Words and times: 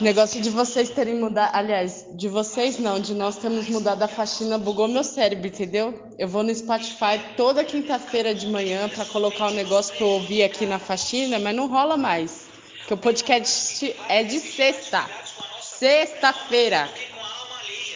Esse 0.00 0.04
negócio 0.06 0.40
de 0.40 0.48
vocês 0.48 0.88
terem 0.88 1.16
mudado. 1.16 1.54
Aliás, 1.54 2.06
de 2.14 2.26
vocês 2.26 2.78
não, 2.78 2.98
de 2.98 3.12
nós 3.12 3.36
termos 3.36 3.68
mudado 3.68 4.02
a 4.02 4.08
faxina 4.08 4.56
bugou 4.56 4.88
meu 4.88 5.04
cérebro, 5.04 5.46
entendeu? 5.46 5.92
Eu 6.18 6.26
vou 6.26 6.42
no 6.42 6.54
Spotify 6.54 7.20
toda 7.36 7.62
quinta-feira 7.62 8.34
de 8.34 8.46
manhã 8.46 8.88
para 8.88 9.04
colocar 9.04 9.48
o 9.48 9.50
negócio 9.50 9.94
que 9.94 10.02
eu 10.02 10.08
ouvi 10.08 10.42
aqui 10.42 10.64
na 10.64 10.78
faxina, 10.78 11.38
mas 11.38 11.54
não 11.54 11.66
rola 11.68 11.98
mais. 11.98 12.46
Porque 12.78 12.94
o 12.94 12.96
podcast 12.96 13.94
é 14.08 14.22
de 14.22 14.40
sexta. 14.40 15.04
Sexta-feira. 15.60 16.88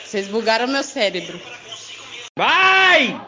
Vocês 0.05 0.29
bugaram 0.29 0.67
meu 0.67 0.83
cérebro. 0.83 1.41
Vai! 2.37 3.19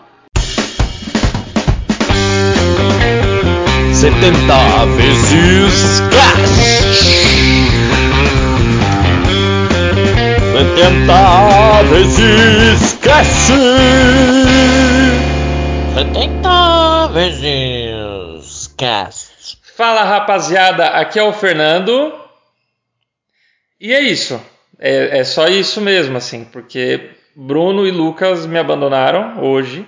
70 3.94 4.86
vezes 4.98 6.00
cash. 6.10 6.45
70 10.76 11.82
vezes 11.84 12.92
cash. 13.00 13.48
70 15.94 17.08
vezes 17.14 18.66
cash. 18.76 19.56
Fala 19.74 20.02
rapaziada, 20.02 20.88
aqui 20.88 21.18
é 21.18 21.22
o 21.22 21.32
Fernando. 21.32 22.12
E 23.80 23.94
é 23.94 24.02
isso. 24.02 24.38
É, 24.78 25.20
é 25.20 25.24
só 25.24 25.48
isso 25.48 25.80
mesmo, 25.80 26.18
assim, 26.18 26.44
porque 26.44 27.08
Bruno 27.34 27.86
e 27.86 27.90
Lucas 27.90 28.44
me 28.44 28.58
abandonaram 28.58 29.42
hoje. 29.42 29.86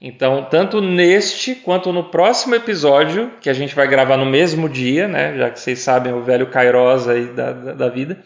Então, 0.00 0.46
tanto 0.50 0.80
neste 0.80 1.54
quanto 1.54 1.92
no 1.92 2.04
próximo 2.04 2.54
episódio, 2.54 3.30
que 3.42 3.50
a 3.50 3.54
gente 3.54 3.74
vai 3.74 3.86
gravar 3.86 4.16
no 4.16 4.24
mesmo 4.24 4.70
dia, 4.70 5.06
né? 5.06 5.36
Já 5.36 5.50
que 5.50 5.60
vocês 5.60 5.80
sabem 5.80 6.14
o 6.14 6.22
velho 6.22 6.46
Kairos 6.46 7.06
aí 7.06 7.26
da, 7.26 7.52
da, 7.52 7.72
da 7.74 7.88
vida. 7.90 8.24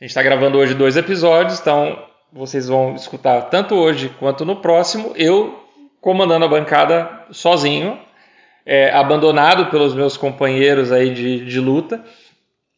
A 0.00 0.04
gente 0.04 0.10
está 0.10 0.22
gravando 0.22 0.58
hoje 0.58 0.74
dois 0.74 0.96
episódios, 0.96 1.58
então 1.58 1.98
vocês 2.32 2.68
vão 2.68 2.94
escutar 2.94 3.42
tanto 3.50 3.74
hoje 3.74 4.08
quanto 4.20 4.44
no 4.44 4.54
próximo, 4.54 5.12
eu 5.16 5.58
comandando 6.00 6.44
a 6.44 6.48
bancada 6.48 7.24
sozinho, 7.32 7.98
é, 8.64 8.92
abandonado 8.92 9.66
pelos 9.72 9.94
meus 9.94 10.16
companheiros 10.16 10.92
aí 10.92 11.12
de, 11.12 11.44
de 11.44 11.58
luta. 11.58 12.00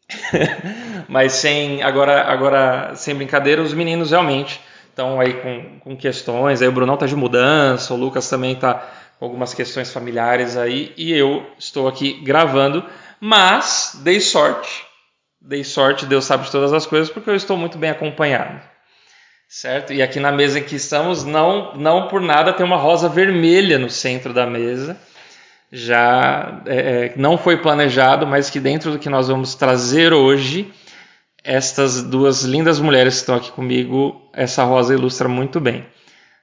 Mas 1.06 1.34
sem 1.34 1.82
agora, 1.82 2.22
agora 2.22 2.94
sem 2.94 3.14
brincadeira, 3.14 3.60
os 3.60 3.74
meninos 3.74 4.12
realmente 4.12 4.58
estão 4.88 5.20
aí 5.20 5.34
com, 5.34 5.78
com 5.80 5.96
questões. 5.98 6.62
Aí 6.62 6.68
o 6.68 6.72
Brunão 6.72 6.94
está 6.94 7.04
de 7.04 7.16
mudança, 7.16 7.92
o 7.92 7.98
Lucas 7.98 8.30
também 8.30 8.52
está 8.52 8.82
com 9.18 9.26
algumas 9.26 9.52
questões 9.52 9.92
familiares 9.92 10.56
aí, 10.56 10.94
e 10.96 11.12
eu 11.12 11.44
estou 11.58 11.86
aqui 11.86 12.14
gravando, 12.22 12.82
mas 13.20 14.00
dei 14.02 14.20
sorte 14.20 14.88
dei 15.40 15.64
sorte, 15.64 16.06
Deus 16.06 16.24
sabe 16.24 16.44
de 16.44 16.50
todas 16.50 16.72
as 16.72 16.86
coisas, 16.86 17.10
porque 17.10 17.30
eu 17.30 17.34
estou 17.34 17.56
muito 17.56 17.78
bem 17.78 17.90
acompanhado. 17.90 18.60
Certo? 19.48 19.92
E 19.92 20.00
aqui 20.00 20.20
na 20.20 20.30
mesa 20.30 20.60
em 20.60 20.62
que 20.62 20.76
estamos, 20.76 21.24
não, 21.24 21.74
não 21.74 22.06
por 22.06 22.20
nada 22.20 22.52
tem 22.52 22.64
uma 22.64 22.76
rosa 22.76 23.08
vermelha 23.08 23.78
no 23.78 23.90
centro 23.90 24.32
da 24.32 24.46
mesa. 24.46 24.96
Já 25.72 26.62
é, 26.66 26.76
é, 26.76 27.12
não 27.16 27.36
foi 27.36 27.56
planejado, 27.56 28.26
mas 28.26 28.50
que 28.50 28.60
dentro 28.60 28.92
do 28.92 28.98
que 28.98 29.08
nós 29.08 29.28
vamos 29.28 29.54
trazer 29.54 30.12
hoje, 30.12 30.72
estas 31.42 32.02
duas 32.02 32.42
lindas 32.42 32.78
mulheres 32.78 33.14
que 33.14 33.20
estão 33.20 33.34
aqui 33.34 33.50
comigo, 33.50 34.30
essa 34.32 34.62
rosa 34.62 34.94
ilustra 34.94 35.28
muito 35.28 35.58
bem. 35.58 35.84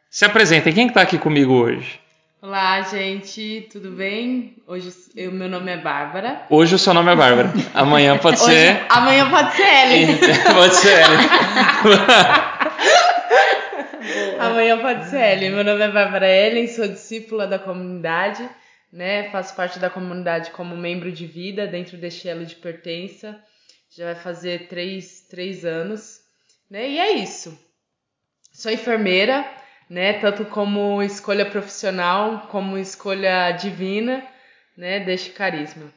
Se 0.10 0.26
apresentem, 0.26 0.74
quem 0.74 0.88
está 0.88 1.02
aqui 1.02 1.18
comigo 1.18 1.54
hoje? 1.54 2.00
Olá, 2.40 2.84
gente, 2.84 3.68
tudo 3.72 3.90
bem? 3.90 4.58
Hoje 4.68 4.94
o 5.28 5.32
meu 5.32 5.50
nome 5.50 5.72
é 5.72 5.78
Bárbara. 5.78 6.46
Hoje 6.52 6.76
o 6.76 6.78
seu 6.78 6.94
nome 6.94 7.12
é 7.12 7.16
Bárbara. 7.16 7.52
Amanhã 7.74 8.16
pode 8.22 8.40
Hoje, 8.40 8.52
ser. 8.52 8.86
Amanhã 8.90 9.28
pode 9.28 9.56
ser 9.56 9.64
Ellen. 9.64 10.18
pode 10.54 10.76
ser 10.76 11.02
Ellen. 11.02 11.18
amanhã 14.40 14.80
pode 14.80 15.10
ser 15.10 15.34
Ellen. 15.34 15.50
Meu 15.50 15.64
nome 15.64 15.82
é 15.82 15.92
Bárbara 15.92 16.30
Ellen, 16.30 16.68
sou 16.68 16.88
discípula 16.88 17.48
da 17.48 17.58
comunidade, 17.58 18.48
né? 18.94 19.32
Faço 19.32 19.56
parte 19.56 19.80
da 19.80 19.90
comunidade 19.90 20.52
como 20.52 20.78
membro 20.78 21.12
de 21.12 21.26
vida 21.26 21.66
dentro 21.66 21.98
deste 21.98 22.30
elo 22.30 22.46
de 22.46 22.54
pertença. 22.54 23.36
Já 23.90 24.06
vai 24.06 24.16
fazer 24.16 24.68
três, 24.68 25.22
três 25.28 25.66
anos, 25.66 26.20
né? 26.70 26.88
E 26.88 27.00
é 27.00 27.14
isso. 27.14 27.58
Sou 28.54 28.72
enfermeira 28.72 29.44
né? 29.90 30.14
Tanto 30.14 30.46
como 30.46 31.02
escolha 31.02 31.46
profissional, 31.46 32.48
como 32.50 32.78
escolha 32.78 33.52
divina, 33.52 34.24
né? 34.78 35.00
Deste 35.00 35.32
carisma. 35.32 35.92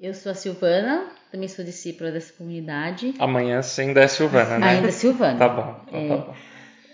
Eu 0.00 0.14
sou 0.14 0.32
a 0.32 0.34
Silvana, 0.34 1.06
também 1.30 1.48
sou 1.48 1.64
discípula 1.64 2.10
dessa 2.10 2.32
comunidade. 2.32 3.14
Amanhã 3.18 3.62
você 3.62 3.82
ainda 3.82 4.00
é 4.00 4.08
Silvana, 4.08 4.58
né? 4.58 4.68
Ainda 4.70 4.88
é 4.88 4.90
Silvana. 4.90 5.38
tá 5.38 5.48
bom, 5.48 5.80
então 5.86 6.00
é, 6.00 6.08
tá 6.08 6.16
bom. 6.16 6.34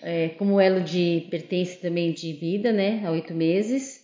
É, 0.03 0.29
como 0.31 0.61
elo 0.61 0.83
de 0.83 1.27
pertence 1.31 1.81
também 1.81 2.12
de 2.12 2.35
vida, 2.35 2.71
né? 2.71 3.03
Há 3.05 3.11
oito 3.11 3.33
meses. 3.33 4.00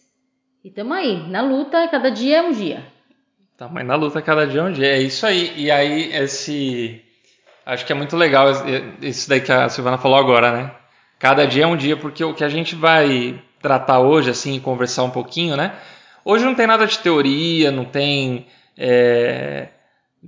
E 0.64 0.68
estamos 0.68 0.96
aí, 0.96 1.28
na 1.28 1.42
luta, 1.42 1.86
cada 1.88 2.10
dia 2.10 2.38
é 2.38 2.42
um 2.42 2.52
dia. 2.52 2.82
Estamos 3.52 3.84
na 3.84 3.94
luta, 3.94 4.22
cada 4.22 4.46
dia 4.46 4.60
é 4.60 4.64
um 4.64 4.72
dia. 4.72 4.86
É 4.86 5.00
isso 5.00 5.26
aí. 5.26 5.52
E 5.54 5.70
aí, 5.70 6.12
esse. 6.14 7.02
Acho 7.66 7.84
que 7.86 7.92
é 7.92 7.94
muito 7.94 8.16
legal 8.16 8.50
isso 9.00 9.28
daí 9.28 9.40
que 9.40 9.52
a 9.52 9.68
Silvana 9.68 9.98
falou 9.98 10.18
agora, 10.18 10.50
né? 10.50 10.83
Cada 11.24 11.46
dia 11.46 11.64
é 11.64 11.66
um 11.66 11.74
dia, 11.74 11.96
porque 11.96 12.22
o 12.22 12.34
que 12.34 12.44
a 12.44 12.50
gente 12.50 12.76
vai 12.76 13.42
tratar 13.58 13.98
hoje, 13.98 14.28
assim, 14.28 14.60
conversar 14.60 15.04
um 15.04 15.10
pouquinho, 15.10 15.56
né? 15.56 15.74
Hoje 16.22 16.44
não 16.44 16.54
tem 16.54 16.66
nada 16.66 16.86
de 16.86 16.98
teoria, 16.98 17.70
não 17.70 17.86
tem. 17.86 18.46
É, 18.76 19.68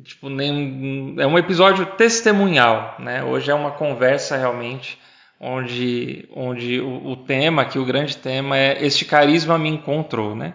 tipo, 0.02 0.30
nem, 0.30 1.14
é 1.18 1.26
um 1.26 1.36
episódio 1.36 1.84
testemunhal, 1.84 2.96
né? 2.98 3.22
Hoje 3.22 3.50
é 3.50 3.54
uma 3.54 3.72
conversa 3.72 4.38
realmente 4.38 4.98
onde, 5.38 6.26
onde 6.34 6.80
o, 6.80 7.08
o 7.08 7.14
tema, 7.14 7.60
aqui 7.60 7.78
o 7.78 7.84
grande 7.84 8.16
tema 8.16 8.56
é 8.56 8.82
este 8.82 9.04
carisma 9.04 9.58
me 9.58 9.68
encontrou, 9.68 10.34
né? 10.34 10.54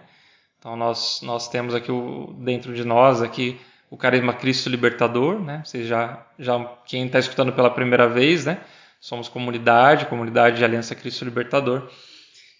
Então 0.58 0.74
nós, 0.74 1.20
nós 1.22 1.48
temos 1.48 1.72
aqui 1.72 1.92
o, 1.92 2.34
dentro 2.40 2.74
de 2.74 2.84
nós 2.84 3.22
aqui 3.22 3.60
o 3.88 3.96
carisma 3.96 4.32
Cristo 4.32 4.68
Libertador, 4.68 5.38
né? 5.38 5.62
Vocês 5.64 5.86
já, 5.86 6.26
já 6.36 6.58
quem 6.84 7.06
está 7.06 7.20
escutando 7.20 7.52
pela 7.52 7.70
primeira 7.70 8.08
vez, 8.08 8.44
né? 8.44 8.58
Somos 9.02 9.28
comunidade, 9.28 10.06
comunidade 10.06 10.58
de 10.58 10.64
Aliança 10.64 10.94
Cristo 10.94 11.24
Libertador. 11.24 11.90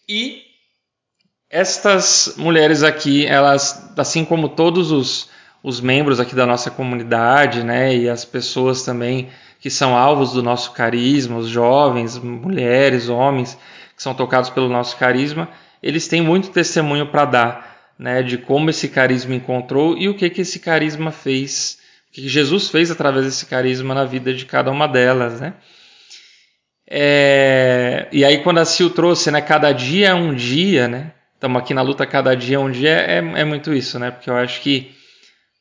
E 0.09 0.43
estas 1.49 2.35
mulheres 2.37 2.83
aqui, 2.83 3.25
elas, 3.25 3.93
assim 3.97 4.25
como 4.25 4.49
todos 4.49 4.91
os, 4.91 5.31
os 5.63 5.81
membros 5.81 6.19
aqui 6.19 6.35
da 6.35 6.45
nossa 6.45 6.69
comunidade, 6.69 7.63
né, 7.63 7.95
e 7.97 8.09
as 8.09 8.25
pessoas 8.25 8.83
também 8.83 9.31
que 9.61 9.71
são 9.71 9.97
alvos 9.97 10.33
do 10.33 10.43
nosso 10.43 10.73
carisma, 10.73 11.39
os 11.39 11.47
jovens, 11.47 12.19
mulheres, 12.19 13.09
homens 13.09 13.57
que 13.97 14.03
são 14.03 14.13
tocados 14.13 14.51
pelo 14.51 14.69
nosso 14.69 14.97
carisma, 14.97 15.49
eles 15.81 16.09
têm 16.09 16.21
muito 16.21 16.51
testemunho 16.51 17.07
para 17.07 17.25
dar, 17.25 17.93
né, 17.97 18.21
de 18.21 18.37
como 18.37 18.69
esse 18.69 18.89
carisma 18.89 19.37
encontrou 19.37 19.97
e 19.97 20.09
o 20.09 20.17
que 20.17 20.29
que 20.29 20.41
esse 20.41 20.59
carisma 20.59 21.13
fez, 21.13 21.79
o 22.11 22.15
que 22.15 22.29
Jesus 22.29 22.69
fez 22.69 22.91
através 22.91 23.27
desse 23.27 23.47
carisma 23.47 23.95
na 23.95 24.05
vida 24.05 24.35
de 24.35 24.45
cada 24.45 24.73
uma 24.73 24.89
delas, 24.89 25.41
né? 25.41 25.55
É, 26.95 28.07
e 28.13 28.23
aí 28.23 28.43
quando 28.43 28.59
a 28.59 28.67
Sil 28.69 28.93
trouxe, 28.93 29.31
né, 29.31 29.41
cada 29.41 29.73
dia 29.73 30.09
é 30.09 30.15
um 30.15 30.35
dia, 30.35 30.87
né? 30.87 31.13
Estamos 31.35 31.63
aqui 31.63 31.73
na 31.73 31.81
luta 31.81 32.07
cada 32.07 32.37
dia 32.37 32.57
é 32.57 32.59
um 32.59 32.71
dia, 32.71 32.91
é, 32.91 33.17
é 33.17 33.45
muito 33.45 33.73
isso, 33.73 33.99
né? 33.99 34.11
Porque 34.11 34.29
eu 34.29 34.37
acho 34.37 34.61
que 34.61 34.95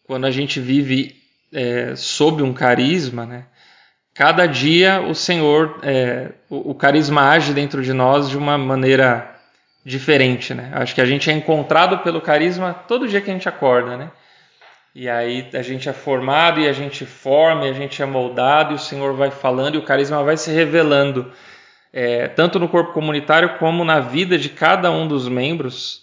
quando 0.03 0.25
a 0.25 0.31
gente 0.31 0.59
vive 0.59 1.15
é, 1.53 1.95
sob 1.95 2.43
um 2.43 2.51
carisma, 2.51 3.25
né? 3.25 3.45
Cada 4.13 4.45
dia 4.45 4.99
o 4.99 5.15
Senhor, 5.15 5.79
é, 5.83 6.31
o, 6.49 6.71
o, 6.71 6.75
carisma 6.75 7.29
age 7.29 7.53
dentro 7.53 7.81
de 7.81 7.93
nós 7.93 8.29
de 8.29 8.37
uma 8.37 8.57
maneira 8.57 9.33
diferente, 9.85 10.53
né? 10.53 10.69
Acho 10.73 10.93
que 10.93 10.99
a 10.99 11.05
gente 11.05 11.31
é 11.31 11.33
encontrado 11.33 11.99
pelo 11.99 12.19
carisma 12.19 12.73
todo 12.73 13.07
dia 13.07 13.21
que 13.21 13.31
a 13.31 13.33
gente 13.33 13.47
acorda, 13.47 13.95
né? 13.95 14.11
E 14.93 15.09
aí 15.09 15.47
a 15.53 15.61
gente 15.61 15.87
é 15.87 15.93
formado 15.93 16.59
e 16.59 16.67
a 16.67 16.73
gente 16.73 17.05
forma, 17.05 17.65
e 17.65 17.69
a 17.69 17.73
gente 17.73 18.01
é 18.01 18.05
moldado, 18.05 18.73
e 18.73 18.75
o 18.75 18.79
Senhor 18.79 19.13
vai 19.13 19.31
falando 19.31 19.75
e 19.75 19.77
o 19.77 19.83
carisma 19.83 20.21
vai 20.21 20.35
se 20.35 20.51
revelando, 20.51 21.31
é, 21.93 22.27
tanto 22.27 22.59
no 22.59 22.67
corpo 22.67 22.91
comunitário 22.91 23.57
como 23.57 23.85
na 23.85 24.01
vida 24.01 24.37
de 24.37 24.49
cada 24.49 24.91
um 24.91 25.07
dos 25.07 25.29
membros, 25.29 26.01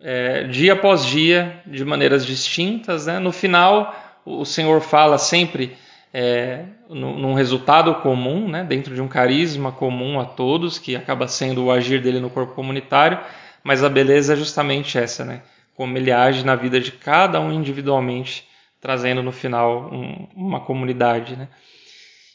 é, 0.00 0.44
dia 0.44 0.74
após 0.74 1.06
dia, 1.06 1.62
de 1.66 1.82
maneiras 1.82 2.26
distintas. 2.26 3.06
Né? 3.06 3.18
No 3.18 3.32
final, 3.32 3.94
o 4.24 4.44
Senhor 4.44 4.82
fala 4.82 5.16
sempre 5.16 5.74
é, 6.12 6.64
num 6.90 7.32
resultado 7.32 7.94
comum, 7.96 8.46
né? 8.48 8.64
dentro 8.64 8.94
de 8.94 9.00
um 9.00 9.08
carisma 9.08 9.72
comum 9.72 10.20
a 10.20 10.26
todos, 10.26 10.78
que 10.78 10.94
acaba 10.94 11.26
sendo 11.26 11.64
o 11.64 11.70
agir 11.70 12.02
dele 12.02 12.20
no 12.20 12.28
corpo 12.28 12.52
comunitário, 12.52 13.18
mas 13.62 13.82
a 13.82 13.88
beleza 13.88 14.34
é 14.34 14.36
justamente 14.36 14.98
essa, 14.98 15.24
né? 15.24 15.40
Como 15.76 15.96
ele 15.96 16.10
age 16.10 16.44
na 16.44 16.54
vida 16.54 16.80
de 16.80 16.90
cada 16.90 17.40
um 17.40 17.52
individualmente, 17.52 18.46
trazendo 18.80 19.22
no 19.22 19.30
final 19.30 19.90
um, 19.92 20.26
uma 20.34 20.60
comunidade. 20.60 21.36
Né? 21.36 21.48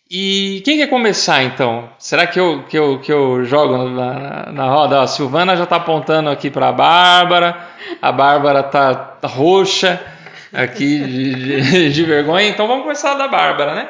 E 0.10 0.62
quem 0.64 0.78
quer 0.78 0.88
começar 0.88 1.44
então? 1.44 1.90
Será 1.98 2.28
que 2.28 2.40
eu, 2.40 2.64
que 2.64 2.78
eu, 2.78 3.00
que 3.00 3.12
eu 3.12 3.44
jogo 3.46 3.90
na, 3.90 4.52
na 4.52 4.70
roda? 4.70 5.02
a 5.02 5.08
Silvana 5.08 5.56
já 5.56 5.64
está 5.64 5.78
apontando 5.78 6.30
aqui 6.30 6.50
para 6.50 6.68
a 6.68 6.74
Bárbara, 6.74 7.68
a 8.02 8.12
Bárbara 8.12 8.60
está 8.60 8.94
tá 8.94 9.28
roxa, 9.28 10.00
aqui 10.54 11.00
de, 11.00 11.36
de, 11.36 11.90
de 11.96 12.04
vergonha. 12.04 12.48
Então 12.48 12.68
vamos 12.68 12.84
começar 12.84 13.16
da 13.16 13.28
Bárbara, 13.28 13.74
né? 13.74 13.90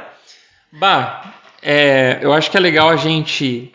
Bah, 0.71 1.33
é, 1.61 2.19
eu 2.21 2.31
acho 2.31 2.49
que 2.49 2.57
é 2.57 2.59
legal 2.59 2.89
a 2.89 2.95
gente, 2.95 3.73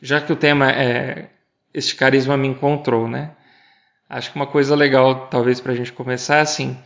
já 0.00 0.20
que 0.20 0.32
o 0.32 0.36
tema 0.36 0.70
é 0.70 1.28
Este 1.72 1.94
Carisma 1.94 2.36
Me 2.36 2.48
Encontrou, 2.48 3.06
né? 3.06 3.30
Acho 4.12 4.30
que 4.30 4.36
uma 4.36 4.46
coisa 4.46 4.76
legal, 4.76 5.28
talvez, 5.28 5.58
para 5.58 5.72
a 5.72 5.74
gente 5.74 5.90
começar 5.90 6.36
é 6.36 6.40
assim, 6.40 6.76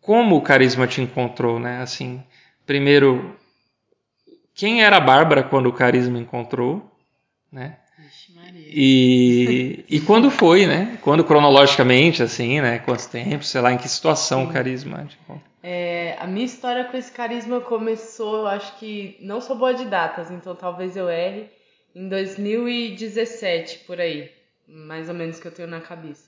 como 0.00 0.34
o 0.34 0.42
carisma 0.42 0.88
te 0.88 1.00
encontrou, 1.00 1.60
né? 1.60 1.80
Assim, 1.80 2.20
primeiro, 2.66 3.36
quem 4.56 4.82
era 4.82 4.96
a 4.96 5.00
Bárbara 5.00 5.44
quando 5.44 5.68
o 5.68 5.72
carisma 5.72 6.18
encontrou, 6.18 6.90
né? 7.52 7.76
Maria. 8.34 8.68
E, 8.72 9.84
e 9.88 10.00
quando 10.00 10.32
foi, 10.32 10.66
né? 10.66 10.98
Quando 11.02 11.22
cronologicamente, 11.22 12.24
assim, 12.24 12.60
né? 12.60 12.80
Quantos 12.80 13.06
tempos, 13.06 13.48
sei 13.48 13.60
lá, 13.60 13.72
em 13.72 13.78
que 13.78 13.88
situação 13.88 14.44
o 14.44 14.52
carisma 14.52 15.04
te 15.04 15.16
encontrou. 15.22 15.48
É, 15.62 16.16
a 16.18 16.26
minha 16.26 16.46
história 16.46 16.84
com 16.86 16.96
esse 16.96 17.12
carisma 17.12 17.60
começou, 17.60 18.38
eu 18.38 18.46
acho 18.48 18.76
que 18.78 19.16
não 19.20 19.40
sou 19.40 19.54
boa 19.54 19.74
de 19.74 19.84
datas, 19.84 20.28
então 20.30 20.56
talvez 20.56 20.96
eu 20.96 21.08
erre, 21.08 21.50
em 21.94 22.08
2017, 22.08 23.84
por 23.86 24.00
aí, 24.00 24.30
mais 24.66 25.08
ou 25.08 25.14
menos 25.14 25.38
que 25.38 25.46
eu 25.46 25.52
tenho 25.52 25.68
na 25.68 25.80
cabeça. 25.80 26.27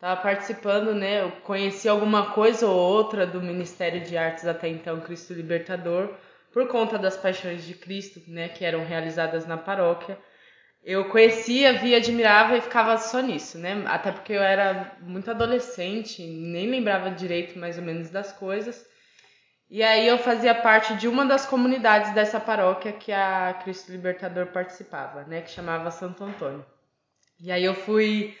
Tava 0.00 0.22
participando, 0.22 0.94
né? 0.94 1.20
Eu 1.20 1.30
conheci 1.42 1.86
alguma 1.86 2.32
coisa 2.32 2.66
ou 2.66 2.74
outra 2.74 3.26
do 3.26 3.42
Ministério 3.42 4.00
de 4.00 4.16
Artes 4.16 4.46
até 4.46 4.66
então, 4.66 4.98
Cristo 5.00 5.34
Libertador, 5.34 6.14
por 6.50 6.66
conta 6.68 6.96
das 6.96 7.18
Paixões 7.18 7.66
de 7.66 7.74
Cristo, 7.74 8.18
né? 8.26 8.48
Que 8.48 8.64
eram 8.64 8.82
realizadas 8.82 9.46
na 9.46 9.58
paróquia. 9.58 10.18
Eu 10.82 11.10
conhecia, 11.10 11.74
via, 11.74 11.98
admirava 11.98 12.56
e 12.56 12.62
ficava 12.62 12.96
só 12.96 13.20
nisso, 13.20 13.58
né? 13.58 13.84
Até 13.86 14.10
porque 14.10 14.32
eu 14.32 14.42
era 14.42 14.96
muito 15.02 15.30
adolescente, 15.30 16.26
nem 16.26 16.70
lembrava 16.70 17.10
direito 17.10 17.58
mais 17.58 17.76
ou 17.76 17.84
menos 17.84 18.08
das 18.08 18.32
coisas. 18.32 18.88
E 19.68 19.82
aí 19.82 20.06
eu 20.08 20.16
fazia 20.16 20.54
parte 20.54 20.94
de 20.96 21.06
uma 21.08 21.26
das 21.26 21.44
comunidades 21.44 22.14
dessa 22.14 22.40
paróquia 22.40 22.92
que 22.92 23.12
a 23.12 23.52
Cristo 23.62 23.92
Libertador 23.92 24.46
participava, 24.46 25.24
né? 25.24 25.42
Que 25.42 25.50
chamava 25.50 25.90
Santo 25.90 26.24
Antônio. 26.24 26.64
E 27.38 27.52
aí 27.52 27.64
eu 27.64 27.74
fui 27.74 28.34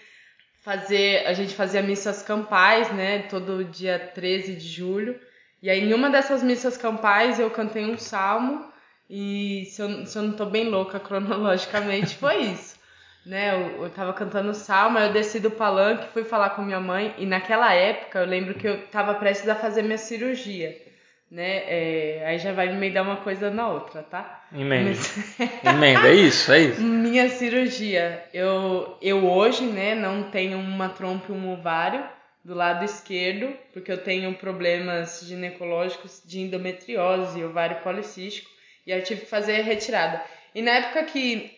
fazer, 0.60 1.26
a 1.26 1.32
gente 1.32 1.54
fazia 1.54 1.82
missas 1.82 2.22
campais, 2.22 2.92
né? 2.92 3.22
Todo 3.22 3.64
dia 3.64 3.98
13 4.14 4.56
de 4.56 4.68
julho. 4.68 5.18
E 5.62 5.68
aí 5.68 5.80
em 5.80 5.92
uma 5.92 6.08
dessas 6.08 6.42
missas 6.42 6.76
campais 6.76 7.38
eu 7.38 7.50
cantei 7.50 7.84
um 7.84 7.98
salmo 7.98 8.70
e 9.08 9.66
se 9.66 9.82
eu, 9.82 10.06
se 10.06 10.16
eu 10.16 10.22
não 10.22 10.32
tô 10.32 10.46
bem 10.46 10.68
louca 10.68 10.98
cronologicamente, 11.00 12.16
foi 12.16 12.38
isso. 12.38 12.78
Né, 13.26 13.52
eu, 13.52 13.84
eu 13.84 13.90
tava 13.90 14.14
cantando 14.14 14.54
salmo, 14.54 14.98
eu 14.98 15.12
desci 15.12 15.38
do 15.40 15.50
palanque, 15.50 16.08
fui 16.08 16.24
falar 16.24 16.50
com 16.50 16.62
minha 16.62 16.80
mãe, 16.80 17.14
e 17.18 17.26
naquela 17.26 17.70
época 17.74 18.20
eu 18.20 18.26
lembro 18.26 18.54
que 18.54 18.66
eu 18.66 18.86
tava 18.86 19.14
prestes 19.14 19.46
a 19.46 19.54
fazer 19.54 19.82
minha 19.82 19.98
cirurgia. 19.98 20.74
Né? 21.30 21.62
É, 21.66 22.24
aí 22.26 22.38
já 22.40 22.52
vai 22.52 22.72
me 22.74 22.90
dar 22.90 23.02
uma 23.02 23.18
coisa 23.18 23.50
na 23.50 23.68
outra, 23.68 24.02
tá? 24.02 24.44
Emenda. 24.52 24.98
Emenda, 25.62 26.08
é 26.08 26.14
isso, 26.14 26.50
é 26.52 26.60
isso. 26.60 26.80
Minha 26.80 27.28
cirurgia. 27.28 28.24
Eu, 28.34 28.96
eu 29.00 29.24
hoje, 29.30 29.64
né, 29.64 29.94
não 29.94 30.30
tenho 30.30 30.58
uma 30.58 30.88
trompa 30.88 31.26
e 31.28 31.32
um 31.32 31.52
ovário 31.52 32.04
do 32.44 32.54
lado 32.54 32.84
esquerdo, 32.84 33.54
porque 33.72 33.92
eu 33.92 34.02
tenho 34.02 34.34
problemas 34.34 35.20
ginecológicos 35.24 36.20
de 36.24 36.40
endometriose 36.40 37.44
ovário 37.44 37.80
policístico. 37.82 38.50
E 38.86 38.90
eu 38.90 39.02
tive 39.04 39.20
que 39.20 39.26
fazer 39.28 39.60
a 39.60 39.62
retirada. 39.62 40.20
E 40.52 40.60
na 40.62 40.72
época 40.72 41.04
que 41.04 41.52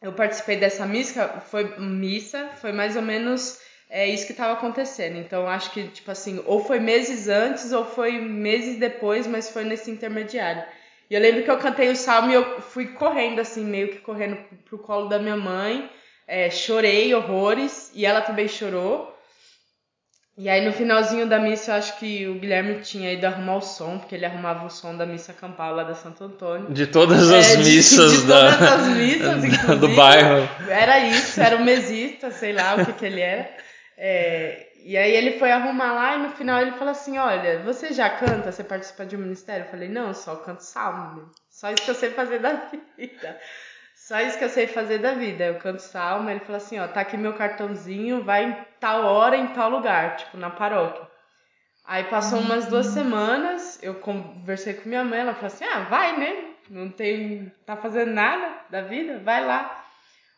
eu 0.00 0.14
participei 0.14 0.56
dessa 0.56 0.86
missa, 0.86 1.28
foi 1.50 1.78
missa, 1.78 2.48
foi 2.56 2.72
mais 2.72 2.96
ou 2.96 3.02
menos 3.02 3.60
é, 3.90 4.06
isso 4.08 4.24
que 4.26 4.32
estava 4.32 4.52
acontecendo. 4.52 5.16
Então 5.18 5.48
acho 5.48 5.70
que 5.72 5.88
tipo 5.88 6.10
assim, 6.10 6.42
ou 6.46 6.64
foi 6.64 6.78
meses 6.78 7.28
antes 7.28 7.72
ou 7.72 7.84
foi 7.84 8.12
meses 8.20 8.76
depois, 8.78 9.26
mas 9.26 9.50
foi 9.50 9.64
nesse 9.64 9.90
intermediário. 9.90 10.62
E 11.10 11.14
eu 11.14 11.20
lembro 11.20 11.42
que 11.42 11.50
eu 11.50 11.58
cantei 11.58 11.88
o 11.90 11.96
salmo 11.96 12.30
e 12.30 12.34
eu 12.34 12.60
fui 12.60 12.86
correndo 12.88 13.40
assim, 13.40 13.64
meio 13.64 13.88
que 13.88 13.98
correndo 13.98 14.38
pro 14.64 14.78
colo 14.78 15.08
da 15.08 15.18
minha 15.18 15.36
mãe, 15.36 15.90
é, 16.26 16.48
chorei 16.50 17.12
horrores 17.12 17.90
e 17.94 18.06
ela 18.06 18.20
também 18.20 18.46
chorou. 18.46 19.10
E 20.38 20.48
aí 20.48 20.64
no 20.64 20.72
finalzinho 20.72 21.26
da 21.28 21.38
missa 21.38 21.72
eu 21.72 21.74
acho 21.74 21.98
que 21.98 22.26
o 22.26 22.34
Guilherme 22.36 22.80
tinha 22.80 23.12
ido 23.12 23.26
arrumar 23.26 23.56
o 23.56 23.60
som, 23.60 23.98
porque 23.98 24.14
ele 24.14 24.24
arrumava 24.24 24.64
o 24.64 24.70
som 24.70 24.96
da 24.96 25.04
missa 25.04 25.32
campal 25.34 25.74
lá 25.74 25.82
da 25.82 25.94
Santo 25.94 26.24
Antônio. 26.24 26.70
De 26.72 26.86
todas 26.86 27.30
as 27.30 27.54
É, 27.54 27.56
de- 27.56 27.70
missas 27.70 28.12
de 28.22 28.26
da, 28.28 28.56
todas 28.56 28.72
as 28.72 28.88
missas, 28.88 29.42
do 29.80 29.88
bairro. 29.88 30.48
Era 30.68 31.00
isso, 31.00 31.40
era 31.40 31.56
um 31.56 31.64
mesista, 31.64 32.30
sei 32.30 32.52
lá 32.52 32.76
o 32.76 32.86
que, 32.86 32.92
que 32.94 33.04
ele 33.04 33.20
era. 33.20 33.50
É, 34.02 34.72
e 34.76 34.96
aí 34.96 35.14
ele 35.14 35.38
foi 35.38 35.52
arrumar 35.52 35.92
lá 35.92 36.14
e 36.14 36.22
no 36.22 36.30
final 36.30 36.62
ele 36.62 36.70
falou 36.70 36.88
assim, 36.88 37.18
olha, 37.18 37.58
você 37.58 37.92
já 37.92 38.08
canta, 38.08 38.50
você 38.50 38.64
participa 38.64 39.04
de 39.04 39.14
um 39.14 39.18
ministério? 39.18 39.66
Eu 39.66 39.70
falei, 39.70 39.90
não, 39.90 40.14
só 40.14 40.36
canto 40.36 40.60
salmo, 40.62 41.30
só 41.50 41.70
isso 41.70 41.82
que 41.82 41.90
eu 41.90 41.94
sei 41.94 42.10
fazer 42.12 42.38
da 42.38 42.54
vida. 42.96 43.38
Só 43.94 44.18
isso 44.20 44.38
que 44.38 44.44
eu 44.44 44.48
sei 44.48 44.66
fazer 44.66 45.00
da 45.00 45.12
vida. 45.12 45.44
Eu 45.44 45.56
canto 45.56 45.80
salmo, 45.80 46.30
ele 46.30 46.40
falou 46.40 46.56
assim, 46.56 46.78
ó, 46.78 46.88
tá 46.88 47.02
aqui 47.02 47.18
meu 47.18 47.34
cartãozinho, 47.34 48.24
vai 48.24 48.44
em 48.46 48.56
tal 48.80 49.04
hora, 49.04 49.36
em 49.36 49.48
tal 49.48 49.68
lugar, 49.68 50.16
tipo, 50.16 50.38
na 50.38 50.48
paróquia. 50.48 51.06
Aí 51.84 52.04
passou 52.04 52.40
umas 52.40 52.64
duas 52.66 52.86
semanas, 52.86 53.78
eu 53.82 53.96
conversei 53.96 54.72
com 54.72 54.88
minha 54.88 55.04
mãe, 55.04 55.20
ela 55.20 55.34
falou 55.34 55.48
assim, 55.48 55.64
ah, 55.66 55.80
vai, 55.80 56.18
né? 56.18 56.54
Não 56.70 56.88
tem, 56.88 57.52
tá 57.66 57.76
fazendo 57.76 58.12
nada 58.12 58.50
da 58.70 58.80
vida, 58.80 59.18
vai 59.18 59.44
lá. 59.44 59.79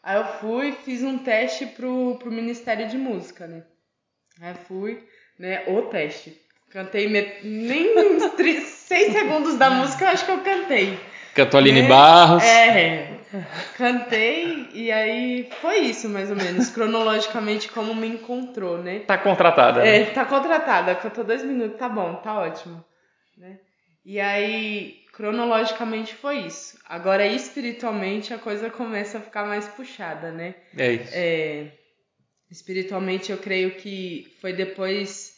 Aí 0.02 0.16
eu 0.16 0.24
fui, 0.24 0.72
fiz 0.72 1.02
um 1.02 1.18
teste 1.18 1.66
pro, 1.66 2.16
pro 2.18 2.30
Ministério 2.30 2.88
de 2.88 2.98
Música, 2.98 3.46
né? 3.46 3.62
Aí 4.40 4.54
fui, 4.66 5.04
né, 5.38 5.62
o 5.68 5.82
teste. 5.82 6.36
Cantei 6.70 7.08
me- 7.08 7.34
nem 7.44 7.94
seis 8.66 9.12
segundos 9.12 9.56
da 9.56 9.70
música, 9.70 10.04
eu 10.04 10.08
acho 10.08 10.24
que 10.24 10.30
eu 10.32 10.40
cantei. 10.40 10.98
Cantou 11.34 11.58
Aline 11.58 11.82
Né? 11.82 11.88
Barros. 11.88 12.42
É, 12.42 13.10
cantei 13.76 14.68
e 14.74 14.90
aí 14.90 15.48
foi 15.60 15.78
isso, 15.80 16.08
mais 16.08 16.30
ou 16.30 16.36
menos, 16.36 16.68
cronologicamente 16.70 17.68
como 17.68 17.94
me 17.94 18.06
encontrou, 18.08 18.78
né? 18.78 19.00
Tá 19.00 19.16
contratada. 19.18 19.80
né? 19.82 19.98
É, 20.02 20.04
tá 20.06 20.24
contratada, 20.24 20.94
cantou 20.96 21.24
dois 21.24 21.42
minutos, 21.44 21.78
tá 21.78 21.88
bom, 21.88 22.14
tá 22.16 22.40
ótimo. 22.40 22.84
Né? 23.38 23.58
E 24.04 24.18
aí, 24.18 25.01
cronologicamente 25.12 26.14
foi 26.14 26.38
isso. 26.46 26.78
Agora, 26.88 27.26
espiritualmente, 27.26 28.32
a 28.32 28.38
coisa 28.38 28.70
começa 28.70 29.18
a 29.18 29.20
ficar 29.20 29.44
mais 29.46 29.66
puxada, 29.68 30.30
né? 30.30 30.54
É 30.76 30.92
isso. 30.92 31.12
É, 31.12 31.66
espiritualmente, 32.50 33.30
eu 33.30 33.38
creio 33.38 33.72
que 33.76 34.26
foi 34.40 34.52
depois 34.52 35.32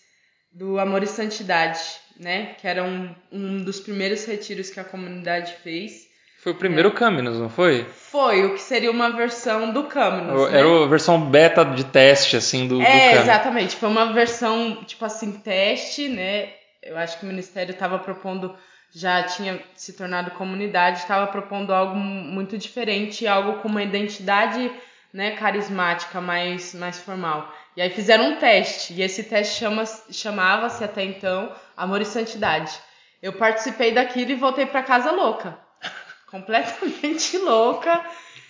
do 0.53 0.79
Amor 0.79 1.03
e 1.03 1.06
Santidade, 1.06 1.81
né? 2.19 2.55
Que 2.61 2.67
era 2.69 2.85
um, 2.85 3.15
um 3.32 3.62
dos 3.65 3.81
primeiros 3.81 4.25
retiros 4.25 4.71
que 4.71 4.81
a 4.81 4.85
comunidade 4.85 5.55
fez. 5.62 6.13
Foi 6.43 6.53
o 6.53 6.56
primeiro 6.56 6.93
Caminos, 6.93 7.39
não 7.39 7.49
foi? 7.49 7.84
Foi 7.84 8.44
o 8.44 8.53
que 8.55 8.60
seria 8.60 8.91
uma 8.91 9.10
versão 9.10 9.72
do 9.72 9.84
Caminos, 9.84 10.51
né? 10.51 10.58
Era 10.58 10.84
a 10.84 10.87
versão 10.87 11.19
beta 11.31 11.65
de 11.65 11.84
teste, 11.84 12.37
assim, 12.37 12.69
do, 12.69 12.77
do 12.77 12.82
É, 12.82 12.87
Caminos. 12.87 13.22
exatamente. 13.22 13.77
Foi 13.77 13.89
uma 13.89 14.13
versão, 14.13 14.84
tipo 14.84 15.05
assim, 15.05 15.32
teste, 15.32 16.06
né? 16.08 16.51
Eu 16.82 16.99
acho 16.99 17.19
que 17.19 17.25
o 17.25 17.29
Ministério 17.29 17.72
estava 17.72 17.99
propondo, 17.99 18.55
já 18.94 19.24
tinha 19.24 19.60
se 19.74 19.93
tornado 19.93 20.31
comunidade, 20.32 20.98
estava 20.98 21.27
propondo 21.27 21.74
algo 21.74 21.96
muito 21.96 22.56
diferente, 22.56 23.27
algo 23.27 23.60
com 23.60 23.69
uma 23.69 23.82
identidade 23.82 24.70
né, 25.13 25.32
carismática 25.32 26.20
mais, 26.20 26.74
mais 26.74 26.98
formal. 26.98 27.53
E 27.77 27.82
aí 27.82 27.91
fizeram 27.91 28.31
um 28.31 28.36
teste, 28.36 28.94
e 28.94 29.03
esse 29.03 29.24
teste 29.24 29.58
chama, 29.58 29.84
chamava-se 30.10 30.84
até 30.84 31.03
então 31.05 31.53
Amor 31.77 32.01
e 32.01 32.05
Santidade. 32.05 32.72
Eu 33.20 33.32
participei 33.32 33.93
daquilo 33.93 34.31
e 34.31 34.36
voltei 34.36 34.67
para 34.67 34.82
casa 34.82 35.10
louca. 35.10 35.58
Completamente 36.31 37.36
louca. 37.39 38.05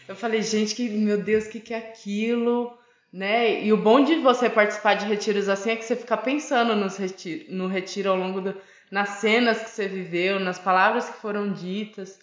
Eu 0.06 0.14
falei, 0.14 0.42
gente, 0.42 0.74
que, 0.74 0.88
meu 0.90 1.22
Deus, 1.22 1.46
o 1.46 1.50
que, 1.50 1.60
que 1.60 1.72
é 1.72 1.78
aquilo? 1.78 2.78
né? 3.14 3.62
E 3.62 3.72
o 3.72 3.76
bom 3.76 4.02
de 4.02 4.16
você 4.16 4.50
participar 4.50 4.94
de 4.94 5.06
retiros 5.06 5.48
assim 5.48 5.70
é 5.70 5.76
que 5.76 5.84
você 5.84 5.94
fica 5.94 6.16
pensando 6.16 6.74
nos 6.74 6.96
retiro, 6.96 7.44
no 7.48 7.68
retiro 7.68 8.10
ao 8.10 8.16
longo 8.16 8.40
do, 8.40 8.56
nas 8.90 9.08
cenas 9.20 9.62
que 9.62 9.70
você 9.70 9.88
viveu, 9.88 10.38
nas 10.38 10.58
palavras 10.58 11.08
que 11.08 11.20
foram 11.20 11.52
ditas. 11.52 12.18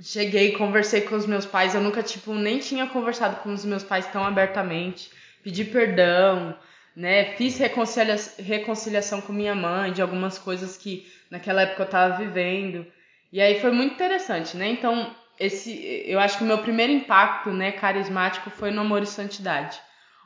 Cheguei, 0.00 0.52
conversei 0.52 1.00
com 1.02 1.16
os 1.16 1.26
meus 1.26 1.44
pais, 1.44 1.74
eu 1.74 1.80
nunca 1.80 2.02
tipo 2.02 2.32
nem 2.32 2.58
tinha 2.58 2.86
conversado 2.86 3.36
com 3.42 3.52
os 3.52 3.64
meus 3.64 3.82
pais 3.82 4.06
tão 4.06 4.24
abertamente, 4.24 5.10
pedi 5.42 5.64
perdão, 5.64 6.56
né? 6.94 7.36
Fiz 7.36 7.58
reconcilia 7.58 8.16
reconciliação 8.38 9.20
com 9.20 9.32
minha 9.32 9.54
mãe 9.54 9.92
de 9.92 10.00
algumas 10.00 10.38
coisas 10.38 10.76
que 10.76 11.10
naquela 11.30 11.62
época 11.62 11.82
eu 11.82 11.88
tava 11.88 12.16
vivendo. 12.16 12.86
E 13.32 13.40
aí 13.40 13.60
foi 13.60 13.70
muito 13.72 13.94
interessante, 13.94 14.56
né? 14.56 14.68
Então, 14.68 15.14
esse, 15.38 16.04
eu 16.06 16.18
acho 16.18 16.38
que 16.38 16.44
o 16.44 16.46
meu 16.46 16.58
primeiro 16.58 16.92
impacto, 16.92 17.50
né, 17.50 17.72
carismático 17.72 18.50
foi 18.50 18.70
no 18.70 18.80
Amor 18.80 19.02
e 19.02 19.06
Santidade. 19.06 19.78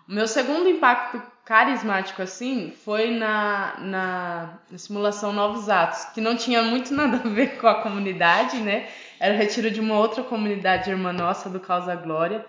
O 0.09 0.13
meu 0.13 0.27
segundo 0.27 0.69
impacto 0.69 1.23
carismático, 1.45 2.23
assim, 2.23 2.73
foi 2.85 3.11
na, 3.11 3.75
na, 3.79 4.59
na 4.71 4.79
simulação 4.79 5.33
Novos 5.33 5.69
Atos, 5.69 6.05
que 6.07 6.21
não 6.21 6.37
tinha 6.37 6.63
muito 6.63 6.93
nada 6.95 7.17
a 7.17 7.29
ver 7.29 7.59
com 7.59 7.67
a 7.67 7.83
comunidade, 7.83 8.59
né? 8.59 8.89
Era 9.19 9.35
o 9.35 9.39
retiro 9.39 9.71
de 9.71 9.81
uma 9.81 9.99
outra 9.99 10.23
comunidade 10.23 10.91
irmã 10.91 11.13
nossa, 11.13 11.49
do 11.49 11.61
Causa 11.61 11.95
Glória. 11.95 12.45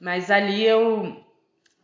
Mas 0.00 0.30
ali 0.30 0.64
eu, 0.64 1.24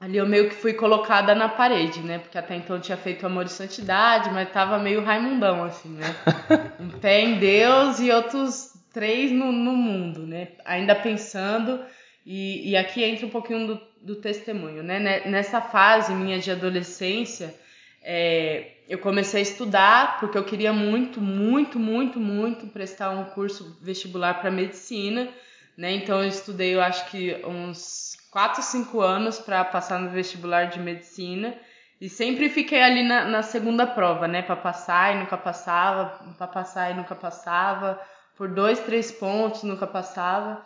ali 0.01 0.17
eu 0.17 0.27
meio 0.27 0.49
que 0.49 0.55
fui 0.55 0.73
colocada 0.73 1.35
na 1.35 1.49
parede, 1.49 2.01
né? 2.01 2.19
Porque 2.19 2.39
até 2.39 2.57
então 2.57 2.77
eu 2.77 2.83
tinha 2.83 2.97
feito 2.97 3.27
Amor 3.27 3.47
e 3.47 3.49
Santidade, 3.49 4.31
mas 4.31 4.51
tava 4.51 4.79
meio 4.79 5.05
Raimundão, 5.05 5.65
assim, 5.65 5.91
né? 5.91 6.07
Um 6.79 6.91
pé 6.91 7.21
em 7.21 7.39
Deus 7.39 7.99
e 8.01 8.11
outros 8.11 8.73
três 8.93 9.33
no, 9.33 9.51
no 9.51 9.73
mundo, 9.73 10.27
né? 10.27 10.49
Ainda 10.65 10.95
pensando, 10.95 11.81
e, 12.25 12.71
e 12.71 12.77
aqui 12.77 13.03
entra 13.05 13.27
um 13.27 13.31
pouquinho 13.31 13.67
do, 13.67 13.81
do 14.01 14.17
testemunho, 14.17 14.83
né? 14.83 14.99
Ne- 14.99 15.31
Nessa 15.31 15.61
fase 15.61 16.15
minha 16.15 16.39
de 16.39 16.51
adolescência, 16.51 17.55
é, 18.03 18.73
eu 18.89 18.99
comecei 18.99 19.41
a 19.41 19.43
estudar 19.43 20.21
porque 20.21 20.37
eu 20.37 20.45
queria 20.45 20.73
muito, 20.73 21.21
muito, 21.21 21.79
muito, 21.79 22.21
muito 22.21 22.67
prestar 22.69 23.11
um 23.11 23.25
curso 23.25 23.79
vestibular 23.83 24.35
para 24.41 24.51
medicina, 24.51 25.29
né? 25.77 25.93
Então 25.93 26.23
eu 26.23 26.29
estudei, 26.29 26.75
eu 26.75 26.83
acho 26.83 27.11
que 27.11 27.35
uns 27.45 28.17
4, 28.31 28.63
5 28.63 29.01
anos 29.01 29.39
para 29.39 29.65
passar 29.65 29.99
no 30.01 30.11
vestibular 30.11 30.65
de 30.65 30.81
medicina 30.81 31.55
e 32.01 32.09
sempre 32.09 32.49
fiquei 32.49 32.83
ali 32.83 33.03
na, 33.03 33.25
na 33.25 33.43
segunda 33.43 33.87
prova, 33.87 34.27
né? 34.29 34.43
Para 34.43 34.57
passar 34.57 35.15
e 35.15 35.19
nunca 35.19 35.37
passava, 35.37 36.33
para 36.37 36.47
passar 36.47 36.91
e 36.91 36.95
nunca 36.95 37.15
passava, 37.15 38.01
por 38.37 38.49
dois, 38.49 38.81
três 38.81 39.13
pontos 39.13 39.63
nunca 39.63 39.87
passava. 39.87 40.65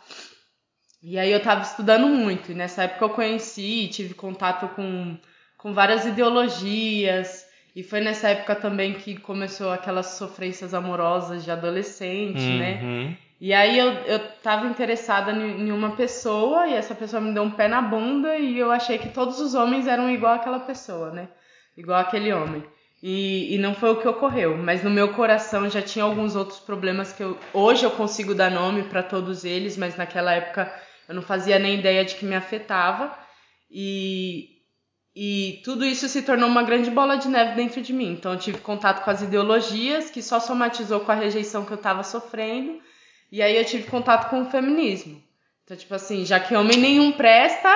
E 1.03 1.19
aí 1.19 1.31
eu 1.33 1.41
tava 1.41 1.63
estudando 1.63 2.09
muito, 2.09 2.51
e 2.51 2.55
nessa 2.55 2.85
época 2.85 3.05
eu 3.05 3.11
conheci 3.11 3.85
e 3.85 3.89
tive 3.89 4.15
contato 4.15 4.69
com, 4.75 5.17
com 5.57 5.73
várias 5.73 6.05
ideologias, 6.05 7.47
e 7.75 7.83
foi 7.85 8.01
nessa 8.01 8.31
época 8.31 8.57
também 8.57 8.95
que 8.95 9.17
começou 9.17 9.71
aquelas 9.71 10.07
sofrências 10.07 10.75
amorosas 10.75 11.45
de 11.45 11.51
adolescente, 11.51 12.41
né? 12.41 12.81
Uhum. 12.83 13.17
E 13.41 13.55
aí 13.55 13.79
eu, 13.79 13.87
eu 13.87 14.19
tava 14.43 14.67
interessada 14.67 15.31
em 15.31 15.71
uma 15.71 15.93
pessoa, 15.93 16.67
e 16.67 16.75
essa 16.75 16.97
pessoa 16.97 17.23
me 17.23 17.33
deu 17.33 17.45
um 17.45 17.51
pé 17.53 17.69
na 17.69 17.81
bunda, 17.81 18.37
e 18.37 18.59
eu 18.59 18.73
achei 18.73 18.99
que 18.99 19.11
todos 19.11 19.39
os 19.41 19.55
homens 19.55 19.87
eram 19.87 20.11
igual 20.11 20.35
àquela 20.35 20.59
pessoa, 20.59 21.13
né? 21.13 21.29
Igual 21.77 22.01
aquele 22.01 22.33
homem. 22.33 22.65
E, 23.01 23.55
e 23.55 23.59
não 23.59 23.77
foi 23.77 23.91
o 23.91 24.01
que 24.01 24.09
ocorreu, 24.09 24.57
mas 24.57 24.83
no 24.83 24.91
meu 24.91 25.15
coração 25.15 25.71
já 25.71 25.81
tinha 25.81 26.05
alguns 26.05 26.35
outros 26.35 26.59
problemas 26.59 27.13
que 27.13 27.23
eu, 27.23 27.39
hoje 27.55 27.85
eu 27.85 27.93
consigo 27.93 28.35
dar 28.35 28.51
nome 28.51 28.83
para 28.83 29.05
todos 29.05 29.45
eles, 29.45 29.77
mas 29.77 29.97
naquela 29.97 30.33
época 30.33 30.69
eu 31.09 31.15
não 31.15 31.23
fazia 31.23 31.59
nem 31.59 31.79
ideia 31.79 32.05
de 32.05 32.15
que 32.17 32.27
me 32.27 32.35
afetava. 32.35 33.17
E, 33.71 34.59
e 35.17 35.63
tudo 35.65 35.85
isso 35.85 36.09
se 36.09 36.23
tornou 36.23 36.49
uma 36.49 36.63
grande 36.63 36.91
bola 36.91 37.17
de 37.17 37.29
neve 37.29 37.55
dentro 37.55 37.81
de 37.81 37.93
mim. 37.93 38.13
Então 38.13 38.33
eu 38.35 38.39
tive 38.39 38.59
contato 38.59 39.03
com 39.03 39.11
as 39.11 39.23
ideologias, 39.23 40.11
que 40.11 40.23
só 40.23 40.39
somatizou 40.39 41.01
com 41.01 41.11
a 41.11 41.15
rejeição 41.15 41.65
que 41.65 41.73
eu 41.73 41.77
estava 41.77 42.03
sofrendo. 42.03 42.81
E 43.33 43.41
aí 43.41 43.57
eu 43.57 43.65
tive 43.65 43.85
contato 43.85 44.29
com 44.29 44.43
o 44.43 44.51
feminismo. 44.51 45.23
Então, 45.65 45.77
tipo 45.77 45.95
assim, 45.95 46.25
já 46.25 46.39
que 46.41 46.55
homem 46.55 46.79
nenhum 46.79 47.13
presta, 47.13 47.69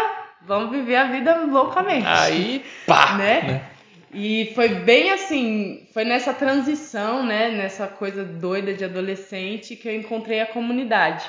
vamos 0.43 0.71
viver 0.71 0.97
a 0.97 1.05
vida 1.05 1.45
loucamente 1.45 2.07
Aí, 2.07 2.65
pá! 2.87 3.17
né? 3.17 3.69
E 4.15 4.53
foi 4.55 4.69
bem 4.69 5.11
assim, 5.11 5.89
foi 5.93 6.05
nessa 6.05 6.35
transição, 6.35 7.25
né, 7.25 7.51
nessa 7.51 7.87
coisa 7.87 8.23
doida 8.23 8.75
de 8.75 8.85
adolescente 8.85 9.75
que 9.75 9.89
eu 9.89 9.95
encontrei 9.95 10.41
a 10.41 10.47
comunidade. 10.47 11.25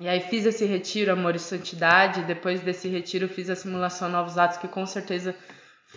E 0.00 0.08
aí 0.08 0.20
fiz 0.20 0.46
esse 0.46 0.64
retiro 0.64 1.12
Amor 1.12 1.34
e 1.34 1.38
Santidade, 1.40 2.22
depois 2.22 2.60
desse 2.60 2.88
retiro 2.88 3.28
fiz 3.28 3.50
a 3.50 3.56
simulação 3.56 4.08
Novos 4.08 4.38
Atos, 4.38 4.58
que 4.58 4.68
com 4.68 4.86
certeza 4.86 5.34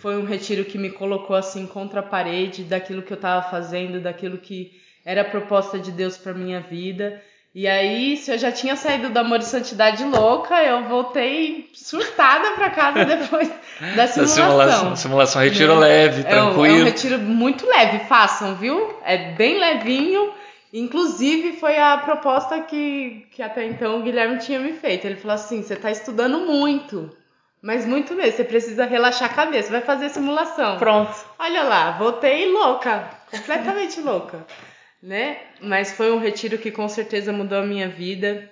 foi 0.00 0.16
um 0.16 0.24
retiro 0.24 0.64
que 0.64 0.76
me 0.78 0.90
colocou 0.90 1.36
assim 1.36 1.66
contra 1.66 2.00
a 2.00 2.02
parede 2.02 2.64
daquilo 2.64 3.02
que 3.02 3.12
eu 3.12 3.16
estava 3.16 3.48
fazendo, 3.48 4.00
daquilo 4.00 4.38
que 4.38 4.72
era 5.04 5.20
a 5.20 5.24
proposta 5.24 5.78
de 5.78 5.92
Deus 5.92 6.16
para 6.16 6.34
minha 6.34 6.60
vida. 6.60 7.22
E 7.54 7.68
aí, 7.68 8.16
se 8.16 8.30
eu 8.32 8.38
já 8.38 8.50
tinha 8.50 8.74
saído 8.74 9.10
do 9.10 9.18
Amor 9.18 9.38
e 9.38 9.42
Santidade 9.44 10.02
louca, 10.04 10.62
eu 10.62 10.84
voltei 10.88 11.68
surtada 11.74 12.52
para 12.52 12.70
casa 12.70 13.04
depois 13.04 13.48
da 13.94 14.06
simulação. 14.06 14.26
simulação, 14.26 14.96
simulação 14.96 15.42
retiro 15.42 15.74
Né? 15.74 15.80
leve, 15.86 16.22
É 16.26 16.34
um, 16.34 16.38
é 16.38 16.42
um 16.42 16.46
tranquilo. 16.54 16.84
retiro 16.86 17.18
muito 17.18 17.66
leve, 17.68 18.00
façam, 18.06 18.54
viu? 18.56 18.94
É 19.04 19.32
bem 19.34 19.60
levinho. 19.60 20.32
Inclusive, 20.72 21.58
foi 21.58 21.76
a 21.78 21.98
proposta 21.98 22.60
que, 22.62 23.26
que 23.30 23.42
até 23.42 23.66
então 23.66 24.00
o 24.00 24.02
Guilherme 24.02 24.38
tinha 24.38 24.58
me 24.58 24.72
feito. 24.72 25.06
Ele 25.06 25.16
falou 25.16 25.34
assim: 25.34 25.62
você 25.62 25.76
tá 25.76 25.90
estudando 25.90 26.46
muito, 26.46 27.14
mas 27.60 27.84
muito 27.84 28.14
mesmo, 28.14 28.32
você 28.32 28.44
precisa 28.44 28.86
relaxar 28.86 29.30
a 29.30 29.34
cabeça, 29.34 29.70
vai 29.70 29.82
fazer 29.82 30.08
simulação. 30.08 30.78
Pronto. 30.78 31.14
Olha 31.38 31.62
lá, 31.62 31.90
voltei 31.92 32.50
louca, 32.50 33.10
completamente 33.30 34.00
louca, 34.00 34.46
né? 35.02 35.38
Mas 35.60 35.92
foi 35.92 36.10
um 36.10 36.18
retiro 36.18 36.56
que 36.56 36.70
com 36.70 36.88
certeza 36.88 37.32
mudou 37.32 37.58
a 37.58 37.66
minha 37.66 37.88
vida, 37.88 38.50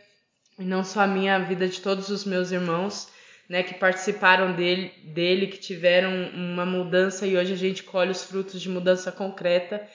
e 0.58 0.64
não 0.64 0.84
só 0.84 1.00
a 1.00 1.06
minha, 1.06 1.36
a 1.36 1.38
vida 1.38 1.66
de 1.66 1.80
todos 1.80 2.10
os 2.10 2.26
meus 2.26 2.52
irmãos, 2.52 3.08
né, 3.48 3.64
que 3.64 3.74
participaram 3.74 4.52
dele, 4.52 4.92
dele, 5.06 5.48
que 5.48 5.58
tiveram 5.58 6.12
uma 6.32 6.64
mudança 6.64 7.26
e 7.26 7.36
hoje 7.36 7.52
a 7.52 7.56
gente 7.56 7.82
colhe 7.82 8.12
os 8.12 8.22
frutos 8.22 8.62
de 8.62 8.68
mudança 8.68 9.10
concreta, 9.10 9.88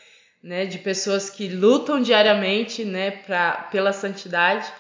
né, 0.45 0.65
de 0.65 0.77
pessoas 0.77 1.29
que 1.29 1.49
lutam 1.49 2.01
diariamente, 2.01 2.85
né, 2.85 3.11
pra, 3.11 3.67
pela 3.69 3.91
santidade. 3.91 4.71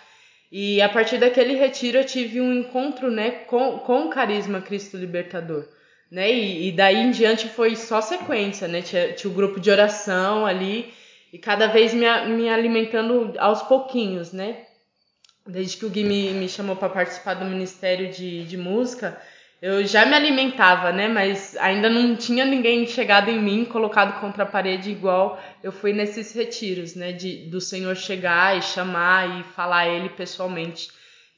E 0.49 0.81
a 0.81 0.87
partir 0.87 1.17
daquele 1.17 1.55
retiro 1.55 1.97
eu 1.97 2.05
tive 2.05 2.39
um 2.39 2.53
encontro, 2.53 3.11
né, 3.11 3.31
com, 3.31 3.79
com 3.79 4.05
o 4.05 4.09
carisma 4.09 4.61
Cristo 4.61 4.95
Libertador 4.95 5.67
né? 6.09 6.31
E, 6.31 6.69
e 6.69 6.71
daí 6.71 6.97
em 6.97 7.11
diante 7.11 7.49
foi 7.49 7.75
só 7.75 8.01
sequência, 8.01 8.67
né? 8.67 8.81
Tinha, 8.81 9.13
tinha 9.13 9.29
o 9.29 9.33
grupo 9.33 9.59
de 9.59 9.69
oração 9.69 10.45
ali 10.45 10.93
e 11.33 11.37
cada 11.37 11.67
vez 11.67 11.93
me, 11.93 12.05
me 12.27 12.49
alimentando 12.49 13.33
aos 13.37 13.61
pouquinhos, 13.63 14.31
né? 14.31 14.65
Desde 15.45 15.77
que 15.77 15.85
o 15.85 15.89
Gui 15.89 16.03
me, 16.03 16.31
me 16.31 16.49
chamou 16.49 16.75
para 16.75 16.89
participar 16.89 17.35
do 17.35 17.45
Ministério 17.45 18.11
de, 18.11 18.45
de 18.45 18.57
Música, 18.57 19.19
eu 19.65 19.83
já 19.83 20.05
me 20.05 20.13
alimentava, 20.13 20.91
né? 20.91 21.07
Mas 21.07 21.57
ainda 21.57 21.89
não 21.89 22.15
tinha 22.15 22.45
ninguém 22.45 22.85
chegado 22.85 23.31
em 23.31 23.41
mim, 23.41 23.65
colocado 23.65 24.21
contra 24.21 24.43
a 24.43 24.45
parede 24.45 24.91
igual 24.91 25.41
eu 25.63 25.71
fui 25.71 25.91
nesses 25.91 26.31
retiros, 26.35 26.93
né? 26.93 27.11
De, 27.11 27.49
do 27.49 27.59
Senhor 27.59 27.95
chegar 27.95 28.55
e 28.55 28.61
chamar 28.61 29.39
e 29.39 29.43
falar 29.55 29.79
a 29.79 29.87
Ele 29.87 30.09
pessoalmente. 30.09 30.89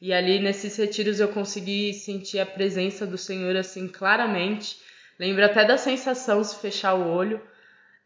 E 0.01 0.12
ali 0.12 0.39
nesses 0.39 0.75
retiros 0.75 1.22
eu 1.22 1.29
consegui 1.29 1.93
sentir 1.93 2.39
a 2.39 2.46
presença 2.46 3.07
do 3.07 3.17
Senhor 3.17 3.55
assim 3.55 3.88
claramente. 3.88 4.75
Lembro 5.17 5.46
até 5.46 5.63
da 5.63 5.77
sensação 5.77 6.43
se 6.43 6.60
fechar 6.60 6.96
o 6.96 7.07
olho. 7.07 7.41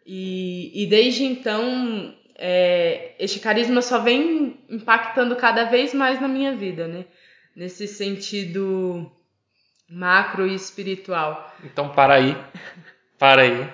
E, 0.06 0.84
e 0.84 0.86
desde 0.86 1.24
então, 1.24 2.14
é, 2.36 3.16
este 3.18 3.40
carisma 3.40 3.82
só 3.82 3.98
vem 3.98 4.60
impactando 4.70 5.36
cada 5.36 5.64
vez 5.64 5.96
mais 5.96 6.22
na 6.22 6.28
minha 6.28 6.56
vida, 6.56 6.88
né? 6.88 7.06
Nesse 7.56 7.88
sentido 7.88 9.12
macro 9.92 10.48
e 10.48 10.56
espiritual. 10.56 11.52
Então 11.64 11.90
para 11.90 12.14
aí. 12.16 12.38
Para 13.20 13.42
aí. 13.44 13.70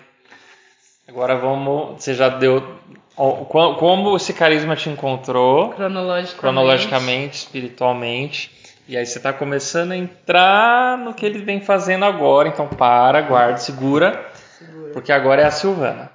Agora 1.07 1.35
vamos. 1.35 2.03
Você 2.03 2.13
já 2.13 2.29
deu. 2.29 2.77
Como 3.15 4.15
esse 4.15 4.33
carisma 4.33 4.75
te 4.75 4.89
encontrou, 4.89 5.69
Cronologicamente. 5.69 6.35
cronologicamente, 6.39 7.37
espiritualmente. 7.37 8.51
E 8.87 8.95
aí 8.95 9.05
você 9.05 9.17
está 9.17 9.33
começando 9.33 9.91
a 9.91 9.97
entrar 9.97 10.97
no 10.97 11.13
que 11.13 11.25
ele 11.25 11.39
vem 11.39 11.59
fazendo 11.59 12.05
agora. 12.05 12.47
Então 12.47 12.67
para, 12.67 13.21
guarda, 13.21 13.57
segura. 13.57 14.29
Segura. 14.57 14.93
Porque 14.93 15.11
agora 15.11 15.41
é 15.41 15.45
a 15.45 15.51
Silvana. 15.51 16.11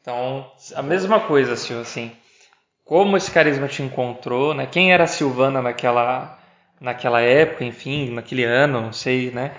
Então, 0.00 0.50
a 0.74 0.82
mesma 0.82 1.20
coisa, 1.20 1.54
Silvana, 1.54 1.82
assim. 1.82 2.12
Como 2.84 3.16
esse 3.16 3.30
carisma 3.30 3.68
te 3.68 3.82
encontrou, 3.82 4.52
né? 4.54 4.66
Quem 4.66 4.92
era 4.92 5.04
a 5.04 5.06
Silvana 5.06 5.62
naquela, 5.62 6.38
naquela 6.82 7.20
época, 7.20 7.64
enfim, 7.64 8.10
naquele 8.10 8.44
ano, 8.44 8.80
não 8.80 8.92
sei, 8.92 9.30
né? 9.30 9.52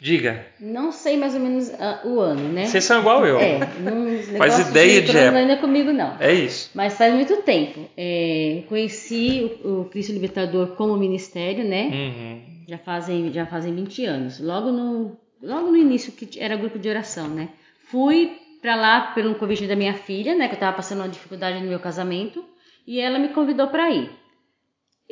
Diga. 0.00 0.46
Não 0.58 0.92
sei 0.92 1.18
mais 1.18 1.34
ou 1.34 1.40
menos 1.40 1.70
ah, 1.78 2.00
o 2.04 2.20
ano, 2.20 2.48
né? 2.48 2.64
Vocês 2.64 2.84
são 2.84 3.00
igual 3.00 3.26
eu. 3.26 3.38
É, 3.38 3.58
não 3.80 4.04
negócio 4.32 4.68
ideia 4.70 5.02
de 5.02 5.14
época. 5.14 5.42
não 5.42 5.50
é 5.50 5.56
comigo 5.56 5.92
não. 5.92 6.16
É 6.18 6.32
isso. 6.32 6.70
Mas 6.74 6.96
faz 6.96 7.12
muito 7.12 7.36
tempo. 7.42 7.86
É, 7.96 8.62
conheci 8.66 9.58
o, 9.62 9.80
o 9.80 9.84
Cristo 9.86 10.12
Libertador 10.12 10.68
como 10.68 10.96
ministério, 10.96 11.64
né? 11.64 11.90
Uhum. 11.92 12.40
Já 12.66 12.78
fazem, 12.78 13.30
já 13.30 13.44
fazem 13.44 13.74
20 13.74 14.04
anos. 14.06 14.40
Logo 14.40 14.70
no, 14.70 15.18
logo 15.42 15.70
no 15.70 15.76
início, 15.76 16.12
que 16.12 16.40
era 16.40 16.56
grupo 16.56 16.78
de 16.78 16.88
oração, 16.88 17.28
né? 17.28 17.50
Fui 17.90 18.38
pra 18.62 18.76
lá 18.76 19.12
pelo 19.14 19.34
convite 19.34 19.66
da 19.66 19.76
minha 19.76 19.92
filha, 19.92 20.34
né? 20.34 20.48
Que 20.48 20.54
eu 20.54 20.60
tava 20.60 20.76
passando 20.78 21.00
uma 21.00 21.08
dificuldade 21.10 21.60
no 21.60 21.68
meu 21.68 21.78
casamento. 21.78 22.42
E 22.86 22.98
ela 23.00 23.18
me 23.18 23.28
convidou 23.28 23.66
pra 23.66 23.90
ir. 23.90 24.10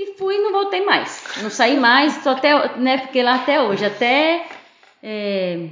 E 0.00 0.14
fui 0.16 0.36
e 0.36 0.38
não 0.38 0.52
voltei 0.52 0.84
mais. 0.84 1.20
Não 1.42 1.50
saí 1.50 1.76
mais, 1.76 2.22
tô 2.22 2.28
até, 2.30 2.76
né? 2.78 2.98
Fiquei 2.98 3.22
lá 3.24 3.34
até 3.34 3.60
hoje. 3.60 3.84
Até 3.84 4.46
é, 5.02 5.66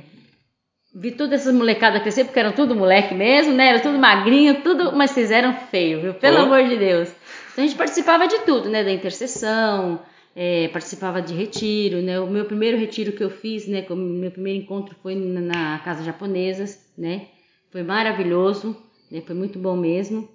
vi 0.92 1.12
todas 1.12 1.42
essas 1.42 1.54
molecadas 1.54 2.02
crescer, 2.02 2.25
porque 2.25 2.40
eram 2.40 2.50
tudo 2.50 2.75
moleque 2.75 3.14
mesmo, 3.14 3.52
né? 3.54 3.68
Era 3.68 3.78
tudo 3.80 3.97
magrinho, 3.99 4.62
tudo, 4.62 4.90
mas 4.97 5.12
vocês 5.12 5.30
eram 5.30 5.54
feio, 5.71 6.00
viu? 6.00 6.14
Pelo 6.14 6.38
Oh. 6.38 6.42
amor 6.42 6.64
de 6.64 6.76
Deus. 6.76 7.09
Então 7.52 7.64
a 7.64 7.66
gente 7.68 7.76
participava 7.78 8.26
de 8.26 8.40
tudo, 8.40 8.68
né? 8.68 8.83
Da 8.83 8.90
intercessão, 8.90 10.00
é, 10.35 10.66
participava 10.73 11.23
de 11.23 11.33
retiro, 11.33 12.02
né? 12.02 12.18
O 12.18 12.26
meu 12.26 12.47
primeiro 12.47 12.76
retiro 12.76 13.12
que 13.12 13.23
eu 13.23 13.30
fiz, 13.30 13.68
né? 13.68 13.87
O 13.88 13.95
meu 13.95 14.33
primeiro 14.33 14.59
encontro 14.61 14.97
foi 15.02 15.14
na, 15.14 15.40
na 15.40 15.78
casa 15.85 16.02
japonesas, 16.02 16.85
né? 16.99 17.28
Foi 17.71 17.85
maravilhoso, 17.85 18.76
né? 19.09 19.23
Foi 19.25 19.37
muito 19.37 19.56
bom 19.59 19.76
mesmo. 19.76 20.28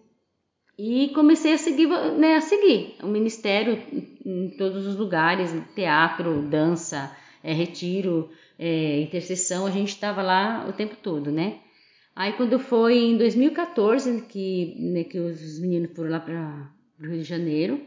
E 0.78 1.10
comecei 1.10 1.54
a 1.54 1.58
seguir, 1.58 1.88
né, 2.18 2.36
a 2.36 2.42
seguir 2.42 2.96
o 3.04 3.08
ministério 3.08 3.78
em 4.26 4.50
todos 4.58 4.86
os 4.86 4.96
lugares, 4.96 5.54
teatro, 5.76 6.42
dança, 6.44 7.16
é, 7.44 7.54
retiro, 7.54 8.30
é, 8.58 9.02
intercessão, 9.02 9.66
a 9.66 9.72
gente 9.72 9.90
estava 9.90 10.22
lá 10.22 10.66
o 10.68 10.74
tempo 10.74 10.96
todo, 11.02 11.32
né? 11.32 11.60
Aí 12.16 12.34
quando 12.34 12.60
foi 12.60 12.98
em 12.98 13.18
2014 13.18 14.22
que, 14.28 14.76
né, 14.78 15.04
que 15.04 15.20
os 15.20 15.60
meninos 15.60 15.92
foram 15.96 16.12
lá 16.12 16.20
para 16.20 16.72
o 17.00 17.06
Rio 17.06 17.18
de 17.18 17.24
Janeiro, 17.24 17.82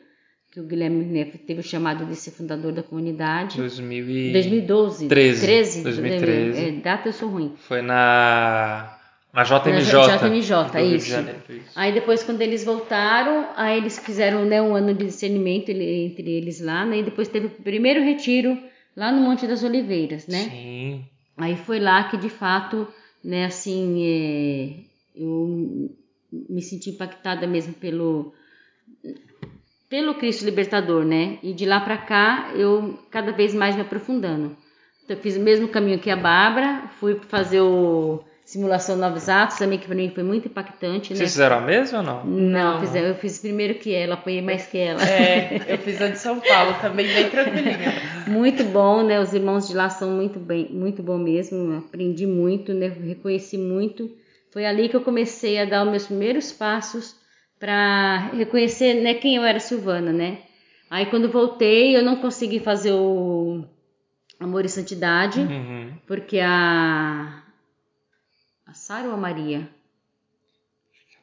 que 0.51 0.61
o 0.61 0.65
Guilherme 0.65 1.05
né, 1.05 1.25
teve 1.25 1.61
o 1.61 1.65
chamado 1.65 2.07
de 2.07 2.15
ser 2.15 2.31
fundador 2.31 2.73
da 2.73 2.83
comunidade. 2.83 3.57
2000 3.57 4.09
e... 4.09 4.33
2012. 4.33 5.09
13, 5.09 5.41
13, 5.41 5.83
2013. 5.83 6.59
É, 6.59 6.71
data 6.81 7.09
eu 7.09 7.13
sou 7.13 7.29
ruim. 7.29 7.55
Foi 7.57 7.83
na, 7.83 8.94
na 9.35 9.43
JMJ. 9.43 9.93
Na 10.07 10.17
JMJ, 10.17 10.95
isso. 10.95 11.11
Janeiro, 11.11 11.41
isso. 11.49 11.73
Aí 11.75 11.93
depois, 11.93 12.23
quando 12.23 12.41
eles 12.41 12.65
voltaram, 12.65 13.49
aí 13.57 13.79
eles 13.79 13.99
fizeram 13.99 14.45
né, 14.45 14.63
um 14.63 14.77
ano 14.77 14.95
de 14.95 15.07
discernimento 15.07 15.71
entre 15.71 16.31
eles 16.31 16.61
lá, 16.61 16.87
né? 16.87 16.99
E 16.99 17.03
depois 17.03 17.27
teve 17.27 17.47
o 17.47 17.51
primeiro 17.51 18.01
retiro 18.01 18.57
lá 18.97 19.11
no 19.11 19.21
Monte 19.21 19.47
das 19.49 19.65
Oliveiras, 19.65 20.29
né? 20.29 20.39
Sim. 20.39 21.05
Aí 21.37 21.57
foi 21.57 21.81
lá 21.81 22.05
que 22.05 22.17
de 22.17 22.29
fato, 22.29 22.87
né, 23.25 23.47
assim, 23.47 24.05
é, 24.07 25.21
eu 25.21 25.91
me 26.49 26.63
senti 26.63 26.91
impactada 26.91 27.45
mesmo 27.45 27.75
pelo 27.75 28.33
pelo 29.91 30.15
Cristo 30.15 30.45
Libertador, 30.45 31.05
né? 31.05 31.39
E 31.43 31.53
de 31.53 31.67
lá 31.67 31.81
pra 31.81 31.99
cá 31.99 32.53
eu 32.55 32.99
cada 33.11 33.33
vez 33.33 33.53
mais 33.53 33.75
me 33.75 33.83
aprofundando. 33.83 34.57
Então, 35.05 35.17
eu 35.17 35.23
fiz 35.23 35.37
o 35.37 35.41
mesmo 35.41 35.69
caminho 35.69 35.99
que 35.99 36.11
a 36.11 36.17
Bárbara, 36.17 36.89
fui 36.99 37.17
fazer 37.29 37.61
o 37.61 38.25
simulação 38.55 38.97
Novos 38.97 39.29
Atos 39.29 39.59
também 39.59 39.79
que 39.79 39.87
para 39.87 39.97
mim 39.97 40.11
foi 40.15 40.23
muito 40.23 40.47
impactante, 40.49 41.11
né? 41.13 41.17
Vocês 41.19 41.33
fizeram 41.33 41.59
a 41.59 41.61
mesma 41.61 41.99
ou 41.99 42.05
não? 42.05 42.25
Não, 42.25 42.73
Não. 42.75 42.81
fiz- 42.81 42.95
eu 42.95 43.15
fiz 43.17 43.39
primeiro 43.41 43.75
que 43.75 43.93
ela, 43.93 44.15
apanhei 44.15 44.41
mais 44.41 44.67
que 44.67 44.79
ela. 44.79 45.03
É, 45.03 45.61
eu 45.69 45.79
fiz 45.79 46.01
a 46.01 46.09
de 46.09 46.19
São 46.19 46.39
Paulo 46.41 46.75
também, 46.81 47.07
bem 47.13 47.29
tranquilinha. 47.29 47.93
Muito 48.29 48.63
bom, 48.65 49.03
né? 49.05 49.21
Os 49.21 49.33
irmãos 49.35 49.67
de 49.69 49.75
lá 49.75 49.91
são 49.91 50.11
muito 50.13 50.39
bem, 50.39 50.69
muito 50.71 51.03
bom 51.03 51.19
mesmo. 51.19 51.79
Aprendi 51.79 52.27
muito, 52.27 52.73
né? 52.73 52.87
Reconheci 52.89 53.59
muito. 53.59 54.11
Foi 54.53 54.65
ali 54.65 54.89
que 54.89 54.95
eu 54.97 55.01
comecei 55.03 55.61
a 55.61 55.65
dar 55.65 55.85
os 55.85 55.91
meus 55.91 56.07
primeiros 56.07 56.53
passos 56.53 57.17
para 57.59 58.31
reconhecer, 58.33 58.95
né, 59.03 59.15
quem 59.15 59.37
eu 59.37 59.43
era 59.45 59.59
Silvana, 59.59 60.13
né? 60.13 60.39
Aí 60.91 61.07
quando 61.07 61.29
voltei, 61.31 61.97
eu 61.97 62.03
não 62.05 62.17
consegui 62.17 62.61
fazer 62.61 62.93
o 62.93 63.65
Amor 64.39 64.65
e 64.65 64.69
Santidade, 64.69 65.41
Uhum. 65.41 65.93
porque 66.07 66.39
a 66.41 67.43
Sara 68.87 69.09
ou 69.09 69.15
a 69.15 69.17
Maria? 69.17 69.67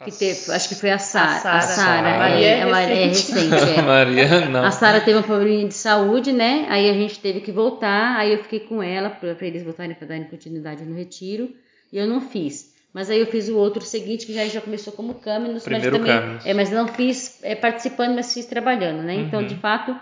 Que 0.03 0.11
teve, 0.11 0.51
acho 0.51 0.67
que 0.67 0.73
foi 0.73 0.89
a 0.89 0.97
Sara. 0.97 1.59
A 1.59 1.61
Sara. 1.61 2.15
A 2.15 2.17
Maria 2.17 2.47
é 2.47 2.65
Maria 2.65 2.95
é 2.95 3.05
recente. 3.05 3.53
é. 3.77 3.81
Maria, 3.85 4.49
não. 4.49 4.65
A 4.65 4.71
Sara 4.71 4.99
teve 4.99 5.19
um 5.19 5.21
probleminha 5.21 5.67
de 5.67 5.75
saúde, 5.75 6.33
né? 6.33 6.65
Aí 6.69 6.89
a 6.89 6.93
gente 6.93 7.19
teve 7.19 7.39
que 7.39 7.51
voltar. 7.51 8.17
Aí 8.17 8.33
eu 8.33 8.41
fiquei 8.41 8.61
com 8.61 8.81
ela 8.81 9.11
para 9.11 9.37
eles 9.41 9.61
voltarem 9.61 9.93
para 9.93 10.07
darem 10.07 10.23
continuidade 10.23 10.83
no 10.83 10.95
retiro. 10.95 11.53
E 11.93 11.99
eu 11.99 12.07
não 12.07 12.19
fiz. 12.19 12.73
Mas 12.91 13.11
aí 13.11 13.19
eu 13.19 13.27
fiz 13.27 13.47
o 13.47 13.55
outro 13.55 13.85
seguinte, 13.85 14.25
que 14.25 14.33
já, 14.33 14.43
já 14.47 14.59
começou 14.59 14.91
como 14.91 15.13
Câminos, 15.13 15.57
mas 15.57 15.63
Primeiro 15.65 15.99
também. 15.99 16.19
Câminos. 16.19 16.43
É, 16.43 16.55
mas 16.55 16.71
não 16.71 16.87
fiz 16.87 17.37
é, 17.43 17.53
participando, 17.53 18.15
mas 18.15 18.33
fiz 18.33 18.47
trabalhando, 18.47 19.03
né? 19.03 19.13
Então, 19.13 19.41
Uhum. 19.41 19.45
de 19.45 19.53
fato, 19.57 19.95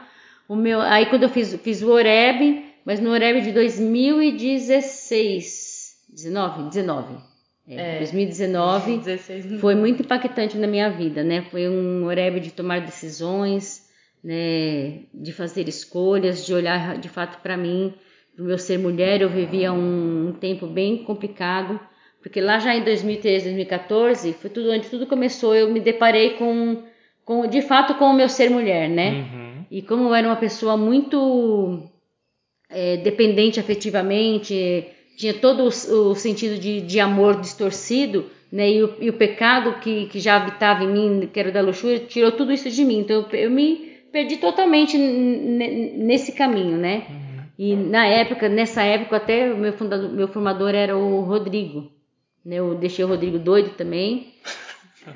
o 0.48 0.56
meu. 0.56 0.80
Aí 0.80 1.08
quando 1.08 1.24
eu 1.24 1.30
fiz, 1.30 1.54
fiz 1.56 1.82
o 1.82 1.90
Oreb, 1.92 2.64
mas 2.86 3.02
no 3.02 3.10
Oreb 3.10 3.42
de 3.42 3.52
2016. 3.52 5.98
19? 6.08 6.70
19. 6.70 7.29
É, 7.70 7.96
É. 7.96 7.98
2019 8.00 8.98
16 8.98 9.46
minutos. 9.46 9.62
foi 9.62 9.76
muito 9.76 10.02
impactante 10.02 10.58
na 10.58 10.66
minha 10.66 10.90
vida, 10.90 11.24
né? 11.24 11.44
Foi 11.52 11.70
um 11.70 12.06
oreb 12.06 12.40
de 12.40 12.52
tomar 12.52 12.82
decisões, 12.82 13.88
né? 14.24 15.04
De 15.14 15.32
fazer 15.32 15.68
escolhas, 15.70 16.46
de 16.46 16.54
olhar 16.54 16.98
de 16.98 17.08
fato 17.08 17.42
para 17.42 17.56
mim, 17.56 17.94
para 18.36 18.44
o 18.44 18.48
meu 18.48 18.58
ser 18.58 18.80
mulher. 18.80 19.22
Eu 19.22 19.30
vivia 19.30 19.72
um, 19.72 20.30
um 20.30 20.34
tempo 20.34 20.66
bem 20.66 21.04
complicado, 21.04 21.80
porque 22.24 22.42
lá 22.42 22.58
já 22.58 22.76
em 22.76 22.84
2013, 22.84 23.46
2014, 23.46 24.34
foi 24.34 24.50
tudo 24.50 24.72
onde 24.72 24.90
tudo 24.90 25.06
começou. 25.06 25.56
Eu 25.56 25.72
me 25.72 25.80
deparei 25.80 26.32
com, 26.32 26.84
com 27.24 27.48
de 27.48 27.62
fato 27.62 27.94
com 27.96 28.06
o 28.06 28.14
meu 28.14 28.28
ser 28.30 28.50
mulher, 28.50 28.90
né? 28.90 29.12
Uhum. 29.12 29.66
E 29.70 29.82
como 29.84 30.08
eu 30.08 30.16
era 30.16 30.28
uma 30.28 30.36
pessoa 30.36 30.76
muito 30.76 31.88
é, 32.68 32.98
dependente 32.98 33.60
afetivamente, 33.60 34.88
tinha 35.20 35.34
todo 35.34 35.64
o, 35.64 36.12
o 36.12 36.16
sentido 36.16 36.58
de, 36.58 36.80
de 36.80 36.98
amor 36.98 37.42
distorcido, 37.42 38.28
né? 38.50 38.72
E 38.72 38.82
o, 38.82 38.96
e 39.02 39.10
o 39.10 39.14
pecado 39.14 39.74
que, 39.82 40.06
que 40.06 40.18
já 40.18 40.38
habitava 40.38 40.86
em 40.86 40.88
mim, 40.88 41.30
que 41.32 41.38
era 41.38 41.52
da 41.52 41.60
luxúria, 41.60 42.00
tirou 42.00 42.32
tudo 42.32 42.54
isso 42.54 42.70
de 42.72 42.86
mim. 42.86 43.00
Então 43.00 43.28
eu, 43.30 43.40
eu 43.40 43.52
me 43.52 44.00
perdi 44.14 44.38
totalmente 44.38 44.98
nesse 44.98 46.32
caminho, 46.32 46.78
né? 46.78 47.06
E 47.60 47.76
na 47.76 48.06
época, 48.06 48.48
nessa 48.48 48.82
época, 48.82 49.18
até 49.18 49.52
o 49.52 49.58
meu, 49.58 49.74
fundador, 49.74 50.10
meu 50.10 50.30
formador 50.30 50.74
era 50.74 50.98
o 50.98 51.20
Rodrigo. 51.20 51.92
Né? 52.46 52.56
Eu 52.56 52.76
deixei 52.76 53.04
o 53.04 53.10
Rodrigo 53.10 53.38
doido 53.38 53.72
também 53.72 54.36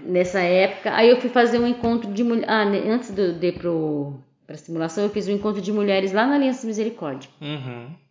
nessa 0.02 0.42
época. 0.42 0.94
Aí 0.94 1.10
eu 1.10 1.22
fui 1.22 1.30
fazer 1.30 1.60
um 1.60 1.66
encontro 1.66 2.12
de 2.12 2.26
mulher. 2.26 2.46
Ah, 2.50 2.64
antes 2.64 3.10
de 3.10 3.22
eu 3.22 3.42
ir 3.42 3.54
pro, 3.54 4.16
pra 4.46 4.58
simulação, 4.58 5.06
eu 5.06 5.10
fiz 5.10 5.30
um 5.30 5.32
encontro 5.32 5.62
de 5.62 5.72
mulheres 5.72 6.12
lá 6.12 6.28
na 6.28 6.36
Aliança 6.36 6.68
Misericórdia. 6.68 7.30
Uhum. 7.40 8.03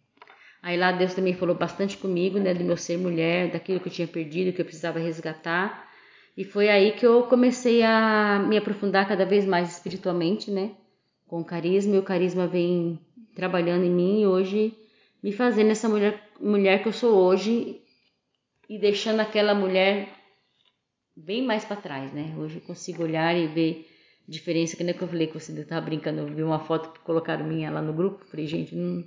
Aí 0.63 0.77
lá 0.77 0.93
Deus 0.93 1.13
também 1.13 1.35
falou 1.35 1.57
bastante 1.57 1.97
comigo, 1.97 2.39
né, 2.39 2.55
do 2.55 2.63
meu 2.63 2.77
ser 2.77 2.97
mulher, 2.97 3.51
daquilo 3.51 3.81
que 3.81 3.89
eu 3.89 3.93
tinha 3.93 4.07
perdido, 4.07 4.55
que 4.55 4.61
eu 4.61 4.65
precisava 4.65 5.01
resgatar. 5.01 5.91
E 6.37 6.45
foi 6.45 6.69
aí 6.69 6.93
que 6.93 7.05
eu 7.05 7.25
comecei 7.25 7.83
a 7.83 8.39
me 8.49 8.57
aprofundar 8.57 9.09
cada 9.09 9.27
vez 9.27 9.45
mais 9.45 9.73
espiritualmente, 9.73 10.51
né, 10.51 10.71
com 11.27 11.41
o 11.41 11.45
carisma. 11.45 11.97
E 11.97 11.99
o 11.99 12.03
carisma 12.03 12.47
vem 12.47 12.99
trabalhando 13.35 13.85
em 13.85 13.91
mim 13.91 14.23
e 14.23 14.27
hoje 14.27 14.73
me 15.23 15.33
fazendo 15.33 15.71
essa 15.71 15.89
mulher, 15.89 16.31
mulher 16.41 16.81
que 16.81 16.89
eu 16.89 16.93
sou 16.93 17.17
hoje 17.17 17.81
e 18.69 18.79
deixando 18.79 19.21
aquela 19.21 19.55
mulher 19.55 20.09
bem 21.17 21.45
mais 21.45 21.65
para 21.65 21.77
trás, 21.77 22.13
né? 22.13 22.35
Hoje 22.39 22.57
eu 22.57 22.63
consigo 22.63 23.03
olhar 23.03 23.37
e 23.37 23.47
ver 23.47 23.89
diferença, 24.27 24.77
que 24.77 24.85
nem 24.85 24.95
que 24.95 25.03
eu 25.03 25.09
falei 25.09 25.27
que 25.27 25.39
você 25.39 25.53
estava 25.53 25.85
brincando, 25.85 26.21
eu 26.21 26.27
vi 26.27 26.43
uma 26.43 26.61
foto 26.61 26.93
que 26.93 27.01
colocaram 27.01 27.45
minha 27.45 27.71
lá 27.71 27.83
no 27.83 27.93
grupo, 27.93 28.25
falei, 28.25 28.47
gente, 28.47 28.75
não, 28.75 29.05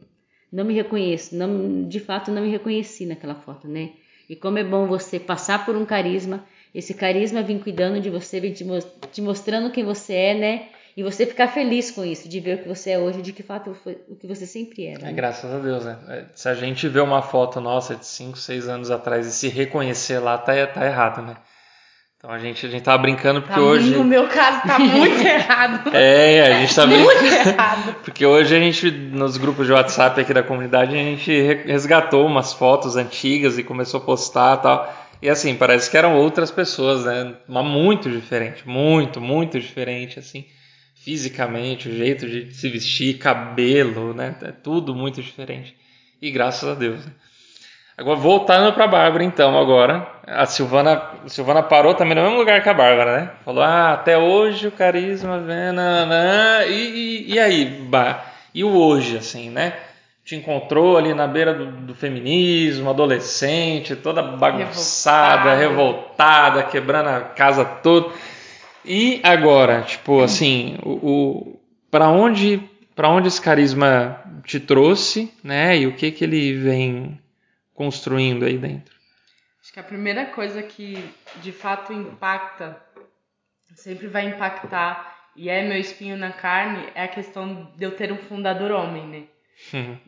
não 0.55 0.63
me 0.63 0.73
reconheço, 0.73 1.35
não, 1.35 1.83
de 1.85 1.99
fato 1.99 2.31
não 2.31 2.41
me 2.41 2.49
reconheci 2.49 3.05
naquela 3.05 3.35
foto, 3.35 3.67
né? 3.67 3.89
E 4.29 4.37
como 4.37 4.57
é 4.57 4.63
bom 4.63 4.87
você 4.87 5.19
passar 5.19 5.65
por 5.65 5.75
um 5.75 5.85
carisma, 5.85 6.45
esse 6.73 6.93
carisma 6.93 7.43
vem 7.43 7.59
cuidando 7.59 7.99
de 7.99 8.09
você, 8.09 8.39
vem 8.39 8.53
te, 8.53 8.65
te 9.11 9.21
mostrando 9.21 9.69
quem 9.69 9.83
você 9.83 10.13
é, 10.13 10.33
né? 10.33 10.67
E 10.95 11.03
você 11.03 11.25
ficar 11.25 11.49
feliz 11.49 11.91
com 11.91 12.05
isso, 12.05 12.29
de 12.29 12.39
ver 12.39 12.55
o 12.55 12.63
que 12.63 12.69
você 12.69 12.91
é 12.91 12.99
hoje, 12.99 13.21
de 13.21 13.33
que 13.33 13.43
fato 13.43 13.75
foi 13.83 13.97
o 14.07 14.15
que 14.15 14.25
você 14.25 14.47
sempre 14.47 14.85
era. 14.85 15.01
É, 15.01 15.03
né? 15.07 15.11
graças 15.11 15.53
a 15.53 15.59
Deus, 15.59 15.83
né? 15.83 15.99
É, 16.07 16.25
Se 16.33 16.47
a 16.47 16.53
gente 16.53 16.87
vê 16.87 17.01
uma 17.01 17.21
foto 17.21 17.59
nossa 17.59 17.97
de 17.97 18.05
5, 18.05 18.37
6 18.37 18.69
anos 18.69 18.89
atrás 18.89 19.27
e 19.27 19.33
se 19.33 19.49
reconhecer 19.49 20.19
lá, 20.19 20.37
tá, 20.37 20.53
tá 20.67 20.85
errado, 20.85 21.21
né? 21.21 21.35
Então 22.25 22.33
a 22.33 22.39
gente, 22.39 22.65
a 22.65 22.69
gente 22.69 22.81
tava 22.81 22.97
brincando 23.03 23.39
porque 23.39 23.53
Tá, 23.53 23.61
hoje. 23.61 23.91
No 23.91 24.03
meu 24.03 24.27
caso, 24.27 24.61
tá 24.65 24.79
muito 24.79 25.21
errado. 25.21 25.91
É, 25.93 26.41
a 26.55 26.59
gente 26.59 26.73
tá 26.75 26.87
Muito 26.87 27.05
brincando. 27.19 27.49
errado. 27.49 27.95
Porque 28.03 28.25
hoje 28.25 28.55
a 28.55 28.59
gente, 28.59 28.89
nos 28.89 29.37
grupos 29.37 29.67
de 29.67 29.73
WhatsApp 29.73 30.19
aqui 30.19 30.33
da 30.33 30.41
comunidade, 30.41 30.95
a 30.95 30.97
gente 30.97 31.29
re- 31.31 31.61
resgatou 31.67 32.25
umas 32.25 32.51
fotos 32.51 32.95
antigas 32.95 33.59
e 33.59 33.63
começou 33.63 33.99
a 33.99 34.03
postar 34.03 34.57
e 34.57 34.61
tal. 34.63 34.93
E 35.21 35.29
assim, 35.29 35.53
parece 35.55 35.87
que 35.91 35.95
eram 35.97 36.15
outras 36.15 36.49
pessoas, 36.49 37.05
né? 37.05 37.35
Mas 37.47 37.63
muito 37.63 38.09
diferente, 38.09 38.67
muito, 38.67 39.21
muito 39.21 39.59
diferente, 39.59 40.17
assim. 40.17 40.45
Fisicamente, 40.95 41.87
o 41.87 41.95
jeito 41.95 42.25
de 42.27 42.51
se 42.55 42.67
vestir, 42.69 43.19
cabelo, 43.19 44.15
né? 44.15 44.35
É 44.41 44.51
tudo 44.51 44.95
muito 44.95 45.21
diferente. 45.21 45.75
E 46.19 46.31
graças 46.31 46.67
a 46.67 46.73
Deus. 46.73 47.05
né? 47.05 47.11
Agora, 47.97 48.17
voltando 48.17 48.73
pra 48.73 48.87
Bárbara, 48.87 49.23
então, 49.23 49.57
agora. 49.57 50.14
A 50.27 50.45
Silvana, 50.47 51.11
a 51.23 51.29
Silvana 51.29 51.61
parou 51.61 51.93
também 51.93 52.15
no 52.15 52.23
mesmo 52.23 52.37
lugar 52.37 52.63
que 52.63 52.69
a 52.69 52.73
Bárbara, 52.73 53.17
né? 53.17 53.31
Falou, 53.43 53.63
ah, 53.63 53.93
até 53.93 54.17
hoje 54.17 54.67
o 54.67 54.71
carisma 54.71 55.39
vem, 55.39 55.71
nananã. 55.71 56.65
E, 56.65 57.25
e, 57.27 57.33
e 57.33 57.39
aí, 57.39 57.65
Bá? 57.65 58.25
E 58.53 58.63
o 58.63 58.75
hoje, 58.75 59.17
assim, 59.17 59.51
né? 59.51 59.73
Te 60.23 60.35
encontrou 60.35 60.97
ali 60.97 61.13
na 61.13 61.27
beira 61.27 61.53
do, 61.53 61.67
do 61.67 61.93
feminismo, 61.93 62.89
adolescente, 62.89 63.95
toda 63.95 64.23
bagunçada, 64.23 65.53
revoltada, 65.53 66.63
quebrando 66.63 67.09
a 67.09 67.21
casa 67.21 67.63
toda. 67.63 68.11
E 68.83 69.19
agora, 69.23 69.81
tipo, 69.83 70.23
assim, 70.23 70.79
o, 70.81 70.89
o 70.89 71.59
para 71.91 72.09
onde 72.09 72.61
para 72.95 73.09
onde 73.09 73.27
esse 73.27 73.41
carisma 73.41 74.19
te 74.43 74.59
trouxe, 74.59 75.31
né? 75.43 75.77
E 75.77 75.85
o 75.85 75.93
que 75.93 76.11
que 76.11 76.23
ele 76.23 76.53
vem 76.53 77.19
construindo 77.73 78.45
aí 78.45 78.57
dentro? 78.57 78.94
Que 79.75 79.79
a 79.81 79.83
primeira 79.83 80.27
coisa 80.27 80.63
que 80.63 81.03
de 81.41 81.51
fato 81.51 81.91
impacta, 81.91 82.81
sempre 83.75 84.07
vai 84.07 84.25
impactar, 84.25 85.13
e 85.35 85.49
é 85.49 85.63
meu 85.63 85.77
espinho 85.77 86.15
na 86.15 86.31
carne, 86.31 86.87
é 86.95 87.03
a 87.03 87.07
questão 87.09 87.73
de 87.75 87.83
eu 87.83 87.91
ter 87.91 88.09
um 88.09 88.17
fundador 88.17 88.71
homem, 88.71 89.05
né? 89.05 89.23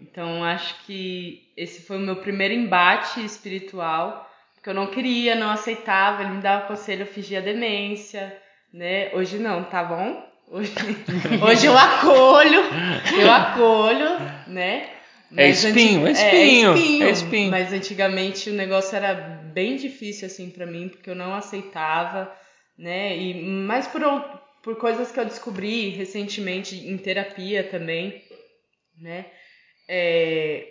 Então 0.01 0.41
acho 0.41 0.73
que 0.85 1.51
esse 1.57 1.85
foi 1.85 1.97
o 1.97 1.99
meu 1.99 2.15
primeiro 2.15 2.53
embate 2.53 3.19
espiritual, 3.25 4.31
porque 4.55 4.69
eu 4.69 4.73
não 4.73 4.87
queria, 4.87 5.35
não 5.35 5.49
aceitava, 5.49 6.21
ele 6.23 6.31
me 6.35 6.41
dava 6.41 6.65
conselho, 6.67 7.01
eu 7.01 7.05
fingia 7.07 7.41
demência, 7.41 8.37
né? 8.73 9.09
Hoje 9.13 9.37
não, 9.37 9.65
tá 9.65 9.83
bom? 9.83 10.25
Hoje, 10.49 10.71
hoje 11.45 11.65
eu 11.65 11.77
acolho, 11.77 12.61
eu 13.19 13.29
acolho, 13.29 14.17
né? 14.47 14.91
É 15.35 15.49
espinho, 15.49 16.05
anti- 16.07 16.21
é 16.21 16.45
espinho, 16.45 16.71
é 16.71 16.77
espinho, 16.79 17.03
é 17.05 17.09
espinho. 17.11 17.51
Mas 17.51 17.73
antigamente 17.73 18.49
o 18.49 18.53
negócio 18.53 18.95
era 18.95 19.36
bem 19.57 19.75
difícil 19.75 20.27
assim 20.27 20.51
pra 20.51 20.67
mim, 20.67 20.87
porque 20.87 21.09
eu 21.09 21.15
não 21.15 21.33
aceitava, 21.33 22.31
né? 22.77 23.17
E 23.17 23.33
mais 23.43 23.87
por 23.87 24.01
por 24.61 24.75
coisas 24.75 25.11
que 25.11 25.19
eu 25.19 25.25
descobri 25.25 25.89
recentemente 25.89 26.75
em 26.75 26.95
terapia 26.97 27.63
também, 27.63 28.21
né? 28.99 29.25
É, 29.89 30.67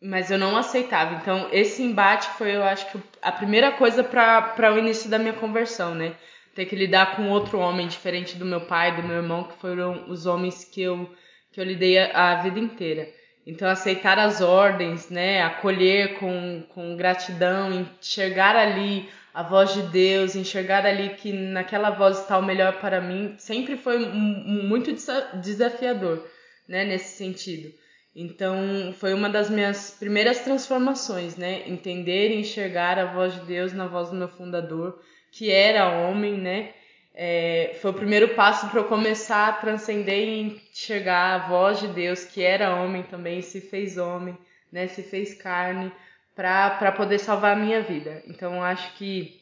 mas 0.00 0.30
eu 0.30 0.38
não 0.38 0.56
aceitava. 0.56 1.16
Então, 1.16 1.48
esse 1.52 1.82
embate 1.82 2.28
foi, 2.38 2.54
eu 2.56 2.62
acho 2.62 2.90
que, 2.90 2.98
a 3.20 3.32
primeira 3.32 3.72
coisa 3.72 4.02
para 4.02 4.72
o 4.72 4.78
início 4.78 5.10
da 5.10 5.18
minha 5.18 5.34
conversão, 5.34 5.94
né? 5.94 6.14
Ter 6.54 6.64
que 6.64 6.76
lidar 6.76 7.16
com 7.16 7.28
outro 7.28 7.58
homem 7.58 7.86
diferente 7.86 8.38
do 8.38 8.46
meu 8.46 8.62
pai, 8.62 8.96
do 8.96 9.02
meu 9.02 9.16
irmão, 9.16 9.44
que 9.44 9.60
foram 9.60 10.08
os 10.08 10.24
homens 10.24 10.64
que 10.64 10.80
eu, 10.80 11.10
que 11.52 11.60
eu 11.60 11.64
lidei 11.64 11.98
a, 11.98 12.32
a 12.32 12.42
vida 12.42 12.58
inteira. 12.58 13.12
Então, 13.46 13.68
aceitar 13.68 14.18
as 14.18 14.40
ordens, 14.40 15.10
né? 15.10 15.42
Acolher 15.42 16.18
com, 16.18 16.62
com 16.68 16.96
gratidão, 16.96 17.72
enxergar 18.00 18.54
ali 18.56 19.08
a 19.34 19.42
voz 19.42 19.72
de 19.74 19.82
Deus, 19.82 20.36
enxergar 20.36 20.86
ali 20.86 21.10
que 21.10 21.32
naquela 21.32 21.90
voz 21.90 22.18
está 22.20 22.38
o 22.38 22.44
melhor 22.44 22.74
para 22.80 23.00
mim, 23.00 23.34
sempre 23.38 23.76
foi 23.76 23.98
muito 24.06 24.92
desa- 24.92 25.30
desafiador, 25.42 26.24
né? 26.68 26.84
Nesse 26.84 27.16
sentido. 27.16 27.72
Então, 28.14 28.94
foi 28.98 29.14
uma 29.14 29.28
das 29.28 29.48
minhas 29.48 29.96
primeiras 29.98 30.40
transformações, 30.40 31.36
né? 31.36 31.62
Entender 31.66 32.30
e 32.30 32.40
enxergar 32.40 32.98
a 32.98 33.06
voz 33.06 33.34
de 33.34 33.40
Deus 33.40 33.72
na 33.72 33.86
voz 33.86 34.10
do 34.10 34.16
meu 34.16 34.28
fundador, 34.28 35.00
que 35.32 35.50
era 35.50 35.88
homem, 35.88 36.34
né? 36.34 36.74
É, 37.14 37.76
foi 37.82 37.90
o 37.90 37.94
primeiro 37.94 38.28
passo 38.28 38.68
para 38.68 38.80
eu 38.80 38.84
começar 38.84 39.48
a 39.48 39.52
transcender 39.52 40.28
e 40.28 40.40
enxergar 40.70 41.34
a 41.34 41.48
voz 41.48 41.78
de 41.80 41.88
Deus, 41.88 42.24
que 42.24 42.42
era 42.42 42.74
homem 42.74 43.02
também, 43.02 43.42
se 43.42 43.60
fez 43.60 43.98
homem, 43.98 44.36
né? 44.72 44.86
Se 44.86 45.02
fez 45.02 45.34
carne, 45.34 45.92
para 46.34 46.92
poder 46.92 47.18
salvar 47.18 47.52
a 47.52 47.60
minha 47.60 47.82
vida. 47.82 48.22
Então, 48.26 48.62
acho 48.62 48.94
que 48.94 49.40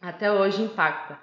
até 0.00 0.30
hoje 0.30 0.62
impacta. 0.62 1.18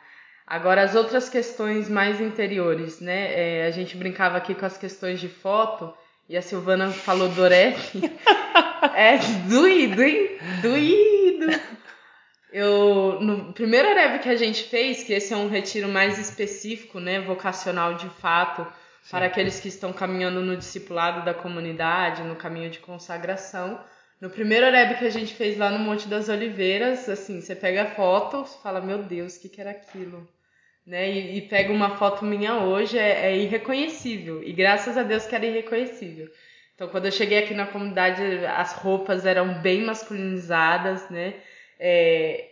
Agora, 0.45 0.81
as 0.81 0.95
outras 0.95 1.29
questões 1.29 1.87
mais 1.87 2.19
interiores, 2.19 2.99
né? 2.99 3.61
É, 3.61 3.67
a 3.67 3.71
gente 3.71 3.95
brincava 3.95 4.37
aqui 4.37 4.55
com 4.55 4.65
as 4.65 4.77
questões 4.77 5.19
de 5.19 5.29
foto, 5.29 5.93
e 6.27 6.35
a 6.35 6.41
Silvana 6.41 6.89
falou 6.89 7.29
do 7.29 7.41
Oreb. 7.41 7.77
é 8.95 9.17
doído, 9.47 10.01
hein? 10.01 10.37
Doído. 10.61 11.47
Eu, 12.53 13.17
no 13.19 13.51
primeiro 13.51 13.89
Oreb 13.89 14.19
que 14.19 14.29
a 14.29 14.35
gente 14.35 14.65
fez, 14.65 15.01
que 15.03 15.11
esse 15.11 15.33
é 15.33 15.37
um 15.37 15.49
retiro 15.49 15.89
mais 15.89 16.19
específico, 16.19 16.99
né? 16.99 17.19
Vocacional 17.19 17.95
de 17.95 18.07
fato, 18.07 18.67
para 19.09 19.25
aqueles 19.25 19.59
que 19.59 19.69
estão 19.69 19.91
caminhando 19.91 20.39
no 20.39 20.55
discipulado 20.55 21.25
da 21.25 21.33
comunidade, 21.33 22.21
no 22.21 22.35
caminho 22.35 22.69
de 22.69 22.77
consagração. 22.77 23.83
No 24.21 24.29
primeiro 24.29 24.67
Oreb 24.67 24.99
que 24.99 25.05
a 25.05 25.09
gente 25.09 25.33
fez 25.33 25.57
lá 25.57 25.71
no 25.71 25.79
Monte 25.79 26.07
das 26.07 26.29
Oliveiras, 26.29 27.09
assim, 27.09 27.41
você 27.41 27.55
pega 27.55 27.83
a 27.83 27.87
foto, 27.87 28.45
você 28.45 28.61
fala, 28.61 28.79
meu 28.79 28.99
Deus, 28.99 29.35
o 29.35 29.41
que, 29.41 29.49
que 29.49 29.59
era 29.59 29.71
aquilo? 29.71 30.29
Né? 30.85 31.09
E, 31.09 31.37
e 31.39 31.41
pega 31.41 31.73
uma 31.73 31.97
foto 31.97 32.23
minha 32.23 32.57
hoje, 32.57 32.99
é, 32.99 33.31
é 33.31 33.35
irreconhecível. 33.35 34.43
E 34.43 34.53
graças 34.53 34.95
a 34.95 35.01
Deus 35.01 35.25
que 35.25 35.33
era 35.33 35.47
irreconhecível. 35.47 36.29
Então, 36.75 36.87
quando 36.87 37.05
eu 37.05 37.11
cheguei 37.11 37.39
aqui 37.39 37.55
na 37.55 37.65
comunidade, 37.65 38.21
as 38.45 38.73
roupas 38.73 39.25
eram 39.25 39.59
bem 39.59 39.81
masculinizadas, 39.81 41.09
né? 41.09 41.33
É, 41.85 42.45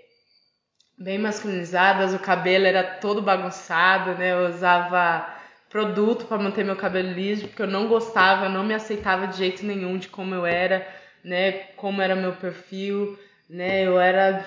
bem 0.98 1.18
masculinizadas, 1.18 2.14
o 2.14 2.20
cabelo 2.20 2.66
era 2.66 2.84
todo 2.84 3.22
bagunçado, 3.22 4.14
né? 4.16 4.34
Eu 4.34 4.50
usava 4.50 5.26
produto 5.70 6.26
para 6.26 6.38
manter 6.38 6.66
meu 6.66 6.76
cabelo 6.76 7.14
liso, 7.14 7.48
porque 7.48 7.62
eu 7.62 7.68
não 7.68 7.88
gostava, 7.88 8.48
eu 8.48 8.50
não 8.50 8.62
me 8.62 8.74
aceitava 8.74 9.28
de 9.28 9.38
jeito 9.38 9.66
nenhum 9.66 9.98
de 9.98 10.10
como 10.10 10.36
eu 10.36 10.46
era, 10.46 10.86
né? 11.24 11.52
Como 11.78 12.02
era 12.02 12.14
meu 12.14 12.34
perfil, 12.34 13.18
né? 13.50 13.88
Eu 13.88 13.98
era 13.98 14.46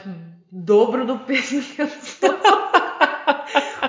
dobro 0.52 1.06
do 1.06 1.18
peso 1.20 1.62
que 1.62 1.80
eu 1.80 1.88
sou. 1.88 2.38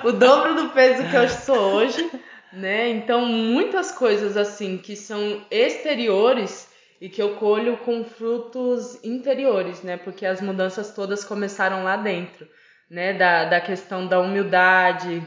o 0.02 0.12
dobro 0.12 0.54
do 0.54 0.70
peso 0.70 1.06
que 1.10 1.14
eu 1.14 1.28
sou 1.28 1.74
hoje, 1.74 2.10
né? 2.54 2.88
Então, 2.88 3.26
muitas 3.26 3.92
coisas 3.92 4.34
assim 4.34 4.78
que 4.78 4.96
são 4.96 5.42
exteriores 5.50 6.65
e 7.00 7.08
que 7.08 7.20
eu 7.22 7.36
colho 7.36 7.76
com 7.78 8.04
frutos 8.04 9.02
interiores, 9.04 9.82
né? 9.82 9.96
Porque 9.96 10.24
as 10.24 10.40
mudanças 10.40 10.94
todas 10.94 11.24
começaram 11.24 11.84
lá 11.84 11.96
dentro, 11.96 12.48
né? 12.90 13.12
Da, 13.12 13.44
da 13.44 13.60
questão 13.60 14.06
da 14.06 14.20
humildade, 14.20 15.26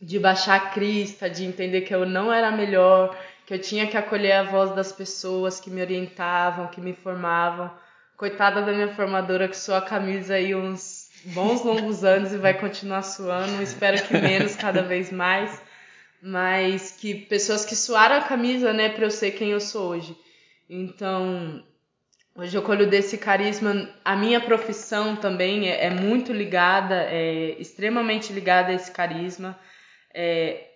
de 0.00 0.18
baixar 0.18 0.56
a 0.56 0.68
crista, 0.70 1.30
de 1.30 1.44
entender 1.44 1.82
que 1.82 1.94
eu 1.94 2.04
não 2.04 2.32
era 2.32 2.50
melhor, 2.50 3.16
que 3.46 3.54
eu 3.54 3.60
tinha 3.60 3.86
que 3.86 3.96
acolher 3.96 4.32
a 4.32 4.42
voz 4.42 4.74
das 4.74 4.92
pessoas 4.92 5.60
que 5.60 5.70
me 5.70 5.80
orientavam, 5.80 6.68
que 6.68 6.80
me 6.80 6.92
formavam. 6.92 7.70
Coitada 8.16 8.62
da 8.62 8.72
minha 8.72 8.94
formadora 8.94 9.46
que 9.46 9.56
sua 9.56 9.80
camisa 9.80 10.34
aí 10.34 10.54
uns 10.54 11.10
bons 11.26 11.62
longos 11.62 12.04
anos 12.04 12.32
e 12.32 12.38
vai 12.38 12.54
continuar 12.54 13.02
suando, 13.02 13.62
espero 13.62 14.02
que 14.02 14.14
menos 14.14 14.54
cada 14.56 14.82
vez 14.82 15.10
mais, 15.12 15.60
mas 16.22 16.92
que 16.92 17.14
pessoas 17.14 17.64
que 17.64 17.76
suaram 17.76 18.16
a 18.16 18.22
camisa, 18.22 18.72
né, 18.72 18.88
para 18.88 19.04
eu 19.04 19.10
ser 19.10 19.32
quem 19.32 19.50
eu 19.50 19.60
sou 19.60 19.90
hoje. 19.90 20.16
Então, 20.68 21.64
hoje 22.34 22.56
eu 22.56 22.62
colho 22.62 22.88
desse 22.88 23.18
carisma. 23.18 23.88
A 24.04 24.16
minha 24.16 24.40
profissão 24.40 25.16
também 25.16 25.68
é, 25.68 25.86
é 25.86 25.90
muito 25.90 26.32
ligada, 26.32 27.02
é 27.04 27.60
extremamente 27.60 28.32
ligada 28.32 28.70
a 28.70 28.74
esse 28.74 28.90
carisma. 28.90 29.58
É, 30.14 30.66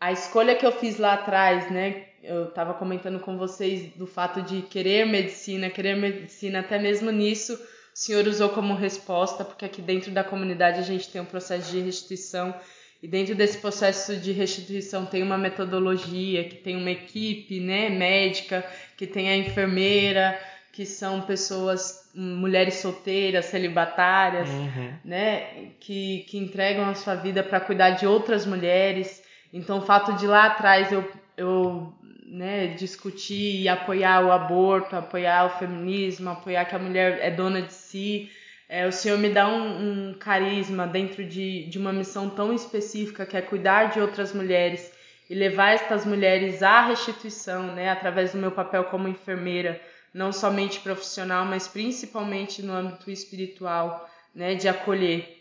a 0.00 0.12
escolha 0.12 0.54
que 0.54 0.66
eu 0.66 0.72
fiz 0.72 0.98
lá 0.98 1.14
atrás, 1.14 1.70
né? 1.70 2.06
Eu 2.22 2.48
estava 2.48 2.74
comentando 2.74 3.20
com 3.20 3.38
vocês 3.38 3.94
do 3.94 4.06
fato 4.06 4.42
de 4.42 4.62
querer 4.62 5.06
medicina, 5.06 5.70
querer 5.70 5.96
medicina, 5.96 6.60
até 6.60 6.78
mesmo 6.78 7.10
nisso 7.10 7.54
o 7.98 8.00
Senhor 8.00 8.28
usou 8.28 8.50
como 8.50 8.76
resposta, 8.76 9.44
porque 9.44 9.64
aqui 9.64 9.82
dentro 9.82 10.12
da 10.12 10.22
comunidade 10.22 10.78
a 10.78 10.82
gente 10.82 11.10
tem 11.10 11.20
um 11.20 11.24
processo 11.24 11.72
de 11.72 11.80
restituição 11.80 12.54
e 13.02 13.06
dentro 13.08 13.34
desse 13.34 13.58
processo 13.58 14.16
de 14.16 14.32
restituição 14.32 15.06
tem 15.06 15.22
uma 15.22 15.38
metodologia, 15.38 16.44
que 16.44 16.56
tem 16.56 16.76
uma 16.76 16.90
equipe, 16.90 17.60
né, 17.60 17.88
médica, 17.90 18.64
que 18.96 19.06
tem 19.06 19.28
a 19.28 19.36
enfermeira, 19.36 20.38
que 20.72 20.84
são 20.84 21.20
pessoas, 21.22 22.10
mulheres 22.14 22.74
solteiras, 22.74 23.46
celibatárias, 23.46 24.48
Uhum. 24.48 24.92
né, 25.04 25.70
que, 25.80 26.24
que 26.28 26.38
entregam 26.38 26.88
a 26.88 26.94
sua 26.94 27.14
vida 27.14 27.42
para 27.42 27.60
cuidar 27.60 27.90
de 27.90 28.06
outras 28.06 28.44
mulheres. 28.46 29.22
Então, 29.52 29.78
o 29.78 29.82
fato 29.82 30.12
de 30.14 30.26
lá 30.26 30.46
atrás 30.46 30.90
eu, 30.92 31.08
eu 31.36 31.92
né, 32.26 32.68
discutir 32.68 33.60
e 33.62 33.68
apoiar 33.68 34.24
o 34.24 34.30
aborto, 34.32 34.94
apoiar 34.94 35.46
o 35.46 35.58
feminismo, 35.58 36.30
apoiar 36.30 36.64
que 36.64 36.74
a 36.74 36.78
mulher 36.78 37.18
é 37.22 37.30
dona 37.30 37.62
de 37.62 37.72
si, 37.72 38.30
é, 38.68 38.86
o 38.86 38.92
Senhor 38.92 39.18
me 39.18 39.30
dá 39.30 39.48
um, 39.48 40.10
um 40.10 40.14
carisma 40.14 40.86
dentro 40.86 41.24
de, 41.24 41.64
de 41.66 41.78
uma 41.78 41.92
missão 41.92 42.28
tão 42.28 42.52
específica 42.52 43.24
que 43.24 43.36
é 43.36 43.40
cuidar 43.40 43.86
de 43.86 44.00
outras 44.00 44.32
mulheres 44.32 44.92
e 45.28 45.34
levar 45.34 45.72
estas 45.72 46.04
mulheres 46.04 46.62
à 46.62 46.82
restituição, 46.86 47.74
né, 47.74 47.90
através 47.90 48.32
do 48.32 48.38
meu 48.38 48.50
papel 48.50 48.84
como 48.84 49.08
enfermeira, 49.08 49.80
não 50.12 50.32
somente 50.32 50.80
profissional, 50.80 51.44
mas 51.44 51.68
principalmente 51.68 52.62
no 52.62 52.72
âmbito 52.72 53.10
espiritual, 53.10 54.08
né, 54.34 54.54
de 54.54 54.68
acolher. 54.68 55.36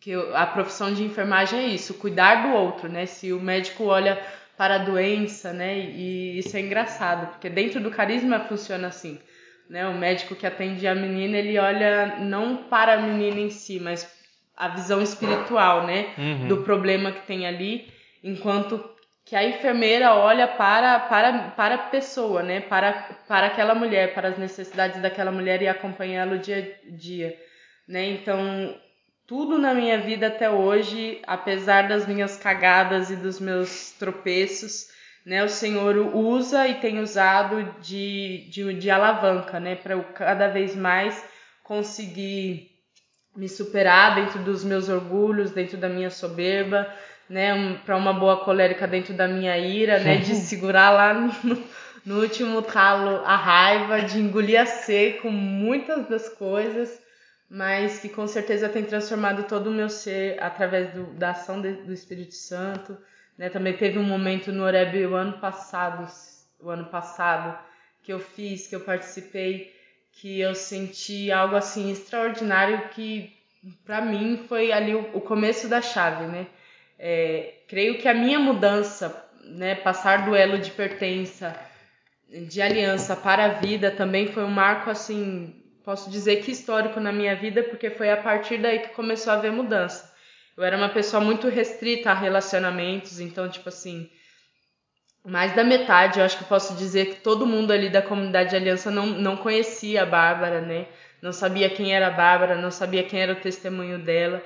Que 0.00 0.10
eu- 0.10 0.36
a 0.36 0.46
profissão 0.46 0.92
de 0.92 1.02
enfermagem 1.02 1.58
é 1.58 1.66
isso, 1.66 1.94
cuidar 1.94 2.46
do 2.46 2.54
outro, 2.54 2.88
né? 2.88 3.06
Se 3.06 3.32
o 3.32 3.40
médico 3.40 3.84
olha 3.84 4.20
para 4.56 4.76
a 4.76 4.84
doença, 4.84 5.52
né, 5.52 5.76
e 5.78 6.38
isso 6.38 6.56
é 6.56 6.60
engraçado, 6.60 7.28
porque 7.32 7.48
dentro 7.50 7.80
do 7.80 7.90
carisma 7.90 8.40
funciona 8.40 8.88
assim, 8.88 9.18
né? 9.68 9.86
O 9.88 9.94
médico 9.94 10.34
que 10.34 10.46
atende 10.46 10.86
a 10.86 10.94
menina, 10.94 11.36
ele 11.36 11.58
olha 11.58 12.16
não 12.20 12.56
para 12.64 12.94
a 12.94 13.00
menina 13.00 13.40
em 13.40 13.50
si, 13.50 13.80
mas 13.80 14.10
a 14.56 14.68
visão 14.68 15.02
espiritual, 15.02 15.86
né, 15.86 16.14
Uhum. 16.16 16.48
do 16.48 16.56
problema 16.62 17.12
que 17.12 17.26
tem 17.26 17.46
ali, 17.46 17.92
enquanto 18.24 18.82
que 19.24 19.34
a 19.34 19.44
enfermeira 19.44 20.14
olha 20.14 20.46
para, 20.46 21.00
para, 21.00 21.50
para 21.50 21.74
a 21.74 21.78
pessoa, 21.78 22.42
né? 22.42 22.60
Para, 22.60 22.92
para 23.26 23.48
aquela 23.48 23.74
mulher, 23.74 24.14
para 24.14 24.28
as 24.28 24.38
necessidades 24.38 25.02
daquela 25.02 25.32
mulher 25.32 25.60
e 25.60 25.68
o 25.68 26.38
dia 26.38 26.78
a 26.86 26.90
dia, 26.96 27.36
né? 27.88 28.04
Então, 28.06 28.74
tudo 29.26 29.58
na 29.58 29.74
minha 29.74 29.98
vida 29.98 30.28
até 30.28 30.48
hoje, 30.48 31.20
apesar 31.26 31.88
das 31.88 32.06
minhas 32.06 32.36
cagadas 32.36 33.10
e 33.10 33.16
dos 33.16 33.40
meus 33.40 33.90
tropeços, 33.98 34.86
né? 35.26 35.42
O 35.42 35.48
Senhor 35.48 35.96
usa 36.14 36.68
e 36.68 36.76
tem 36.76 37.00
usado 37.00 37.74
de, 37.80 38.48
de, 38.48 38.72
de 38.74 38.90
alavanca, 38.90 39.58
né? 39.58 39.74
Para 39.74 39.94
eu 39.94 40.04
cada 40.14 40.46
vez 40.46 40.76
mais 40.76 41.20
conseguir 41.64 42.70
me 43.36 43.48
superar 43.48 44.14
dentro 44.14 44.38
dos 44.38 44.62
meus 44.62 44.88
orgulhos, 44.88 45.50
dentro 45.50 45.76
da 45.76 45.88
minha 45.88 46.10
soberba, 46.10 46.88
né, 47.28 47.52
um, 47.52 47.76
para 47.78 47.96
uma 47.96 48.12
boa 48.14 48.44
colérica 48.44 48.86
dentro 48.86 49.12
da 49.12 49.26
minha 49.26 49.58
ira, 49.58 49.98
né, 49.98 50.16
de 50.16 50.34
segurar 50.36 50.90
lá 50.90 51.12
no, 51.12 51.64
no 52.06 52.20
último 52.22 52.62
talo 52.62 53.22
a 53.26 53.36
raiva, 53.36 54.00
de 54.02 54.20
engolir 54.20 54.58
a 54.58 54.64
seco 54.64 55.28
muitas 55.30 56.08
das 56.08 56.28
coisas, 56.30 56.98
mas 57.50 57.98
que 57.98 58.08
com 58.08 58.26
certeza 58.26 58.68
tem 58.68 58.84
transformado 58.84 59.42
todo 59.42 59.68
o 59.68 59.74
meu 59.74 59.88
ser 59.88 60.42
através 60.42 60.94
do, 60.94 61.12
da 61.14 61.32
ação 61.32 61.60
de, 61.60 61.72
do 61.72 61.92
Espírito 61.92 62.34
Santo, 62.34 62.96
né, 63.36 63.48
também 63.48 63.76
teve 63.76 63.98
um 63.98 64.04
momento 64.04 64.50
no 64.52 64.64
Oreb 64.64 65.06
o 65.06 65.14
ano 65.14 65.34
passado, 65.34 66.10
o 66.60 66.70
ano 66.70 66.86
passado, 66.86 67.58
que 68.02 68.12
eu 68.12 68.18
fiz, 68.18 68.66
que 68.66 68.76
eu 68.76 68.80
participei, 68.80 69.74
que 70.12 70.40
eu 70.40 70.54
senti 70.54 71.30
algo 71.30 71.56
assim 71.56 71.90
extraordinário 71.90 72.88
que 72.90 73.36
para 73.84 74.00
mim 74.00 74.44
foi 74.48 74.72
ali 74.72 74.94
o, 74.94 75.20
começo 75.20 75.68
da 75.68 75.82
chave, 75.82 76.26
né? 76.26 76.46
É, 76.98 77.54
creio 77.68 77.98
que 77.98 78.08
a 78.08 78.14
minha 78.14 78.38
mudança, 78.38 79.28
né, 79.42 79.74
passar 79.74 80.24
do 80.24 80.34
elo 80.34 80.58
de 80.58 80.70
pertença, 80.70 81.54
de 82.48 82.62
aliança 82.62 83.14
para 83.14 83.44
a 83.44 83.48
vida 83.48 83.90
também 83.90 84.28
foi 84.28 84.44
um 84.44 84.50
marco 84.50 84.88
assim, 84.88 85.62
posso 85.84 86.10
dizer 86.10 86.42
que 86.42 86.50
histórico 86.52 86.98
na 86.98 87.12
minha 87.12 87.36
vida, 87.36 87.62
porque 87.62 87.90
foi 87.90 88.10
a 88.10 88.16
partir 88.16 88.58
daí 88.58 88.78
que 88.78 88.88
começou 88.88 89.32
a 89.32 89.36
haver 89.36 89.52
mudança. 89.52 90.15
Eu 90.56 90.64
era 90.64 90.76
uma 90.76 90.88
pessoa 90.88 91.22
muito 91.22 91.48
restrita 91.48 92.10
a 92.10 92.14
relacionamentos, 92.14 93.20
então 93.20 93.48
tipo 93.48 93.68
assim, 93.68 94.08
mais 95.24 95.54
da 95.54 95.64
metade, 95.64 96.18
eu 96.18 96.24
acho 96.24 96.38
que 96.38 96.44
posso 96.44 96.74
dizer 96.76 97.06
que 97.06 97.20
todo 97.20 97.46
mundo 97.46 97.72
ali 97.72 97.90
da 97.90 98.00
comunidade 98.00 98.50
de 98.50 98.56
aliança 98.56 98.90
não, 98.90 99.06
não 99.06 99.36
conhecia 99.36 100.02
a 100.02 100.06
Bárbara, 100.06 100.60
né? 100.60 100.86
Não 101.20 101.32
sabia 101.32 101.68
quem 101.68 101.94
era 101.94 102.06
a 102.06 102.10
Bárbara, 102.10 102.54
não 102.56 102.70
sabia 102.70 103.02
quem 103.02 103.20
era 103.20 103.32
o 103.32 103.40
testemunho 103.40 103.98
dela, 103.98 104.42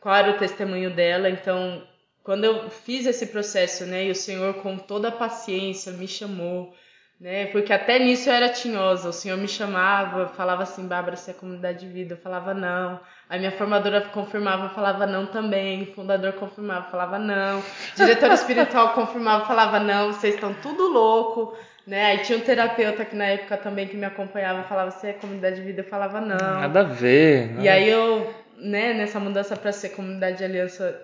qual 0.00 0.14
era 0.14 0.30
o 0.30 0.38
testemunho 0.38 0.94
dela. 0.94 1.30
Então, 1.30 1.82
quando 2.22 2.44
eu 2.44 2.68
fiz 2.68 3.06
esse 3.06 3.28
processo, 3.28 3.86
né, 3.86 4.04
e 4.04 4.10
o 4.10 4.14
Senhor 4.14 4.54
com 4.54 4.76
toda 4.76 5.08
a 5.08 5.12
paciência 5.12 5.92
me 5.92 6.06
chamou, 6.06 6.74
né? 7.20 7.46
Porque 7.46 7.72
até 7.72 7.98
nisso 7.98 8.28
eu 8.28 8.32
era 8.32 8.48
tinhosa. 8.48 9.08
O 9.08 9.12
Senhor 9.12 9.36
me 9.36 9.48
chamava, 9.48 10.28
falava 10.28 10.62
assim, 10.62 10.86
Bárbara, 10.86 11.16
você 11.16 11.32
é 11.32 11.34
comunidade 11.34 11.80
de 11.80 11.92
vida. 11.92 12.14
Eu 12.14 12.18
falava 12.18 12.54
não. 12.54 13.00
A 13.28 13.36
minha 13.36 13.50
formadora 13.50 14.00
confirmava, 14.02 14.68
falava 14.70 15.04
não 15.04 15.26
também. 15.26 15.82
O 15.82 15.94
fundador 15.94 16.34
confirmava, 16.34 16.88
falava 16.90 17.18
não. 17.18 17.62
diretor 17.96 18.30
espiritual 18.30 18.94
confirmava, 18.94 19.46
falava 19.46 19.80
não. 19.80 20.12
Vocês 20.12 20.34
estão 20.34 20.54
tudo 20.54 20.88
louco. 20.88 21.58
Né? 21.84 22.04
Aí 22.04 22.18
tinha 22.18 22.38
um 22.38 22.42
terapeuta 22.42 23.04
que 23.04 23.16
na 23.16 23.24
época 23.24 23.56
também 23.56 23.88
que 23.88 23.96
me 23.96 24.04
acompanhava, 24.04 24.62
falava, 24.64 24.90
você 24.92 25.08
é 25.08 25.12
comunidade 25.14 25.56
de 25.56 25.62
vida. 25.62 25.80
Eu 25.80 25.88
falava 25.88 26.20
não. 26.20 26.36
Nada 26.36 26.80
a 26.80 26.84
ver. 26.84 27.48
Nada. 27.48 27.62
E 27.62 27.68
aí 27.68 27.88
eu, 27.88 28.32
né, 28.58 28.94
nessa 28.94 29.18
mudança 29.18 29.56
para 29.56 29.72
ser 29.72 29.88
comunidade 29.88 30.38
de 30.38 30.44
aliança, 30.44 31.02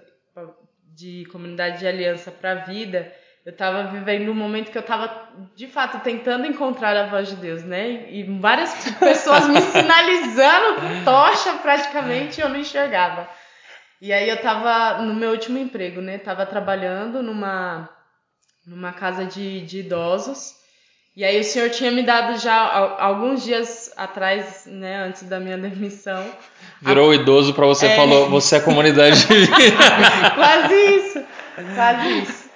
de 0.95 1.25
comunidade 1.33 1.81
de 1.81 1.89
aliança 1.89 2.31
para 2.31 2.55
vida 2.55 3.11
eu 3.45 3.53
estava 3.53 3.85
vivendo 3.85 4.31
um 4.31 4.35
momento 4.35 4.71
que 4.71 4.79
eu 4.79 4.81
estava, 4.81 5.29
de 5.55 5.67
fato, 5.67 6.01
tentando 6.03 6.47
encontrar 6.47 6.97
a 6.97 7.07
voz 7.09 7.29
de 7.29 7.37
Deus, 7.37 7.63
né? 7.63 8.11
E 8.11 8.23
várias 8.41 8.73
pessoas 8.95 9.47
me 9.49 9.61
sinalizando 9.71 10.81
com 10.81 11.05
tocha 11.05 11.53
praticamente 11.55 12.41
e 12.41 12.43
eu 12.43 12.49
não 12.49 12.57
enxergava. 12.57 13.29
E 14.01 14.15
aí 14.15 14.29
eu 14.31 14.37
estava 14.37 15.03
no 15.03 15.13
meu 15.13 15.31
último 15.31 15.59
emprego, 15.59 16.01
né? 16.01 16.17
Tava 16.17 16.47
trabalhando 16.47 17.23
numa, 17.23 17.89
numa 18.67 18.93
casa 18.95 19.27
de, 19.27 19.61
de 19.61 19.81
idosos. 19.81 20.55
E 21.15 21.23
aí 21.23 21.39
o 21.39 21.45
senhor 21.45 21.69
tinha 21.69 21.93
me 21.93 22.03
dado 22.03 22.39
já 22.41 22.57
alguns 22.99 23.45
dias 23.45 23.93
atrás, 23.97 24.65
né, 24.67 25.05
antes 25.05 25.23
da 25.23 25.39
minha 25.39 25.57
demissão. 25.57 26.27
Virou 26.81 27.13
a... 27.13 27.15
idoso 27.15 27.55
para 27.55 27.67
você, 27.67 27.87
é... 27.87 27.95
falou, 27.95 28.29
você 28.31 28.57
é 28.57 28.61
comunidade. 28.61 29.25
quase 30.35 30.75
isso, 30.75 31.25
quase 31.77 32.19
isso 32.19 32.54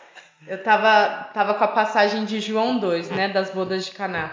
eu 0.49 0.63
tava, 0.63 1.25
tava 1.33 1.55
com 1.55 1.65
a 1.65 1.69
passagem 1.69 2.25
de 2.25 2.41
João 2.41 2.79
2, 2.79 3.11
né, 3.11 3.29
das 3.29 3.51
bodas 3.51 3.85
de 3.85 3.93
Caná. 3.93 4.33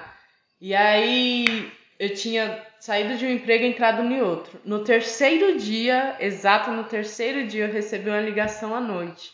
E 0.59 0.73
aí 0.73 1.71
eu 1.99 2.13
tinha 2.13 2.61
saído 2.79 3.17
de 3.17 3.25
um 3.25 3.29
emprego 3.29 3.63
e 3.63 3.67
entrado 3.67 4.01
em 4.01 4.21
outro. 4.21 4.59
No 4.63 4.83
terceiro 4.83 5.57
dia, 5.57 6.15
exato 6.19 6.71
no 6.71 6.83
terceiro 6.83 7.47
dia, 7.47 7.65
eu 7.65 7.73
recebi 7.73 8.09
uma 8.09 8.21
ligação 8.21 8.75
à 8.75 8.79
noite. 8.79 9.31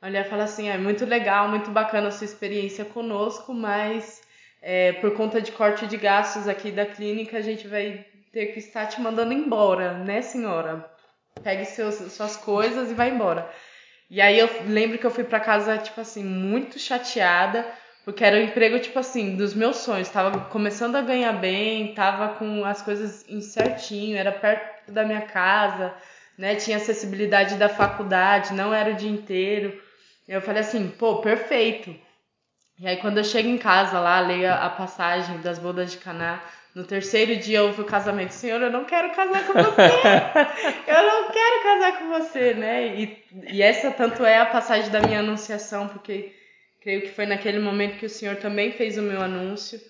A 0.00 0.06
mulher 0.06 0.28
fala 0.28 0.44
assim: 0.44 0.68
é 0.68 0.78
muito 0.78 1.04
legal, 1.04 1.48
muito 1.48 1.70
bacana 1.70 2.08
a 2.08 2.12
sua 2.12 2.24
experiência 2.24 2.84
conosco, 2.84 3.52
mas 3.52 4.22
é, 4.62 4.92
por 4.92 5.14
conta 5.14 5.40
de 5.40 5.52
corte 5.52 5.86
de 5.86 5.96
gastos 5.96 6.48
aqui 6.48 6.70
da 6.70 6.86
clínica, 6.86 7.38
a 7.38 7.42
gente 7.42 7.66
vai 7.66 8.06
ter 8.32 8.46
que 8.46 8.58
estar 8.58 8.86
te 8.86 9.00
mandando 9.00 9.32
embora, 9.32 9.94
né, 9.94 10.22
senhora? 10.22 10.88
Pegue 11.42 11.64
seus, 11.64 11.94
suas 12.12 12.36
coisas 12.36 12.90
e 12.90 12.94
vai 12.94 13.10
embora. 13.10 13.50
E 14.10 14.20
aí 14.20 14.40
eu 14.40 14.48
lembro 14.66 14.98
que 14.98 15.06
eu 15.06 15.10
fui 15.10 15.22
para 15.22 15.38
casa, 15.38 15.78
tipo 15.78 16.00
assim, 16.00 16.24
muito 16.24 16.80
chateada, 16.80 17.64
porque 18.04 18.24
era 18.24 18.36
o 18.36 18.40
emprego, 18.40 18.80
tipo 18.80 18.98
assim, 18.98 19.36
dos 19.36 19.54
meus 19.54 19.76
sonhos. 19.76 20.08
Tava 20.08 20.46
começando 20.46 20.96
a 20.96 21.00
ganhar 21.00 21.32
bem, 21.34 21.94
tava 21.94 22.34
com 22.34 22.64
as 22.64 22.82
coisas 22.82 23.24
certinho, 23.40 24.16
era 24.16 24.32
perto 24.32 24.90
da 24.90 25.04
minha 25.04 25.20
casa, 25.22 25.94
né? 26.36 26.56
Tinha 26.56 26.78
acessibilidade 26.78 27.54
da 27.54 27.68
faculdade, 27.68 28.52
não 28.52 28.74
era 28.74 28.90
o 28.90 28.96
dia 28.96 29.10
inteiro. 29.10 29.80
Eu 30.26 30.42
falei 30.42 30.62
assim, 30.62 30.88
pô, 30.88 31.20
perfeito. 31.20 31.94
E 32.80 32.88
aí 32.88 32.96
quando 32.96 33.18
eu 33.18 33.24
chego 33.24 33.48
em 33.48 33.58
casa 33.58 34.00
lá, 34.00 34.18
leio 34.20 34.52
a 34.52 34.70
passagem 34.70 35.40
das 35.40 35.58
bodas 35.58 35.92
de 35.92 35.98
Caná, 35.98 36.42
no 36.74 36.84
terceiro 36.84 37.36
dia 37.36 37.62
houve 37.62 37.80
o 37.80 37.84
casamento. 37.84 38.30
Senhor, 38.30 38.60
eu 38.60 38.70
não 38.70 38.84
quero 38.84 39.14
casar 39.14 39.46
com 39.46 39.52
você. 39.52 39.82
eu 40.86 41.02
não 41.02 41.30
quero 41.30 41.62
casar 41.62 41.98
com 41.98 42.08
você, 42.08 42.54
né? 42.54 42.86
E, 42.94 43.24
e 43.52 43.62
essa 43.62 43.90
tanto 43.90 44.24
é 44.24 44.38
a 44.38 44.46
passagem 44.46 44.90
da 44.90 45.00
minha 45.00 45.18
anunciação, 45.18 45.88
porque 45.88 46.32
creio 46.80 47.02
que 47.02 47.10
foi 47.12 47.26
naquele 47.26 47.58
momento 47.58 47.98
que 47.98 48.06
o 48.06 48.10
Senhor 48.10 48.36
também 48.36 48.72
fez 48.72 48.96
o 48.96 49.02
meu 49.02 49.20
anúncio, 49.20 49.80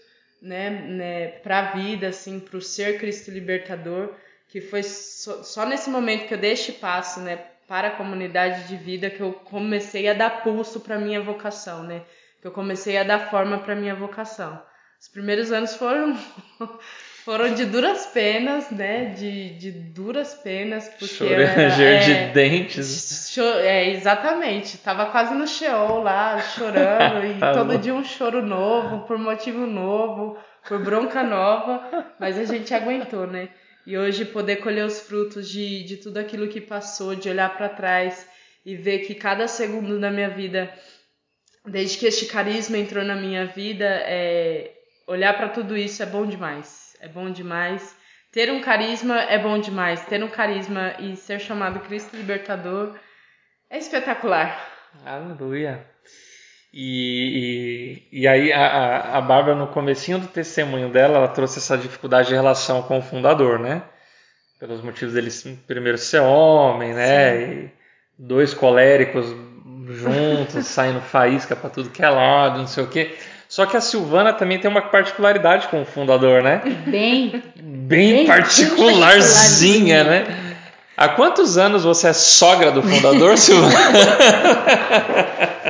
né, 0.40 0.70
né 0.70 1.28
para 1.42 1.58
a 1.58 1.72
vida, 1.72 2.08
assim, 2.08 2.40
para 2.40 2.56
o 2.56 2.62
ser 2.62 2.98
Cristo 2.98 3.30
libertador, 3.30 4.14
que 4.48 4.60
foi 4.60 4.82
só, 4.82 5.42
só 5.42 5.66
nesse 5.66 5.90
momento 5.90 6.26
que 6.26 6.34
eu 6.34 6.38
dei 6.38 6.52
este 6.52 6.72
passo, 6.72 7.20
né, 7.20 7.38
para 7.68 7.88
a 7.88 7.92
comunidade 7.92 8.66
de 8.66 8.76
vida 8.76 9.10
que 9.10 9.20
eu 9.20 9.32
comecei 9.32 10.08
a 10.08 10.14
dar 10.14 10.42
pulso 10.42 10.80
para 10.80 10.98
minha 10.98 11.20
vocação, 11.20 11.84
né? 11.84 12.02
Que 12.40 12.48
eu 12.48 12.50
comecei 12.50 12.96
a 12.96 13.04
dar 13.04 13.30
forma 13.30 13.58
para 13.58 13.76
minha 13.76 13.94
vocação. 13.94 14.60
Os 15.00 15.08
primeiros 15.08 15.50
anos 15.50 15.74
foram 15.76 16.14
foram 17.24 17.54
de 17.54 17.64
duras 17.64 18.06
penas, 18.06 18.70
né? 18.70 19.06
De, 19.06 19.50
de 19.54 19.70
duras 19.70 20.34
penas, 20.34 20.88
porque 20.90 21.06
Choranger 21.06 21.80
é, 21.80 21.98
de 21.98 22.34
dentes. 22.34 23.30
Cho, 23.32 23.42
é, 23.42 23.90
exatamente. 23.90 24.76
Tava 24.76 25.06
quase 25.06 25.34
no 25.34 25.46
Sheol 25.46 26.02
lá, 26.02 26.38
chorando, 26.40 27.24
e 27.34 27.38
tá 27.38 27.54
todo 27.54 27.78
dia 27.78 27.94
um 27.94 28.04
choro 28.04 28.42
novo, 28.42 29.06
por 29.06 29.16
motivo 29.16 29.66
novo, 29.66 30.38
por 30.68 30.78
bronca 30.84 31.22
nova, 31.22 32.12
mas 32.18 32.38
a 32.38 32.44
gente 32.44 32.74
aguentou, 32.74 33.26
né? 33.26 33.48
E 33.86 33.96
hoje 33.96 34.26
poder 34.26 34.56
colher 34.56 34.84
os 34.84 35.00
frutos 35.00 35.48
de, 35.48 35.82
de 35.84 35.96
tudo 35.96 36.18
aquilo 36.18 36.48
que 36.48 36.60
passou, 36.60 37.14
de 37.14 37.30
olhar 37.30 37.56
para 37.56 37.70
trás 37.70 38.28
e 38.66 38.76
ver 38.76 39.00
que 39.00 39.14
cada 39.14 39.48
segundo 39.48 39.98
da 39.98 40.10
minha 40.10 40.28
vida, 40.28 40.70
desde 41.64 41.96
que 41.96 42.06
este 42.06 42.26
carisma 42.26 42.76
entrou 42.76 43.02
na 43.02 43.16
minha 43.16 43.46
vida, 43.46 43.86
é, 43.86 44.72
olhar 45.10 45.36
para 45.36 45.48
tudo 45.48 45.76
isso 45.76 46.02
é 46.02 46.06
bom 46.06 46.24
demais. 46.24 46.96
É 47.00 47.08
bom 47.08 47.30
demais. 47.30 47.96
Ter 48.32 48.50
um 48.50 48.60
carisma 48.60 49.20
é 49.22 49.38
bom 49.38 49.58
demais. 49.58 50.04
Ter 50.06 50.22
um 50.22 50.28
carisma 50.28 50.94
e 51.00 51.16
ser 51.16 51.40
chamado 51.40 51.80
Cristo 51.80 52.16
Libertador 52.16 52.94
é 53.68 53.78
espetacular. 53.78 54.68
Aleluia. 55.04 55.84
E, 56.72 58.06
e, 58.12 58.20
e 58.20 58.28
aí 58.28 58.52
a, 58.52 59.18
a 59.18 59.20
Bárbara, 59.20 59.56
no 59.56 59.66
comecinho 59.66 60.20
do 60.20 60.28
testemunho 60.28 60.88
dela, 60.90 61.16
ela 61.16 61.28
trouxe 61.28 61.58
essa 61.58 61.76
dificuldade 61.76 62.28
de 62.28 62.34
relação 62.34 62.82
com 62.82 62.98
o 62.98 63.02
fundador, 63.02 63.58
né? 63.58 63.82
Pelos 64.60 64.80
motivos 64.80 65.14
dele 65.14 65.30
primeiro 65.66 65.98
ser 65.98 66.20
homem, 66.20 66.94
né? 66.94 67.36
Sim. 67.36 67.52
E 67.52 67.70
dois 68.16 68.54
coléricos 68.54 69.26
juntos, 69.88 70.66
saindo 70.68 71.00
faísca 71.00 71.56
para 71.56 71.70
tudo 71.70 71.90
que 71.90 72.02
é 72.02 72.08
lado, 72.08 72.58
não 72.58 72.68
sei 72.68 72.84
o 72.84 72.88
quê. 72.88 73.16
Só 73.50 73.66
que 73.66 73.76
a 73.76 73.80
Silvana 73.80 74.32
também 74.32 74.60
tem 74.60 74.70
uma 74.70 74.80
particularidade 74.80 75.66
com 75.66 75.82
o 75.82 75.84
fundador, 75.84 76.40
né? 76.40 76.62
Bem. 76.86 77.42
Bem, 77.56 78.14
bem 78.14 78.26
particularzinha, 78.26 80.04
né? 80.04 80.54
Há 80.96 81.08
quantos 81.08 81.58
anos 81.58 81.82
você 81.82 82.06
é 82.06 82.12
sogra 82.12 82.70
do 82.70 82.80
fundador, 82.80 83.36
Silvana? 83.36 83.74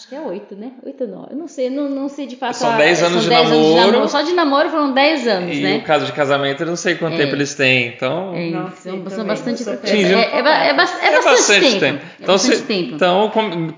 Acho 0.00 0.08
que 0.08 0.14
é 0.14 0.20
oito, 0.22 0.56
né? 0.56 0.72
Oito, 0.82 1.06
não. 1.06 1.28
Eu 1.30 1.36
não 1.36 1.46
sei, 1.46 1.68
não, 1.68 1.86
não 1.86 2.08
sei 2.08 2.26
de 2.26 2.34
fato. 2.34 2.54
São 2.54 2.74
dez 2.78 3.02
anos, 3.02 3.22
de, 3.22 3.28
namoro. 3.28 3.54
anos 3.54 3.68
de 3.68 3.74
namoro. 3.74 4.08
Só 4.08 4.22
de 4.22 4.32
namoro 4.32 4.70
foram 4.70 4.94
dez 4.94 5.26
anos, 5.28 5.54
e 5.54 5.60
né? 5.60 5.74
E 5.74 5.78
o 5.80 5.82
caso 5.82 6.06
de 6.06 6.12
casamento, 6.12 6.62
eu 6.62 6.68
não 6.68 6.76
sei 6.76 6.94
quanto 6.94 7.16
é. 7.16 7.18
tempo 7.18 7.34
eles 7.34 7.54
têm, 7.54 7.88
então... 7.88 8.34
É, 8.34 8.48
não, 8.48 8.70
são, 8.70 9.10
são 9.10 9.26
bastante... 9.26 9.62
É, 9.68 9.72
é, 9.92 10.36
é, 10.36 10.68
é, 10.70 10.72
bastante, 10.72 11.22
bastante 11.22 11.60
tempo. 11.60 11.80
tempo. 11.80 12.04
Então, 12.18 12.34
bastante 12.34 12.56
se, 12.56 12.62
tempo. 12.62 12.94
então, 12.94 13.30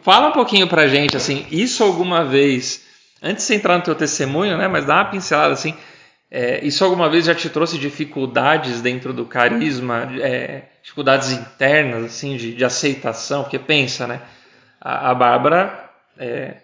fala 0.03 0.29
um 0.29 0.33
pouquinho 0.33 0.69
pra 0.69 0.87
gente, 0.87 1.17
assim, 1.17 1.45
isso 1.51 1.83
alguma 1.83 2.25
vez, 2.25 2.85
antes 3.21 3.45
de 3.45 3.55
entrar 3.55 3.79
no 3.79 3.83
teu 3.83 3.97
testemunho, 3.97 4.57
né, 4.57 4.69
mas 4.69 4.85
dá 4.85 4.99
uma 4.99 5.07
pincelada, 5.07 5.55
assim, 5.55 5.75
é, 6.31 6.65
isso 6.65 6.85
alguma 6.85 7.11
vez 7.11 7.25
já 7.25 7.35
te 7.35 7.51
trouxe 7.51 7.77
dificuldades 7.79 8.81
dentro 8.81 9.13
do 9.13 9.25
carisma, 9.25 10.09
é, 10.21 10.67
dificuldades 10.85 11.33
internas, 11.33 12.05
assim, 12.05 12.37
de, 12.37 12.55
de, 12.55 12.65
aceitação? 12.65 13.43
Porque 13.43 13.59
pensa, 13.59 14.07
né, 14.07 14.21
a, 14.81 15.11
a 15.11 15.15
Bárbara... 15.17 15.91
É, 16.19 16.55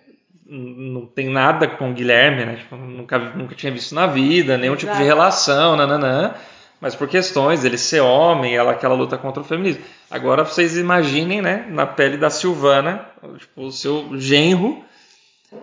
não 0.47 1.05
tem 1.07 1.29
nada 1.29 1.67
com 1.69 1.91
o 1.91 1.95
Guilherme, 1.95 2.45
né? 2.45 2.57
Tipo, 2.57 2.77
nunca, 2.77 3.19
nunca 3.19 3.55
tinha 3.55 3.73
visto 3.73 3.95
na 3.95 4.07
vida, 4.07 4.57
nenhum 4.57 4.75
Exato. 4.75 4.87
tipo 4.87 4.97
de 4.97 5.05
relação, 5.05 5.77
nananã. 5.77 6.35
Mas 6.81 6.95
por 6.95 7.09
questões 7.09 7.63
dele 7.63 7.77
ser 7.77 8.01
homem, 8.01 8.55
ela 8.57 8.71
aquela 8.71 8.95
luta 8.95 9.19
contra 9.19 9.43
o 9.43 9.45
feminismo. 9.45 9.83
Agora 10.11 10.45
vocês 10.45 10.77
imaginem, 10.77 11.43
né, 11.43 11.67
na 11.69 11.85
pele 11.85 12.17
da 12.17 12.31
Silvana, 12.31 13.05
tipo, 13.37 13.63
o 13.63 13.73
seu 13.73 14.09
genro, 14.15 14.83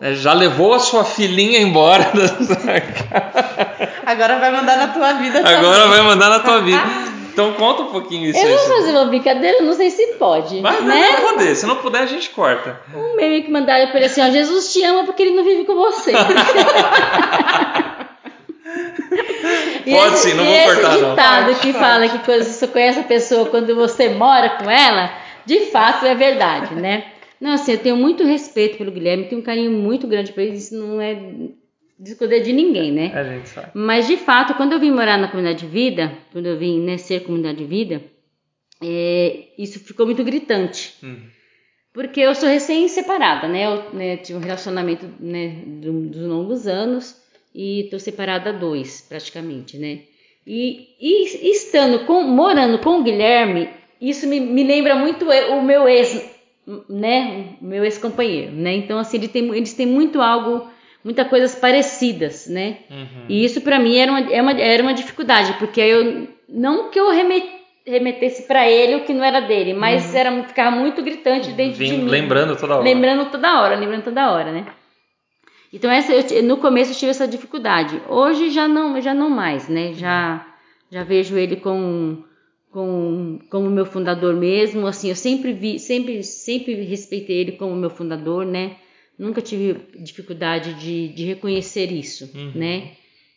né, 0.02 0.13
já 0.13 0.34
levou 0.34 0.74
a 0.74 0.80
sua 0.80 1.06
filhinha 1.06 1.60
embora 1.60 2.04
da. 2.13 4.12
Agora 4.12 4.39
vai 4.39 4.52
mandar 4.52 4.78
na 4.78 4.88
tua 4.89 5.13
vida 5.13 5.39
Agora 5.39 5.84
também. 5.84 5.89
vai 5.89 6.02
mandar 6.02 6.30
na 6.30 6.39
tua 6.39 6.62
vida. 6.62 6.84
Então 7.36 7.52
conta 7.56 7.82
um 7.82 7.88
pouquinho 7.88 8.30
isso 8.30 8.39
Eu 8.39 8.48
aí. 8.48 8.56
vou 8.56 8.78
fazer 8.78 8.91
uma 8.91 9.06
brincadeira, 9.08 9.62
não 9.62 9.74
sei 9.74 9.91
se 9.91 10.13
pode. 10.13 10.62
Vai, 10.62 10.82
né? 10.84 11.17
vai 11.21 11.34
poder. 11.34 11.54
Se 11.54 11.65
não 11.65 11.76
puder, 11.76 12.04
a 12.04 12.06
gente 12.06 12.30
corta. 12.30 12.80
Um 12.95 13.17
meme 13.17 13.41
que 13.41 13.52
mandaram 13.52 13.88
pra 13.88 13.98
ele 13.98 14.06
assim, 14.06 14.21
ó, 14.21 14.30
Jesus 14.32 14.71
te 14.71 14.82
ama 14.86 15.04
porque 15.04 15.21
ele 15.21 15.36
não 15.36 15.43
vive 15.43 15.65
com 15.65 15.76
você. 15.76 16.13
Pode 19.84 20.17
sim, 20.17 20.34
não 20.34 20.45
vou 20.45 20.54
esse 20.54 20.74
cortar, 20.76 20.98
não. 20.98 21.10
ditado 21.10 21.45
Pode, 21.48 21.60
que 21.60 21.74
fala 21.74 22.08
que 22.08 22.19
quando 22.19 22.43
você 22.43 22.67
conhece 22.67 23.00
a 23.00 23.04
pessoa 23.04 23.45
quando 23.48 23.76
você 23.76 24.10
mora 24.10 24.52
com 24.52 24.71
ela, 24.71 25.12
de 25.45 25.60
fato 25.71 26.06
é 26.06 26.15
verdade, 26.15 26.74
né? 26.74 27.04
Não, 27.39 27.52
assim, 27.52 27.74
eu 27.74 27.78
tenho 27.78 27.98
muito 27.98 28.24
respeito 28.24 28.78
pelo 28.78 28.91
Guilherme, 28.91 29.26
tenho 29.26 29.41
um 29.41 29.43
carinho 29.43 29.71
muito 29.71 30.08
grande 30.08 30.32
por 30.32 30.39
ele, 30.39 30.56
isso 30.56 30.74
não 30.74 31.02
é 31.02 31.17
de 31.99 32.12
esconder 32.12 32.41
de 32.41 32.51
ninguém, 32.53 32.91
né? 32.91 33.12
A 33.13 33.23
gente 33.23 33.49
sabe. 33.49 33.71
Mas 33.73 34.08
de 34.08 34.17
fato, 34.17 34.53
quando 34.55 34.73
eu 34.73 34.79
vim 34.79 34.91
morar 34.91 35.17
na 35.17 35.27
comunidade 35.27 35.60
de 35.62 35.67
vida, 35.67 36.12
quando 36.31 36.45
eu 36.45 36.58
vim 36.58 36.79
né, 36.81 36.97
ser 36.97 37.23
comunidade 37.23 37.58
de 37.58 37.65
vida, 37.65 38.01
é, 38.81 39.45
isso 39.58 39.79
ficou 39.79 40.05
muito 40.05 40.23
gritante. 40.23 40.93
Hum. 41.03 41.17
Porque 41.93 42.19
eu 42.19 42.36
sou 42.36 42.49
recém-separada, 42.49 43.47
né? 43.47 43.65
Eu 43.65 43.93
né, 43.93 44.17
tive 44.17 44.38
um 44.38 44.41
relacionamento 44.41 45.05
né, 45.19 45.63
do- 45.65 46.10
dos 46.10 46.21
longos 46.27 46.67
anos 46.67 47.15
e 47.53 47.81
estou 47.86 47.99
separada 47.99 48.49
há 48.49 48.53
dois, 48.53 49.01
praticamente, 49.08 49.77
né? 49.77 49.99
E, 50.45 50.89
e 50.99 51.51
estando 51.51 52.05
com, 52.05 52.21
morando 52.23 52.79
com 52.79 52.99
o 52.99 53.03
Guilherme, 53.03 53.69
isso 53.99 54.27
me, 54.27 54.39
me 54.41 54.63
lembra 54.63 54.93
muito 54.95 55.25
o 55.25 55.62
meu 55.63 55.88
ex, 55.88 56.29
né? 56.89 57.55
O 57.62 57.65
meu 57.65 57.86
ex-companheiro, 57.86 58.51
né? 58.51 58.73
Então, 58.75 58.99
assim, 58.99 59.15
ele 59.17 59.29
tem, 59.29 59.47
eles 59.55 59.73
têm 59.73 59.86
muito 59.86 60.21
algo, 60.21 60.67
muitas 61.05 61.27
coisas 61.27 61.53
parecidas, 61.55 62.47
né? 62.47 62.79
Uhum. 62.89 63.25
E 63.29 63.45
isso 63.45 63.61
para 63.61 63.77
mim 63.79 63.95
era 63.95 64.11
uma, 64.11 64.19
é 64.19 64.41
uma- 64.41 64.59
era 64.59 64.81
uma 64.83 64.93
dificuldade, 64.93 65.53
porque 65.59 65.79
eu 65.79 66.27
não 66.49 66.89
que 66.89 66.99
eu 66.99 67.11
reme- 67.11 67.47
remetesse 67.85 68.47
para 68.47 68.67
ele 68.69 68.95
o 68.95 69.05
que 69.05 69.13
não 69.13 69.23
era 69.23 69.39
dele, 69.39 69.73
mas 69.75 70.13
era 70.15 70.43
ficava 70.43 70.75
muito 70.75 71.03
gritante 71.03 71.51
dentro 71.51 71.77
de 71.77 71.91
Vim 71.91 71.97
mim. 72.03 72.09
lembrando 72.09 72.55
toda 72.57 72.73
hora. 72.77 72.83
Lembrando 72.83 73.29
toda 73.29 73.61
hora, 73.61 73.75
lembrando 73.75 74.03
toda 74.03 74.31
hora, 74.31 74.51
né? 74.51 74.65
Então 75.71 75.91
essa 75.91 76.11
eu 76.13 76.41
no 76.43 76.57
começo 76.57 76.91
eu 76.91 76.95
tive 76.97 77.11
essa 77.11 77.27
dificuldade. 77.27 78.01
Hoje 78.09 78.49
já 78.49 78.67
não, 78.67 78.99
já 79.01 79.13
não 79.13 79.29
mais, 79.29 79.67
né? 79.69 79.93
Já 79.93 80.45
já 80.91 81.03
vejo 81.03 81.37
ele 81.37 81.57
com 81.57 82.23
com 82.71 83.39
como 83.49 83.69
meu 83.69 83.85
fundador 83.85 84.33
mesmo, 84.35 84.85
assim, 84.87 85.09
eu 85.09 85.15
sempre 85.15 85.53
vi, 85.53 85.79
sempre 85.79 86.23
sempre 86.23 86.73
respeitei 86.83 87.37
ele 87.37 87.51
como 87.53 87.75
meu 87.75 87.89
fundador, 87.89 88.45
né? 88.45 88.75
Nunca 89.17 89.41
tive 89.41 89.80
dificuldade 89.99 90.73
de, 90.75 91.10
de 91.10 91.23
reconhecer 91.25 91.91
isso, 91.91 92.30
Uhum. 92.36 92.51
né? 92.56 92.91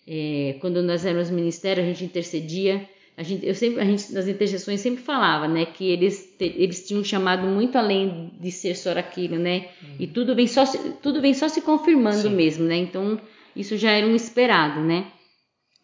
É, 0.06 0.56
quando 0.60 0.82
nós 0.82 1.04
éramos 1.04 1.30
ministério, 1.30 1.82
a 1.82 1.86
gente 1.86 2.02
intercedia, 2.04 2.88
a 3.16 3.22
gente, 3.22 3.44
eu 3.46 3.54
sempre, 3.54 3.80
a 3.80 3.84
gente 3.84 4.12
nas 4.12 4.26
intercessões 4.26 4.80
sempre 4.80 5.02
falava, 5.02 5.46
né, 5.46 5.66
que 5.66 5.84
eles, 5.90 6.34
te- 6.38 6.54
eles 6.56 6.86
tinham 6.86 7.04
chamado 7.04 7.46
muito 7.46 7.76
além 7.76 8.32
de 8.40 8.50
ser 8.50 8.74
só 8.74 8.90
aquilo, 8.92 9.36
né? 9.38 9.68
E 9.98 10.06
tudo 10.06 10.34
vem 10.34 10.46
só 10.46 10.64
se, 10.64 10.78
tudo 11.02 11.20
vem 11.20 11.34
só 11.34 11.48
se 11.48 11.60
confirmando 11.60 12.22
Sim. 12.28 12.34
mesmo, 12.34 12.64
né? 12.64 12.76
Então 12.76 13.20
isso 13.54 13.76
já 13.76 13.90
era 13.92 14.06
um 14.06 14.14
esperado, 14.16 14.80
né? 14.80 15.06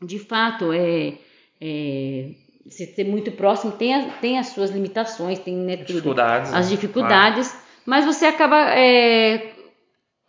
De 0.02 0.18
fato, 0.18 0.72
é, 0.72 1.14
é 1.60 2.30
se 2.68 2.86
ser 2.94 3.04
muito 3.04 3.30
próximo 3.32 3.72
tem, 3.72 3.94
a- 3.94 4.08
tem 4.22 4.38
as 4.38 4.48
suas 4.48 4.70
limitações, 4.70 5.38
tem 5.38 5.54
né, 5.54 5.76
tudo 5.76 5.86
Dificuldades. 5.86 6.52
as 6.52 6.70
né? 6.70 6.74
dificuldades, 6.76 7.54
mas 7.84 8.04
você 8.06 8.24
acaba 8.26 8.70
é, 8.74 9.53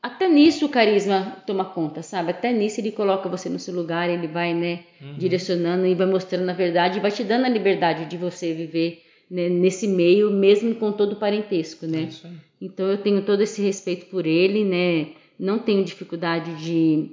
até 0.06 0.28
nisso 0.30 0.66
o 0.66 0.70
carisma 0.70 1.38
toma 1.48 1.66
conta, 1.66 2.02
sabe? 2.04 2.32
Até 2.32 2.52
nisso 2.54 2.80
ele 2.80 2.92
coloca 2.92 3.28
você 3.30 3.50
no 3.50 3.58
seu 3.60 3.74
lugar, 3.74 4.10
ele 4.10 4.28
vai, 4.28 4.54
né, 4.54 4.84
Uhum. 5.02 5.16
direcionando 5.18 5.86
e 5.86 5.96
vai 5.96 6.08
mostrando 6.08 6.50
a 6.50 6.54
verdade 6.54 6.98
e 6.98 7.02
vai 7.02 7.12
te 7.12 7.24
dando 7.24 7.46
a 7.46 7.50
liberdade 7.50 8.06
de 8.06 8.18
você 8.18 8.54
viver 8.54 9.02
né, 9.30 9.50
nesse 9.50 9.88
meio, 9.88 10.30
mesmo 10.32 10.76
com 10.76 10.92
todo 10.92 11.14
o 11.14 11.16
parentesco. 11.16 11.86
É 11.86 11.88
né? 11.88 12.02
isso 12.10 12.28
aí. 12.28 12.34
Então 12.62 12.86
eu 12.88 12.98
tenho 12.98 13.22
todo 13.24 13.42
esse 13.42 13.62
respeito 13.62 14.06
por 14.06 14.26
ele, 14.28 14.64
né? 14.64 15.08
Não 15.40 15.58
tenho 15.60 15.84
dificuldade 15.84 16.54
de, 16.64 17.12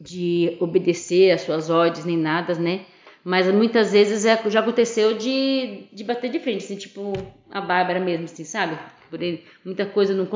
de 0.00 0.56
obedecer 0.60 1.30
às 1.32 1.42
suas 1.42 1.70
ordens 1.70 2.04
nem 2.04 2.16
nada, 2.16 2.54
né? 2.54 2.80
Mas 3.24 3.50
muitas 3.52 3.90
vezes 3.92 4.24
é- 4.24 4.40
já 4.48 4.60
aconteceu 4.60 5.16
de, 5.18 5.84
de 5.92 6.04
bater 6.04 6.30
de 6.30 6.38
frente, 6.38 6.64
assim, 6.64 6.76
tipo 6.76 7.12
a 7.50 7.60
Bárbara 7.60 7.98
mesmo, 7.98 8.26
assim, 8.26 8.44
sabe? 8.44 8.78
Por 9.10 9.22
ele, 9.22 9.44
muita 9.64 9.86
coisa 9.86 10.12
não 10.14 10.26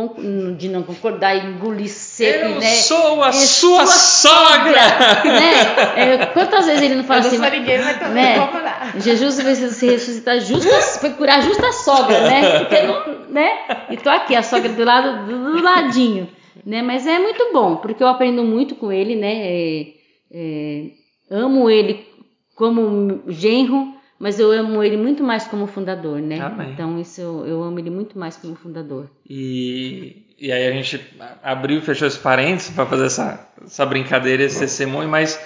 de 0.56 0.68
não 0.68 0.83
concordar 0.83 1.35
e 1.35 1.46
engolir 1.46 1.88
seco, 1.88 2.44
Eu 2.46 2.61
né? 2.61 2.66
sou 2.66 3.22
a 3.22 3.28
É 3.28 3.33
sua 3.33 3.87
sogra! 3.87 4.80
né? 5.24 5.52
É, 5.96 6.26
quantas 6.26 6.66
vezes 6.66 6.83
ele 6.83 6.94
não 6.94 7.04
fala 7.04 7.20
Eu 7.20 7.22
não 7.24 7.28
assim, 7.28 7.38
sou 7.38 7.50
ninguém, 7.50 7.78
mas 7.80 7.98
também 7.98 8.22
né? 8.24 8.38
vamos 8.38 8.62
lá. 8.62 8.92
Jesus 8.96 9.42
vai 9.42 9.54
se 9.56 9.87
ressuscitar 9.87 10.40
justa, 10.40 10.70
foi 11.00 11.11
curar 11.11 11.42
justa 11.42 11.66
a 11.66 11.72
sogra, 11.72 12.20
né? 12.28 12.59
Porque 12.61 12.83
não, 12.83 13.18
né? 13.28 13.50
E 13.90 13.96
tô 13.96 14.09
aqui, 14.11 14.35
a 14.37 14.42
sogra 14.42 14.68
do 14.72 14.85
lado 14.85 15.26
do, 15.26 15.52
do 15.52 15.62
ladinho, 15.62 16.28
né? 16.64 16.80
Mas 16.83 17.06
é 17.06 17.18
muito 17.18 17.52
bom, 17.52 17.76
porque 17.76 18.02
eu 18.02 18.09
aprendo 18.09 18.42
muito 18.44 18.74
com 18.76 18.92
ele, 18.92 19.16
né? 19.16 19.33
É, 19.35 19.87
é, 20.33 20.83
amo 21.30 21.68
ele 21.68 22.06
como 22.54 23.22
genro, 23.28 23.94
mas 24.20 24.38
eu 24.38 24.52
amo 24.52 24.85
ele 24.85 24.98
muito 24.98 25.24
mais 25.24 25.46
como 25.46 25.66
fundador, 25.66 26.20
né? 26.20 26.38
Amém. 26.42 26.72
Então 26.72 27.00
isso 27.00 27.22
eu, 27.22 27.46
eu 27.46 27.62
amo 27.62 27.78
ele 27.78 27.88
muito 27.88 28.18
mais 28.18 28.37
como 28.37 28.54
fundador. 28.54 29.11
E, 29.26 30.26
e 30.38 30.52
aí 30.52 30.68
a 30.68 30.72
gente 30.72 31.00
abriu 31.42 31.78
e 31.78 31.80
fechou 31.80 32.06
esse 32.06 32.18
parênteses 32.18 32.70
para 32.70 32.85
fazer 32.85 33.06
essa, 33.06 33.48
essa 33.64 33.87
brincadeira, 33.87 34.42
esse 34.42 34.59
testemunho, 34.59 35.09
mas 35.09 35.40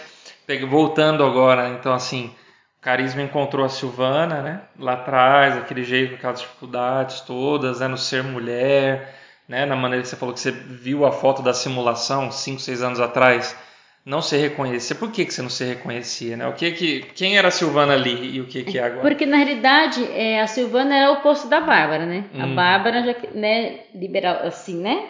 voltando 0.69 1.23
agora, 1.23 1.69
então 1.69 1.95
assim, 1.95 2.33
o 2.77 2.83
Carisma 2.83 3.23
encontrou 3.23 3.65
a 3.65 3.69
Silvana, 3.69 4.43
né? 4.43 4.63
Lá 4.77 4.95
atrás, 4.95 5.57
aquele 5.57 5.85
jeito, 5.85 6.11
com 6.11 6.17
aquelas 6.17 6.41
dificuldades 6.41 7.21
todas, 7.21 7.79
né? 7.79 7.87
No 7.87 7.97
ser 7.97 8.25
mulher, 8.25 9.15
né? 9.49 9.65
Na 9.67 9.77
maneira 9.77 10.03
que 10.03 10.09
você 10.09 10.17
falou 10.17 10.35
que 10.35 10.41
você 10.41 10.51
viu 10.51 11.07
a 11.07 11.13
foto 11.13 11.43
da 11.43 11.55
simulação 11.55 12.33
5, 12.33 12.61
6 12.61 12.83
anos 12.83 12.99
atrás, 12.99 13.57
não 14.05 14.21
se 14.21 14.37
reconhecia. 14.37 14.95
Por 14.97 15.11
que, 15.11 15.25
que 15.25 15.33
você 15.33 15.41
não 15.43 15.49
se 15.49 15.65
reconhecia, 15.65 16.37
né? 16.37 16.47
O 16.47 16.53
que 16.53 16.71
que, 16.73 17.01
quem 17.15 17.39
era 17.39 17.49
a 17.49 17.51
Silvana 17.51 17.95
ali 17.95 18.37
e 18.37 18.41
o 18.41 18.47
que 18.47 18.63
que 18.65 18.79
é 18.79 18.83
agora? 18.83 19.01
Porque 19.01 19.25
na 19.25 19.39
realidade 19.39 20.05
é, 20.13 20.41
a 20.41 20.47
Silvana 20.47 20.95
era 20.97 21.11
o 21.11 21.15
oposto 21.15 21.49
da 21.49 21.61
Bárbara, 21.61 22.05
né? 22.05 22.25
A 22.39 22.45
Hum. 22.45 22.55
Bárbara 22.55 23.03
já 23.03 23.17
né, 23.35 23.81
liberal 23.95 24.47
assim, 24.47 24.77
né? 24.81 25.09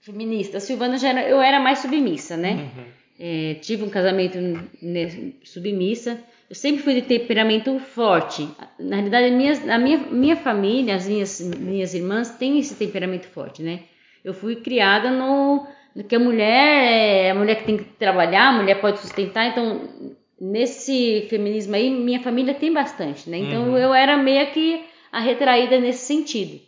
Feminista. 0.00 0.58
A 0.58 0.60
Silvana 0.60 0.96
já 0.96 1.08
era, 1.08 1.28
eu 1.28 1.40
era 1.40 1.58
mais 1.60 1.80
submissa, 1.80 2.36
né? 2.36 2.52
Uhum. 2.52 2.84
É, 3.20 3.54
tive 3.54 3.82
um 3.82 3.90
casamento 3.90 4.38
né, 4.80 5.32
submissa. 5.42 6.20
Eu 6.48 6.54
sempre 6.54 6.82
fui 6.82 6.94
de 6.94 7.02
temperamento 7.02 7.78
forte. 7.80 8.48
Na 8.78 8.96
realidade, 8.96 9.34
minhas, 9.34 9.68
a 9.68 9.76
minha, 9.76 9.98
minha 9.98 10.36
família, 10.36 10.94
as 10.94 11.06
minhas, 11.06 11.40
minhas 11.40 11.92
irmãs 11.94 12.30
têm 12.30 12.58
esse 12.60 12.76
temperamento 12.76 13.26
forte, 13.26 13.60
né? 13.60 13.80
Eu 14.24 14.32
fui 14.32 14.56
criada 14.56 15.10
no 15.10 15.66
que 16.04 16.14
a 16.14 16.18
mulher 16.18 16.92
é 17.26 17.30
a 17.30 17.34
mulher 17.34 17.56
que 17.56 17.64
tem 17.64 17.76
que 17.76 17.84
trabalhar, 17.84 18.48
a 18.48 18.52
mulher 18.52 18.80
pode 18.80 18.98
sustentar. 19.00 19.46
Então, 19.48 19.88
nesse 20.40 21.26
feminismo 21.28 21.74
aí, 21.74 21.90
minha 21.90 22.20
família 22.20 22.54
tem 22.54 22.72
bastante, 22.72 23.28
né? 23.28 23.38
Então, 23.38 23.70
Uhum. 23.70 23.76
eu 23.78 23.92
era 23.94 24.16
meio 24.16 24.46
que 24.52 24.84
a 25.10 25.20
retraída 25.20 25.78
nesse 25.80 26.04
sentido. 26.06 26.60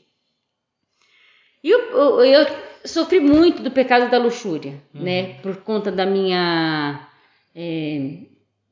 E 1.62 1.70
eu, 1.70 1.80
eu, 1.90 2.24
eu 2.24 2.46
sofri 2.84 3.20
muito 3.20 3.62
do 3.62 3.70
pecado 3.70 4.10
da 4.10 4.18
luxúria, 4.18 4.74
né? 4.94 5.34
Por 5.42 5.56
conta 5.58 5.92
da 5.92 6.06
minha. 6.06 7.06
é, 7.54 8.12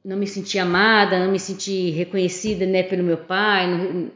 não 0.04 0.16
me 0.16 0.26
sentir 0.26 0.58
amada, 0.58 1.18
não 1.18 1.30
me 1.30 1.38
sentir 1.38 1.90
reconhecida, 1.90 2.64
né? 2.64 2.82
Pelo 2.82 3.02
meu 3.04 3.18
pai, 3.18 3.66
não- 3.66 4.10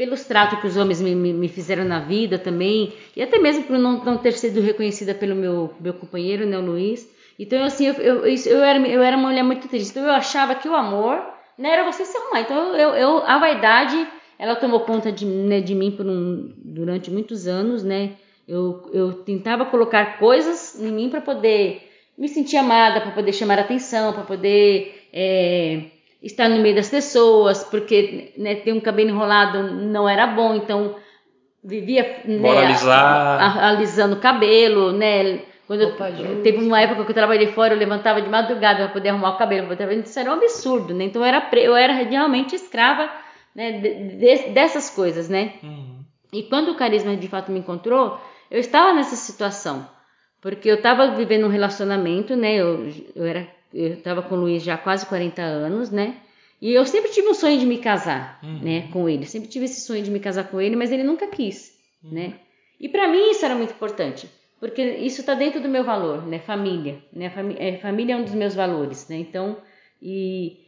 pelos 0.00 0.24
tratos 0.24 0.58
que 0.58 0.66
os 0.66 0.78
homens 0.78 0.98
me, 0.98 1.14
me, 1.14 1.46
fizeram 1.46 1.84
na 1.84 2.00
vida 2.00 2.38
também, 2.38 2.94
e 3.14 3.22
até 3.22 3.38
mesmo 3.38 3.64
por 3.64 3.76
não, 3.76 4.02
não 4.02 4.16
ter 4.16 4.32
sido 4.32 4.58
reconhecida 4.62 5.14
pelo 5.14 5.34
meu, 5.34 5.74
meu 5.78 5.92
companheiro, 5.92 6.46
né? 6.46 6.56
O 6.56 6.62
Luiz. 6.62 7.06
Então, 7.38 7.62
assim, 7.62 7.84
eu, 7.84 7.92
eu, 7.92 8.24
eu, 8.24 8.64
era, 8.64 8.78
eu 8.88 9.02
era 9.02 9.14
uma 9.18 9.28
mulher 9.28 9.42
muito 9.42 9.68
triste. 9.68 9.90
Então, 9.90 10.04
eu 10.04 10.12
achava 10.12 10.54
que 10.54 10.66
o 10.66 10.74
amor 10.74 11.22
né, 11.58 11.74
era 11.74 11.84
você 11.84 12.06
se 12.06 12.16
arrumar. 12.16 12.40
Então, 12.40 12.74
eu, 12.74 12.94
eu, 12.94 13.18
a 13.26 13.38
vaidade, 13.38 14.08
ela 14.38 14.56
tomou 14.56 14.80
conta 14.80 15.12
de, 15.12 15.26
né, 15.26 15.60
de 15.60 15.74
mim 15.74 15.90
por 15.90 16.06
um, 16.06 16.50
durante 16.56 17.10
muitos 17.10 17.46
anos, 17.46 17.84
né? 17.84 18.12
Eu, 18.48 18.88
eu 18.94 19.12
tentava 19.12 19.66
colocar 19.66 20.18
coisas 20.18 20.80
em 20.80 20.90
mim 20.90 21.10
para 21.10 21.20
poder 21.20 21.82
me 22.16 22.26
sentir 22.26 22.56
amada, 22.56 23.02
para 23.02 23.10
poder 23.10 23.34
chamar 23.34 23.58
atenção, 23.58 24.14
para 24.14 24.22
poder 24.22 25.08
é, 25.12 25.82
estar 26.22 26.48
no 26.48 26.58
meio 26.60 26.74
das 26.74 26.88
pessoas, 26.90 27.64
porque 27.64 28.32
né, 28.36 28.56
ter 28.56 28.72
um 28.72 28.80
cabelo 28.80 29.10
enrolado 29.10 29.62
não 29.74 30.08
era 30.08 30.26
bom, 30.26 30.54
então 30.54 30.96
vivia 31.62 32.20
né, 32.24 32.48
alisando 33.60 34.16
o 34.16 34.20
cabelo, 34.20 34.92
né? 34.92 35.40
Quando 35.66 35.82
eu- 35.82 35.88
Roupa 35.90 36.10
justa. 36.10 36.42
teve 36.42 36.58
uma 36.58 36.80
época 36.80 37.04
que 37.04 37.10
eu 37.10 37.14
trabalhei 37.14 37.46
fora, 37.48 37.74
eu 37.74 37.78
levantava 37.78 38.20
de 38.20 38.28
madrugada 38.28 38.78
para 38.84 38.88
poder 38.92 39.10
arrumar 39.10 39.30
o 39.30 39.38
cabelo, 39.38 39.68
isso 40.04 40.18
era 40.18 40.30
um 40.30 40.34
absurdo, 40.34 40.92
né? 40.92 41.04
Então 41.04 41.22
eu 41.22 41.26
era, 41.26 41.48
eu 41.54 41.76
era 41.76 41.92
realmente 41.92 42.56
escrava 42.56 43.08
né, 43.54 43.72
de- 43.72 44.50
dessas 44.50 44.90
coisas, 44.90 45.28
né? 45.28 45.52
Uhum. 45.62 46.00
E 46.32 46.42
quando 46.44 46.70
o 46.70 46.76
carisma 46.76 47.16
de 47.16 47.28
fato 47.28 47.50
me 47.52 47.58
encontrou, 47.60 48.18
eu 48.50 48.58
estava 48.58 48.92
nessa 48.92 49.16
situação. 49.16 49.88
Porque 50.40 50.70
eu 50.70 50.76
estava 50.76 51.08
vivendo 51.08 51.44
um 51.46 51.50
relacionamento, 51.50 52.34
né? 52.34 52.54
Eu, 52.56 52.88
eu 53.14 53.24
era 53.26 53.46
eu 53.72 53.94
estava 53.94 54.22
com 54.22 54.34
o 54.34 54.38
Luiz 54.40 54.62
já 54.62 54.74
há 54.74 54.78
quase 54.78 55.06
40 55.06 55.42
anos, 55.42 55.90
né? 55.90 56.16
E 56.60 56.72
eu 56.72 56.84
sempre 56.84 57.10
tive 57.10 57.28
um 57.28 57.34
sonho 57.34 57.58
de 57.58 57.64
me 57.66 57.78
casar, 57.78 58.38
Uhum. 58.42 58.58
né, 58.62 58.88
com 58.92 59.08
ele. 59.08 59.24
Sempre 59.26 59.48
tive 59.48 59.64
esse 59.64 59.80
sonho 59.80 60.02
de 60.02 60.10
me 60.10 60.20
casar 60.20 60.44
com 60.48 60.60
ele, 60.60 60.76
mas 60.76 60.92
ele 60.92 61.02
nunca 61.02 61.26
quis, 61.28 61.74
né? 62.02 62.34
E 62.78 62.88
para 62.88 63.08
mim 63.08 63.30
isso 63.30 63.44
era 63.44 63.54
muito 63.54 63.72
importante, 63.72 64.28
porque 64.58 64.82
isso 64.82 65.20
está 65.20 65.34
dentro 65.34 65.60
do 65.60 65.68
meu 65.68 65.84
valor, 65.84 66.26
né? 66.26 66.38
Família, 66.38 66.98
né? 67.12 67.32
É, 67.58 67.76
família 67.78 68.14
é 68.14 68.16
um 68.16 68.24
dos 68.24 68.34
meus 68.34 68.54
valores, 68.54 69.08
né? 69.08 69.16
Então, 69.16 69.56
e, 70.02 70.58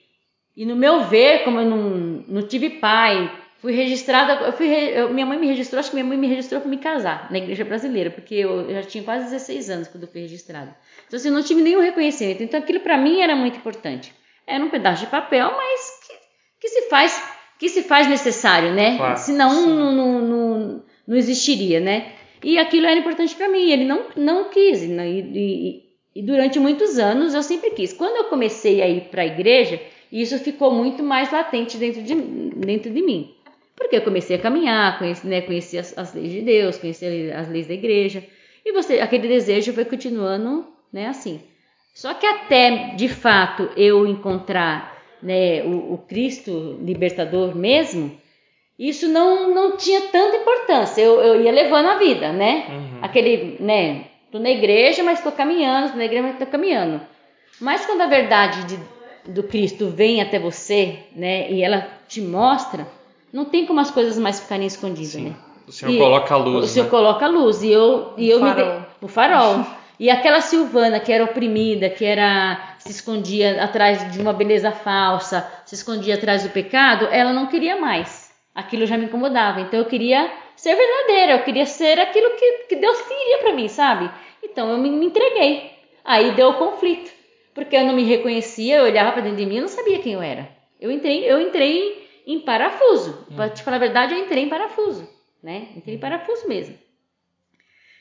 e 0.56 0.64
no 0.64 0.76
meu 0.76 1.04
ver, 1.04 1.44
como 1.44 1.60
eu 1.60 1.68
não, 1.68 1.80
não 2.28 2.46
tive 2.46 2.70
pai, 2.70 3.30
fui 3.62 3.72
registrada, 3.72 4.44
eu 4.44 4.52
fui, 4.52 4.66
eu- 4.68 5.08
minha 5.14 5.24
mãe 5.24 5.38
me 5.38 5.46
registrou, 5.46 5.80
acho 5.80 5.90
que 5.90 5.94
minha 5.96 6.04
mãe 6.06 6.18
me 6.18 6.26
registrou 6.26 6.60
para 6.60 6.68
me 6.68 6.76
casar 6.78 7.28
na 7.30 7.38
igreja 7.38 7.64
brasileira, 7.64 8.10
porque 8.10 8.34
eu, 8.34 8.68
eu 8.68 8.74
já 8.74 8.82
tinha 8.82 9.02
quase 9.04 9.24
16 9.24 9.70
anos 9.70 9.88
quando 9.88 10.06
fui 10.08 10.20
registrada. 10.22 10.76
Então, 11.06 11.16
assim, 11.16 11.28
eu 11.28 11.34
não 11.34 11.42
tive 11.42 11.62
nenhum 11.62 11.80
reconhecimento. 11.80 12.42
Então, 12.42 12.60
aquilo 12.60 12.80
para 12.80 12.98
mim 12.98 13.20
era 13.20 13.34
muito 13.34 13.56
importante. 13.56 14.12
Era 14.46 14.62
um 14.62 14.68
pedaço 14.68 15.04
de 15.04 15.10
papel, 15.10 15.50
mas 15.56 15.80
que, 16.06 16.14
que 16.60 16.68
se 16.68 16.82
faz 16.90 17.32
que 17.58 17.68
se 17.68 17.82
faz 17.84 18.08
necessário, 18.08 18.72
né? 18.72 18.96
Claro, 18.96 19.16
Senão 19.20 19.64
não, 19.68 19.92
não, 19.92 20.20
não, 20.20 20.84
não 21.06 21.16
existiria, 21.16 21.78
né? 21.78 22.12
E 22.42 22.58
aquilo 22.58 22.86
era 22.86 22.98
importante 22.98 23.36
para 23.36 23.48
mim. 23.48 23.70
Ele 23.70 23.84
não, 23.84 24.06
não 24.16 24.50
quis. 24.50 24.82
E, 24.82 24.88
e, 24.92 25.82
e 26.16 26.22
durante 26.22 26.58
muitos 26.58 26.98
anos 26.98 27.34
eu 27.34 27.42
sempre 27.44 27.70
quis. 27.70 27.92
Quando 27.92 28.16
eu 28.16 28.24
comecei 28.24 28.82
a 28.82 28.88
ir 28.88 29.02
para 29.02 29.22
a 29.22 29.26
igreja, 29.26 29.80
isso 30.10 30.36
ficou 30.40 30.72
muito 30.74 31.04
mais 31.04 31.30
latente 31.30 31.76
dentro 31.76 32.02
de, 32.02 32.14
dentro 32.16 32.90
de 32.90 33.00
mim. 33.00 33.32
Porque 33.76 33.96
eu 33.96 34.02
comecei 34.02 34.36
a 34.36 34.40
caminhar, 34.40 34.98
conheci, 34.98 35.26
né, 35.26 35.40
conheci 35.40 35.78
as, 35.78 35.96
as 35.96 36.14
leis 36.14 36.30
de 36.30 36.42
Deus, 36.42 36.78
conheci 36.78 37.30
as 37.32 37.48
leis 37.48 37.66
da 37.66 37.74
igreja. 37.74 38.22
E 38.64 38.72
você, 38.72 39.00
aquele 39.00 39.28
desejo 39.28 39.72
foi 39.72 39.84
continuando 39.84 40.66
né, 40.92 41.08
assim. 41.08 41.40
Só 41.94 42.14
que 42.14 42.26
até, 42.26 42.94
de 42.94 43.08
fato, 43.08 43.70
eu 43.76 44.06
encontrar 44.06 44.96
né, 45.22 45.62
o, 45.62 45.94
o 45.94 45.98
Cristo 45.98 46.78
libertador 46.82 47.54
mesmo, 47.54 48.18
isso 48.78 49.08
não, 49.08 49.54
não 49.54 49.76
tinha 49.76 50.00
tanta 50.08 50.36
importância. 50.36 51.00
Eu, 51.00 51.20
eu 51.20 51.42
ia 51.42 51.52
levando 51.52 51.86
a 51.86 51.98
vida, 51.98 52.32
né? 52.32 52.66
Uhum. 52.68 52.98
Aquele, 53.02 53.56
né? 53.60 54.06
Tô 54.30 54.38
na 54.38 54.50
igreja, 54.50 55.02
mas 55.02 55.22
tô 55.22 55.30
caminhando, 55.30 55.92
tô 55.92 55.98
na 55.98 56.04
igreja, 56.04 56.22
mas 56.22 56.38
tô 56.38 56.46
caminhando. 56.46 57.00
Mas 57.60 57.84
quando 57.84 58.00
a 58.00 58.06
verdade 58.06 58.64
de, 58.64 59.30
do 59.30 59.42
Cristo 59.42 59.88
vem 59.90 60.22
até 60.22 60.38
você, 60.38 60.98
né? 61.14 61.50
E 61.50 61.62
ela 61.62 61.86
te 62.08 62.20
mostra, 62.20 62.86
não 63.32 63.44
tem 63.44 63.66
como 63.66 63.80
as 63.80 63.90
coisas 63.90 64.18
mais 64.18 64.40
ficarem 64.40 64.66
escondidas, 64.66 65.12
Sim. 65.12 65.28
né? 65.30 65.34
O 65.66 65.72
Senhor 65.72 65.92
E 65.92 65.98
coloca 65.98 66.34
a 66.34 66.36
luz, 66.36 66.64
O 66.64 66.68
Senhor 66.68 66.84
né? 66.84 66.90
coloca 66.90 67.24
a 67.24 67.28
luz. 67.28 67.62
E 67.62 67.70
eu, 67.72 68.12
e 68.16 68.28
eu 68.28 68.40
me 68.42 68.48
farol. 68.50 68.64
dei- 68.72 68.80
o 69.00 69.08
farol. 69.08 69.66
E 70.00 70.10
aquela 70.10 70.40
Silvana 70.40 70.98
que 70.98 71.12
era 71.12 71.22
oprimida, 71.22 71.88
que 71.88 72.04
era 72.04 72.74
se 72.80 72.90
escondia 72.90 73.62
atrás 73.62 74.10
de 74.10 74.20
uma 74.20 74.32
beleza 74.32 74.72
falsa, 74.72 75.46
se 75.64 75.76
escondia 75.76 76.14
atrás 76.16 76.42
do 76.42 76.48
pecado, 76.48 77.06
ela 77.12 77.32
não 77.32 77.46
queria 77.46 77.76
mais. 77.80 78.32
Aquilo 78.52 78.84
já 78.84 78.98
me 78.98 79.04
incomodava. 79.04 79.60
Então 79.60 79.78
eu 79.78 79.84
queria 79.84 80.28
ser 80.56 80.74
verdadeira, 80.74 81.32
eu 81.34 81.44
queria 81.44 81.66
ser 81.66 82.00
aquilo 82.00 82.30
que, 82.30 82.52
que 82.70 82.76
Deus 82.76 83.00
queria 83.02 83.38
pra 83.38 83.52
mim, 83.52 83.68
sabe? 83.68 84.10
Então 84.42 84.70
eu 84.72 84.78
me, 84.78 84.90
me 84.90 85.06
entreguei. 85.06 85.70
Aí 86.04 86.32
deu 86.32 86.48
o 86.48 86.54
conflito, 86.54 87.08
porque 87.54 87.76
eu 87.76 87.84
não 87.84 87.94
me 87.94 88.02
reconhecia, 88.02 88.78
eu 88.78 88.84
olhava 88.84 89.12
pra 89.12 89.22
dentro 89.22 89.36
de 89.38 89.46
mim, 89.46 89.56
eu 89.56 89.62
não 89.62 89.68
sabia 89.68 90.00
quem 90.00 90.14
eu 90.14 90.22
era. 90.22 90.48
Eu 90.80 90.90
entrei, 90.90 91.30
eu 91.30 91.40
entrei 91.40 92.08
em 92.26 92.40
parafuso. 92.40 93.26
Pra 93.34 93.48
te 93.48 93.62
falar 93.62 93.76
a 93.76 93.80
verdade, 93.80 94.14
eu 94.14 94.18
entrei 94.24 94.44
em 94.44 94.48
parafuso, 94.48 95.08
né? 95.42 95.68
Entrei 95.76 95.96
em 95.96 95.98
parafuso 95.98 96.48
mesmo. 96.48 96.76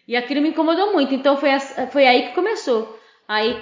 E 0.07 0.15
aquilo 0.15 0.41
me 0.41 0.49
incomodou 0.49 0.91
muito. 0.93 1.13
Então 1.13 1.38
foi, 1.38 1.49
foi 1.91 2.05
aí 2.07 2.28
que 2.30 2.36
começou. 2.36 2.99
Aí 3.28 3.57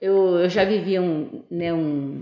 eu, 0.00 0.38
eu 0.40 0.48
já 0.48 0.64
vivia 0.64 1.00
um, 1.02 1.44
né, 1.50 1.72
um 1.72 2.20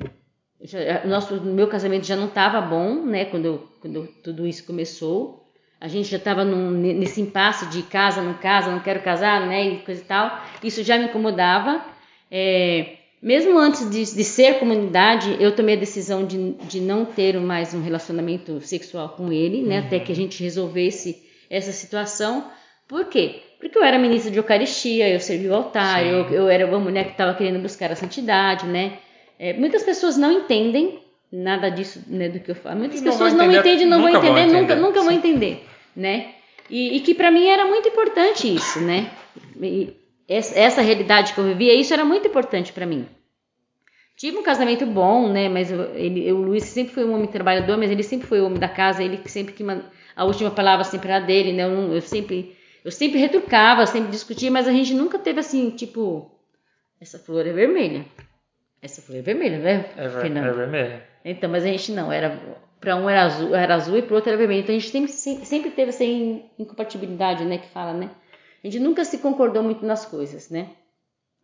já- 0.60 1.04
nosso 1.04 1.40
meu 1.42 1.68
casamento 1.68 2.06
já 2.06 2.16
não 2.16 2.26
estava 2.28 2.60
bom, 2.60 3.04
né, 3.04 3.26
quando, 3.26 3.68
quando 3.80 4.06
tudo 4.22 4.46
isso 4.46 4.64
começou. 4.66 5.44
A 5.80 5.86
gente 5.86 6.08
já 6.08 6.16
estava 6.16 6.44
nesse 6.44 7.20
impasse 7.20 7.66
de 7.66 7.82
casa, 7.84 8.20
não 8.20 8.34
casa, 8.34 8.70
não 8.70 8.80
quero 8.80 9.00
casar, 9.00 9.46
né, 9.46 9.64
e 9.64 9.78
coisa 9.82 10.00
e 10.00 10.04
tal. 10.04 10.40
Isso 10.62 10.82
já 10.82 10.98
me 10.98 11.04
incomodava. 11.04 11.84
É, 12.30 12.97
mesmo 13.20 13.58
antes 13.58 13.88
de, 13.90 14.14
de 14.14 14.24
ser 14.24 14.58
comunidade, 14.58 15.36
eu 15.40 15.54
tomei 15.54 15.74
a 15.76 15.78
decisão 15.78 16.24
de, 16.24 16.52
de 16.52 16.80
não 16.80 17.04
ter 17.04 17.38
mais 17.40 17.74
um 17.74 17.82
relacionamento 17.82 18.60
sexual 18.60 19.10
com 19.10 19.32
ele, 19.32 19.62
né, 19.62 19.78
até 19.78 19.98
que 19.98 20.12
a 20.12 20.14
gente 20.14 20.42
resolvesse 20.42 21.22
essa 21.50 21.72
situação. 21.72 22.48
Por 22.86 23.06
quê? 23.06 23.42
Porque 23.58 23.76
eu 23.76 23.82
era 23.82 23.98
ministra 23.98 24.30
de 24.30 24.38
Eucaristia, 24.38 25.08
eu 25.08 25.18
servi 25.18 25.48
o 25.48 25.54
altar, 25.54 26.06
eu, 26.06 26.28
eu 26.30 26.48
era 26.48 26.66
uma 26.66 26.78
mulher 26.78 27.04
que 27.04 27.10
estava 27.12 27.34
querendo 27.34 27.60
buscar 27.60 27.90
a 27.90 27.96
santidade, 27.96 28.66
né? 28.66 28.98
É, 29.38 29.52
muitas 29.52 29.82
pessoas 29.82 30.16
não 30.16 30.32
entendem 30.32 31.00
nada 31.30 31.68
disso, 31.68 32.02
né, 32.06 32.28
do 32.28 32.40
que 32.40 32.50
eu 32.50 32.54
falo. 32.54 32.78
Muitas 32.78 33.02
não 33.02 33.12
pessoas 33.12 33.34
não 33.34 33.44
entender, 33.44 33.58
entendem, 33.58 33.86
não 33.86 34.00
vão 34.00 34.12
vão 34.12 34.20
entender, 34.20 34.46
nunca, 34.46 34.58
entender, 34.58 34.80
nunca 34.80 35.02
vão 35.02 35.12
entender, 35.12 35.64
né? 35.94 36.34
E, 36.70 36.96
e 36.96 37.00
que 37.00 37.14
para 37.14 37.30
mim 37.30 37.46
era 37.46 37.66
muito 37.66 37.88
importante 37.88 38.52
isso, 38.52 38.80
né? 38.80 39.10
E 39.60 39.97
essa, 40.28 40.58
realidade 40.82 41.32
que 41.32 41.38
eu 41.40 41.44
vivia, 41.44 41.74
isso 41.74 41.92
era 41.92 42.04
muito 42.04 42.28
importante 42.28 42.72
para 42.72 42.84
mim. 42.86 43.06
Tive 44.16 44.36
um 44.36 44.42
casamento 44.42 44.84
bom, 44.84 45.28
né? 45.32 45.48
Mas 45.48 45.70
eu- 45.70 45.94
ele, 45.94 46.30
o 46.32 46.36
Luiz 46.38 46.64
sempre 46.64 46.92
foi 46.92 47.04
um 47.04 47.14
homem 47.14 47.28
trabalhador, 47.28 47.78
mas 47.78 47.90
ele 47.90 48.02
sempre 48.02 48.26
foi 48.26 48.40
o 48.40 48.46
homem 48.46 48.58
da 48.58 48.68
casa. 48.68 49.02
Ele 49.02 49.20
sempre 49.26 49.54
que 49.54 49.64
a 50.16 50.24
última 50.24 50.50
palavra 50.50 50.84
sempre 50.84 51.08
era 51.10 51.24
dele, 51.24 51.52
né? 51.52 51.64
Eu, 51.64 51.94
eu 51.94 52.00
sempre 52.00 52.56
eu 52.84 52.90
sempre 52.90 53.18
retrucava, 53.18 53.86
sempre 53.86 54.10
discutia, 54.10 54.50
mas 54.50 54.66
a 54.66 54.72
gente 54.72 54.94
nunca 54.94 55.18
teve 55.18 55.40
assim, 55.40 55.70
tipo, 55.70 56.30
essa 57.00 57.18
flor 57.18 57.46
é 57.46 57.52
vermelha. 57.52 58.04
Essa 58.80 59.02
flor 59.02 59.18
é 59.18 59.22
vermelha, 59.22 59.58
né, 59.58 59.84
É, 59.96 60.08
ver- 60.08 60.20
é 60.48 60.52
vermelho. 60.52 61.02
Então, 61.24 61.50
mas 61.50 61.64
a 61.64 61.66
gente 61.66 61.92
não, 61.92 62.10
era 62.12 62.40
para 62.80 62.94
um 62.96 63.10
era 63.10 63.24
azul, 63.24 63.54
era 63.54 63.74
azul 63.74 63.98
e 63.98 64.02
para 64.02 64.14
outro 64.14 64.30
era 64.30 64.38
vermelho. 64.38 64.60
Então 64.62 64.74
a 64.74 64.78
gente 64.78 64.90
sempre, 64.90 65.12
sempre, 65.12 65.70
teve 65.70 65.88
essa 65.90 66.04
in- 66.04 66.44
incompatibilidade, 66.58 67.44
né, 67.44 67.58
que 67.58 67.68
fala, 67.68 67.92
né? 67.92 68.08
A 68.62 68.66
gente 68.66 68.80
nunca 68.80 69.04
se 69.04 69.18
concordou 69.18 69.62
muito 69.62 69.84
nas 69.84 70.04
coisas, 70.04 70.50
né? 70.50 70.70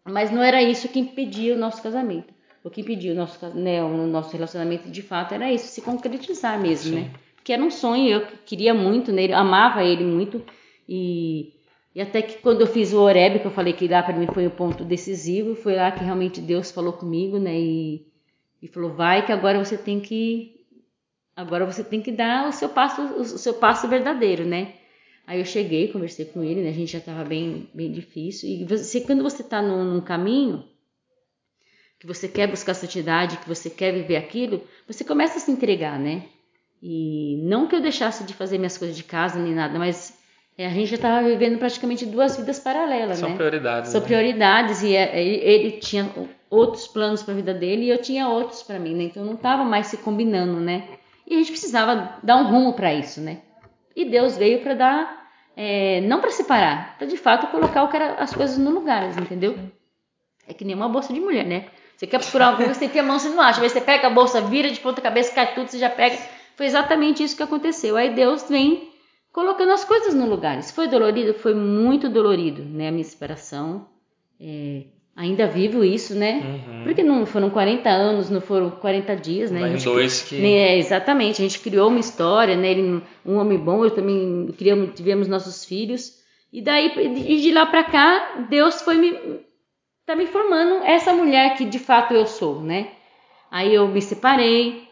Mas 0.04 0.30
não 0.30 0.42
era 0.42 0.62
isso 0.62 0.88
que 0.88 0.98
impedia 0.98 1.54
o 1.54 1.58
nosso 1.58 1.82
casamento. 1.82 2.32
O 2.62 2.70
que 2.70 2.80
impedia 2.80 3.12
o 3.12 3.14
nosso, 3.14 3.46
né, 3.54 3.82
o 3.82 4.06
nosso 4.06 4.32
relacionamento 4.32 4.90
de 4.90 5.02
fato 5.02 5.34
era 5.34 5.52
isso, 5.52 5.66
se 5.68 5.82
concretizar 5.82 6.58
mesmo, 6.60 6.90
Sim. 6.90 7.02
né? 7.02 7.10
Que 7.42 7.52
era 7.52 7.62
um 7.62 7.70
sonho, 7.70 8.08
eu 8.08 8.26
queria 8.44 8.72
muito 8.72 9.12
nele, 9.12 9.32
amava 9.34 9.84
ele 9.84 10.04
muito 10.04 10.42
e 10.88 11.52
e 11.94 12.00
até 12.00 12.20
que 12.22 12.38
quando 12.38 12.62
eu 12.62 12.66
fiz 12.66 12.92
o 12.92 13.00
Oreb, 13.00 13.38
que 13.38 13.46
eu 13.46 13.52
falei 13.52 13.72
que 13.72 13.86
lá 13.86 14.02
para 14.02 14.16
mim 14.16 14.26
foi 14.26 14.46
o 14.46 14.50
ponto 14.50 14.82
decisivo, 14.82 15.54
foi 15.54 15.76
lá 15.76 15.92
que 15.92 16.02
realmente 16.02 16.40
Deus 16.40 16.72
falou 16.72 16.92
comigo, 16.94 17.38
né? 17.38 17.54
E, 17.56 18.04
e 18.60 18.66
falou: 18.66 18.90
"Vai 18.92 19.24
que 19.24 19.30
agora 19.30 19.62
você 19.64 19.78
tem 19.78 20.00
que 20.00 20.66
agora 21.36 21.64
você 21.64 21.84
tem 21.84 22.02
que 22.02 22.10
dar 22.10 22.48
o 22.48 22.52
seu 22.52 22.68
passo 22.68 23.00
o 23.00 23.24
seu 23.24 23.54
passo 23.54 23.86
verdadeiro, 23.86 24.44
né?" 24.44 24.74
Aí 25.26 25.38
eu 25.38 25.44
cheguei, 25.44 25.88
conversei 25.88 26.26
com 26.26 26.42
ele, 26.42 26.62
né? 26.62 26.68
A 26.68 26.72
gente 26.72 26.92
já 26.92 26.98
estava 26.98 27.24
bem 27.24 27.68
bem 27.72 27.90
difícil 27.90 28.48
e 28.48 28.64
você 28.64 29.00
quando 29.00 29.22
você 29.22 29.42
está 29.42 29.62
num, 29.62 29.84
num 29.84 30.00
caminho 30.00 30.64
que 31.98 32.06
você 32.06 32.28
quer 32.28 32.46
buscar 32.46 32.74
santidade, 32.74 33.38
que 33.38 33.48
você 33.48 33.70
quer 33.70 33.92
viver 33.92 34.16
aquilo, 34.16 34.62
você 34.86 35.02
começa 35.02 35.38
a 35.38 35.40
se 35.40 35.50
entregar, 35.50 35.98
né? 35.98 36.24
E 36.82 37.40
não 37.44 37.66
que 37.66 37.74
eu 37.74 37.80
deixasse 37.80 38.24
de 38.24 38.34
fazer 38.34 38.58
minhas 38.58 38.76
coisas 38.76 38.94
de 38.94 39.02
casa 39.02 39.38
nem 39.38 39.54
nada, 39.54 39.78
mas 39.78 40.18
é, 40.58 40.66
a 40.66 40.70
gente 40.70 40.88
já 40.88 40.96
estava 40.96 41.26
vivendo 41.26 41.58
praticamente 41.58 42.04
duas 42.04 42.36
vidas 42.36 42.58
paralelas, 42.58 43.18
São 43.18 43.30
né? 43.30 43.36
prioridades. 43.36 43.90
São 43.90 44.02
né? 44.02 44.06
prioridades 44.06 44.82
e 44.82 44.94
é, 44.94 45.18
ele, 45.18 45.36
ele 45.36 45.70
tinha 45.78 46.10
outros 46.50 46.86
planos 46.86 47.22
para 47.22 47.32
a 47.32 47.36
vida 47.36 47.54
dele 47.54 47.86
e 47.86 47.88
eu 47.88 47.98
tinha 47.98 48.28
outros 48.28 48.62
para 48.62 48.78
mim, 48.78 48.94
né? 48.94 49.04
Então 49.04 49.24
não 49.24 49.34
estava 49.34 49.64
mais 49.64 49.86
se 49.86 49.96
combinando, 49.96 50.60
né? 50.60 50.86
E 51.26 51.34
a 51.34 51.38
gente 51.38 51.52
precisava 51.52 52.18
dar 52.22 52.36
um 52.36 52.50
rumo 52.50 52.74
para 52.74 52.92
isso, 52.92 53.20
né? 53.20 53.38
E 53.94 54.04
Deus 54.04 54.36
veio 54.36 54.60
para 54.62 54.74
dar, 54.74 55.28
é, 55.56 56.00
não 56.02 56.20
para 56.20 56.30
separar, 56.30 56.96
para 56.98 57.06
de 57.06 57.16
fato 57.16 57.46
colocar 57.48 57.86
cara- 57.88 58.14
as 58.14 58.34
coisas 58.34 58.58
no 58.58 58.70
lugar, 58.70 59.08
entendeu? 59.20 59.58
É 60.46 60.52
que 60.52 60.64
nem 60.64 60.74
uma 60.74 60.88
bolsa 60.88 61.12
de 61.12 61.20
mulher, 61.20 61.44
né? 61.46 61.66
Você 61.96 62.06
quer 62.06 62.18
procurar 62.20 62.50
uma 62.50 62.56
coisa, 62.56 62.74
você 62.74 62.88
tem 62.88 63.00
a 63.00 63.04
mão, 63.04 63.18
você 63.18 63.28
não 63.28 63.40
acha. 63.40 63.62
Aí 63.62 63.68
você 63.70 63.80
pega 63.80 64.08
a 64.08 64.10
bolsa, 64.10 64.40
vira 64.40 64.68
de 64.70 64.80
ponta 64.80 65.00
cabeça, 65.00 65.34
cai 65.34 65.54
tudo, 65.54 65.68
você 65.68 65.78
já 65.78 65.88
pega. 65.88 66.18
Foi 66.56 66.66
exatamente 66.66 67.22
isso 67.22 67.36
que 67.36 67.42
aconteceu. 67.42 67.96
Aí 67.96 68.12
Deus 68.14 68.48
vem 68.48 68.90
colocando 69.32 69.72
as 69.72 69.84
coisas 69.84 70.12
no 70.12 70.26
lugar. 70.26 70.58
Isso 70.58 70.74
foi 70.74 70.88
dolorido? 70.88 71.34
Foi 71.34 71.54
muito 71.54 72.08
dolorido, 72.08 72.62
né? 72.64 72.88
A 72.88 72.92
minha 72.92 73.04
separação. 73.04 73.88
É, 74.40 74.82
ainda 75.16 75.46
vivo 75.46 75.84
isso, 75.84 76.14
né? 76.14 76.42
Uhum. 76.44 76.84
Porque 76.84 77.02
não 77.02 77.24
foram 77.24 77.50
40 77.50 77.88
anos, 77.88 78.30
não 78.30 78.40
foram 78.40 78.70
40 78.70 79.14
dias, 79.16 79.50
né? 79.50 79.70
Gente 79.70 79.84
dois 79.84 80.22
que. 80.22 80.36
né, 80.36 80.76
exatamente, 80.78 81.40
a 81.40 81.44
gente 81.44 81.60
criou 81.60 81.88
uma 81.88 82.00
história, 82.00 82.56
né? 82.56 82.70
Ele, 82.72 83.02
um 83.24 83.36
homem 83.36 83.58
bom, 83.58 83.84
eu 83.84 83.90
também 83.90 84.48
criamos, 84.58 84.94
tivemos 84.94 85.28
nossos 85.28 85.64
filhos. 85.64 86.22
E 86.52 86.62
daí, 86.62 86.92
e 87.26 87.40
de 87.40 87.50
lá 87.52 87.66
pra 87.66 87.84
cá, 87.84 88.46
Deus 88.48 88.80
foi 88.82 88.96
me 88.96 89.40
tá 90.06 90.14
me 90.14 90.26
formando 90.26 90.84
essa 90.84 91.12
mulher 91.14 91.56
que 91.56 91.64
de 91.64 91.78
fato 91.78 92.12
eu 92.12 92.26
sou, 92.26 92.60
né? 92.60 92.88
Aí 93.50 93.74
eu 93.74 93.88
me 93.88 94.02
separei, 94.02 94.84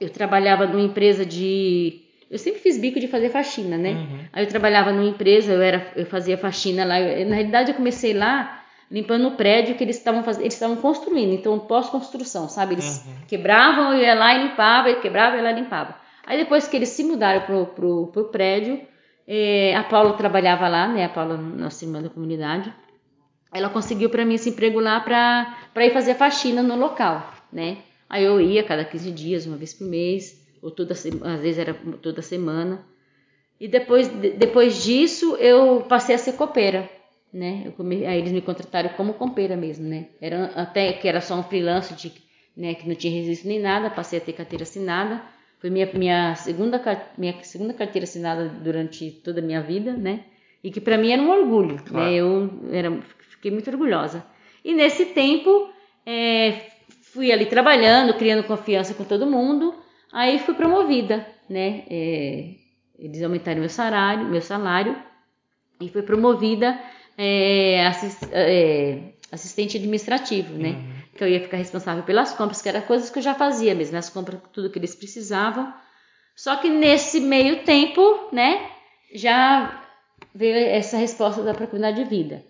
eu 0.00 0.10
trabalhava 0.10 0.66
numa 0.66 0.82
empresa 0.82 1.24
de 1.24 2.00
eu 2.30 2.38
sempre 2.38 2.60
fiz 2.60 2.76
bico 2.78 2.98
de 2.98 3.06
fazer 3.08 3.30
faxina, 3.30 3.76
né? 3.78 3.90
Uhum. 3.92 4.18
Aí 4.32 4.44
eu 4.44 4.48
trabalhava 4.48 4.92
numa 4.92 5.08
empresa, 5.08 5.52
eu 5.52 5.62
era, 5.62 5.92
eu 5.94 6.04
fazia 6.06 6.36
faxina 6.36 6.84
lá. 6.84 7.00
Eu- 7.00 7.26
na 7.26 7.36
realidade, 7.36 7.70
eu 7.70 7.76
comecei 7.76 8.12
lá 8.12 8.63
limpando 8.90 9.28
o 9.28 9.36
prédio 9.36 9.74
que 9.76 9.82
eles 9.84 9.96
estavam 9.96 10.22
fazendo, 10.22 10.42
eles 10.42 10.54
estavam 10.54 10.76
construindo, 10.76 11.32
então 11.32 11.58
pós-construção, 11.58 12.48
sabe? 12.48 12.74
Eles 12.74 13.04
Uhum. 13.06 13.14
quebravam, 13.28 13.92
eu 13.94 14.00
ia 14.00 14.14
lá 14.14 14.34
e 14.34 14.42
limpava, 14.48 14.90
e 14.90 15.00
quebrava, 15.00 15.36
eu 15.36 15.38
ia 15.38 15.44
lá 15.44 15.50
e 15.52 15.60
limpava. 15.62 15.96
Aí 16.26 16.38
depois 16.38 16.66
que 16.68 16.76
eles 16.76 16.88
se 16.90 17.02
mudaram 17.04 17.42
pro, 17.42 17.66
pro, 17.66 18.06
pro 18.08 18.24
prédio, 18.26 18.80
eh, 19.26 19.74
a 19.74 19.82
Paula 19.84 20.12
trabalhava 20.14 20.68
lá, 20.68 20.88
né? 20.88 21.04
A 21.04 21.08
Paula, 21.08 21.36
nossa 21.36 21.84
irmã 21.84 22.00
da 22.02 22.08
comunidade. 22.08 22.72
Ela 23.52 23.68
conseguiu 23.68 24.10
para 24.10 24.24
mim 24.24 24.34
esse 24.34 24.50
emprego 24.50 24.80
lá 24.80 25.00
pra, 25.00 25.56
pra 25.72 25.86
ir 25.86 25.92
fazer 25.92 26.14
faxina 26.14 26.62
no 26.62 26.76
local, 26.76 27.32
né? 27.52 27.78
Aí 28.08 28.24
eu 28.24 28.40
ia 28.40 28.62
cada 28.64 28.84
15 28.84 29.10
dias, 29.10 29.46
uma 29.46 29.56
vez 29.56 29.72
por 29.72 29.86
mês, 29.86 30.42
ou 30.62 30.70
toda 30.70 30.92
às 30.92 31.02
vezes 31.40 31.58
era 31.58 31.74
toda 32.02 32.20
semana. 32.22 32.84
E 33.60 33.68
depois, 33.68 34.08
de- 34.08 34.30
depois 34.30 34.82
disso 34.82 35.36
eu 35.36 35.82
passei 35.88 36.14
a 36.14 36.18
ser 36.18 36.32
copeira, 36.32 36.88
né? 37.34 37.72
Come- 37.76 38.06
aí 38.06 38.18
eles 38.18 38.32
me 38.32 38.40
contrataram 38.40 38.90
como 38.90 39.14
copeira 39.14 39.56
mesmo, 39.56 39.86
né? 39.88 40.06
Era 40.20 40.46
até 40.54 40.92
que 40.92 41.08
era 41.08 41.20
só 41.20 41.34
um 41.34 41.42
freelance 41.42 41.92
de, 41.94 42.12
né, 42.56 42.74
que 42.74 42.88
não 42.88 42.94
tinha 42.94 43.12
registro 43.12 43.48
nem 43.48 43.58
nada, 43.60 43.90
passei 43.90 44.18
a 44.20 44.22
ter 44.22 44.32
carteira 44.32 44.62
assinada. 44.62 45.20
Foi 45.58 45.68
minha, 45.70 45.90
minha 45.92 46.34
segunda 46.36 46.80
minha 47.18 47.34
segunda 47.42 47.74
carteira 47.74 48.04
assinada 48.04 48.48
durante 48.48 49.10
toda 49.10 49.40
a 49.40 49.42
minha 49.42 49.60
vida, 49.60 49.92
né? 49.92 50.20
E 50.62 50.70
que 50.70 50.80
para 50.80 50.96
mim 50.96 51.10
era 51.10 51.20
um 51.20 51.30
orgulho, 51.30 51.82
Claro. 51.84 52.06
né? 52.10 52.14
Eu 52.14 52.50
era, 52.70 53.02
fiquei 53.30 53.50
muito 53.50 53.68
orgulhosa. 53.70 54.24
E 54.64 54.72
nesse 54.72 55.06
tempo 55.06 55.68
é, 56.06 56.60
fui 57.12 57.32
ali 57.32 57.46
trabalhando, 57.46 58.14
criando 58.14 58.44
confiança 58.46 58.94
com 58.94 59.04
todo 59.04 59.26
mundo. 59.26 59.74
Aí 60.12 60.38
fui 60.38 60.54
promovida, 60.54 61.26
né? 61.50 61.82
É, 61.90 62.50
eles 62.98 63.20
aumentaram 63.22 63.58
meu 63.60 63.68
salário, 63.68 64.24
meu 64.26 64.40
salário 64.40 64.96
e 65.80 65.88
fui 65.88 66.02
promovida 66.02 66.78
é, 67.16 67.86
assis- 67.86 68.28
é, 68.32 68.98
assistente 69.30 69.76
administrativo, 69.76 70.54
né? 70.54 70.76
Que 71.16 71.22
eu 71.24 71.28
ia 71.28 71.40
ficar 71.40 71.56
responsável 71.58 72.02
pelas 72.02 72.32
compras, 72.32 72.60
que 72.60 72.68
eram 72.68 72.80
coisas 72.82 73.10
que 73.10 73.18
eu 73.18 73.22
já 73.22 73.34
fazia 73.34 73.74
mesmo, 73.74 73.96
as 73.96 74.10
compras, 74.10 74.40
tudo 74.52 74.70
que 74.70 74.78
eles 74.78 74.94
precisavam. 74.94 75.72
Só 76.34 76.56
que 76.56 76.68
nesse 76.68 77.20
meio 77.20 77.62
tempo, 77.64 78.00
né, 78.32 78.68
já 79.14 79.80
veio 80.34 80.56
essa 80.56 80.96
resposta 80.96 81.42
da 81.42 81.54
Propriedade 81.54 82.02
de 82.02 82.10
Vida. 82.10 82.44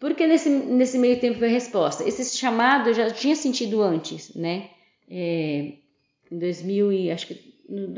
Por 0.00 0.14
que 0.14 0.26
nesse, 0.26 0.48
nesse 0.48 0.98
meio 0.98 1.20
tempo 1.20 1.38
veio 1.38 1.50
a 1.52 1.54
resposta? 1.54 2.02
Esse 2.06 2.36
chamado 2.36 2.90
eu 2.90 2.94
já 2.94 3.10
tinha 3.10 3.36
sentido 3.36 3.82
antes, 3.82 4.34
né? 4.34 4.70
É, 5.10 5.72
em 6.30 6.38
2000 6.38 6.92
e 6.92 7.10
acho 7.10 7.26
que 7.28 7.54
no 7.68 7.94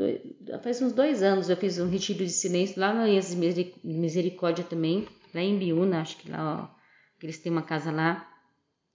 faz 0.61 0.81
uns 0.81 0.91
dois 0.93 1.21
anos 1.23 1.49
eu 1.49 1.57
fiz 1.57 1.79
um 1.79 1.89
retiro 1.89 2.19
de 2.25 2.29
silêncio 2.31 2.79
lá 2.79 3.07
Ias 3.07 3.33
Miseri- 3.33 3.73
Misericórdia 3.83 4.63
também, 4.63 5.07
lá 5.33 5.41
em 5.41 5.57
Biúna, 5.57 6.01
acho 6.01 6.17
que 6.17 6.29
lá, 6.29 6.63
ó, 6.69 6.79
que 7.19 7.25
eles 7.25 7.37
têm 7.39 7.51
uma 7.51 7.61
casa 7.61 7.91
lá. 7.91 8.27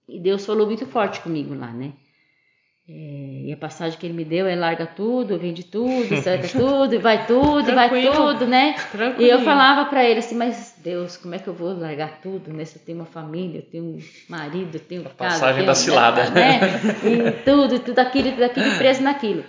E 0.07 0.19
Deus 0.19 0.45
falou 0.45 0.65
muito 0.67 0.85
forte 0.85 1.19
comigo 1.21 1.53
lá, 1.53 1.67
né? 1.71 1.93
É, 2.89 3.41
e 3.47 3.51
a 3.51 3.57
passagem 3.57 3.99
que 3.99 4.05
ele 4.05 4.13
me 4.13 4.23
deu 4.23 4.47
é 4.47 4.55
larga 4.55 4.85
tudo, 4.87 5.37
vende 5.37 5.61
tudo, 5.65 6.15
cerca 6.23 6.47
tudo, 6.47 6.95
e 6.95 6.97
vai 6.97 7.27
tudo, 7.27 7.73
vai 7.75 7.89
tudo, 7.89 8.47
né? 8.47 8.75
Tranquilo. 8.91 9.27
E 9.27 9.29
eu 9.29 9.39
falava 9.41 9.89
pra 9.89 10.05
ele 10.05 10.19
assim, 10.19 10.35
mas 10.35 10.73
Deus, 10.77 11.17
como 11.17 11.35
é 11.35 11.39
que 11.39 11.47
eu 11.49 11.53
vou 11.53 11.77
largar 11.77 12.21
tudo, 12.21 12.53
né? 12.53 12.63
Se 12.63 12.77
eu 12.77 12.81
tenho 12.85 12.99
uma 12.99 13.05
família, 13.05 13.59
eu 13.59 13.63
tenho 13.69 13.83
um 13.83 13.99
marido, 14.29 14.75
eu 14.75 14.79
tenho 14.79 15.03
casa, 15.03 15.15
passagem 15.17 15.55
tenho- 15.55 15.65
da 15.67 15.75
cilada. 15.75 16.29
né? 16.29 16.59
E 17.03 17.43
tudo, 17.43 17.79
tudo 17.79 17.99
aquilo, 17.99 18.31
tudo 18.31 18.43
aquilo 18.43 18.77
preso 18.77 19.03
naquilo. 19.03 19.43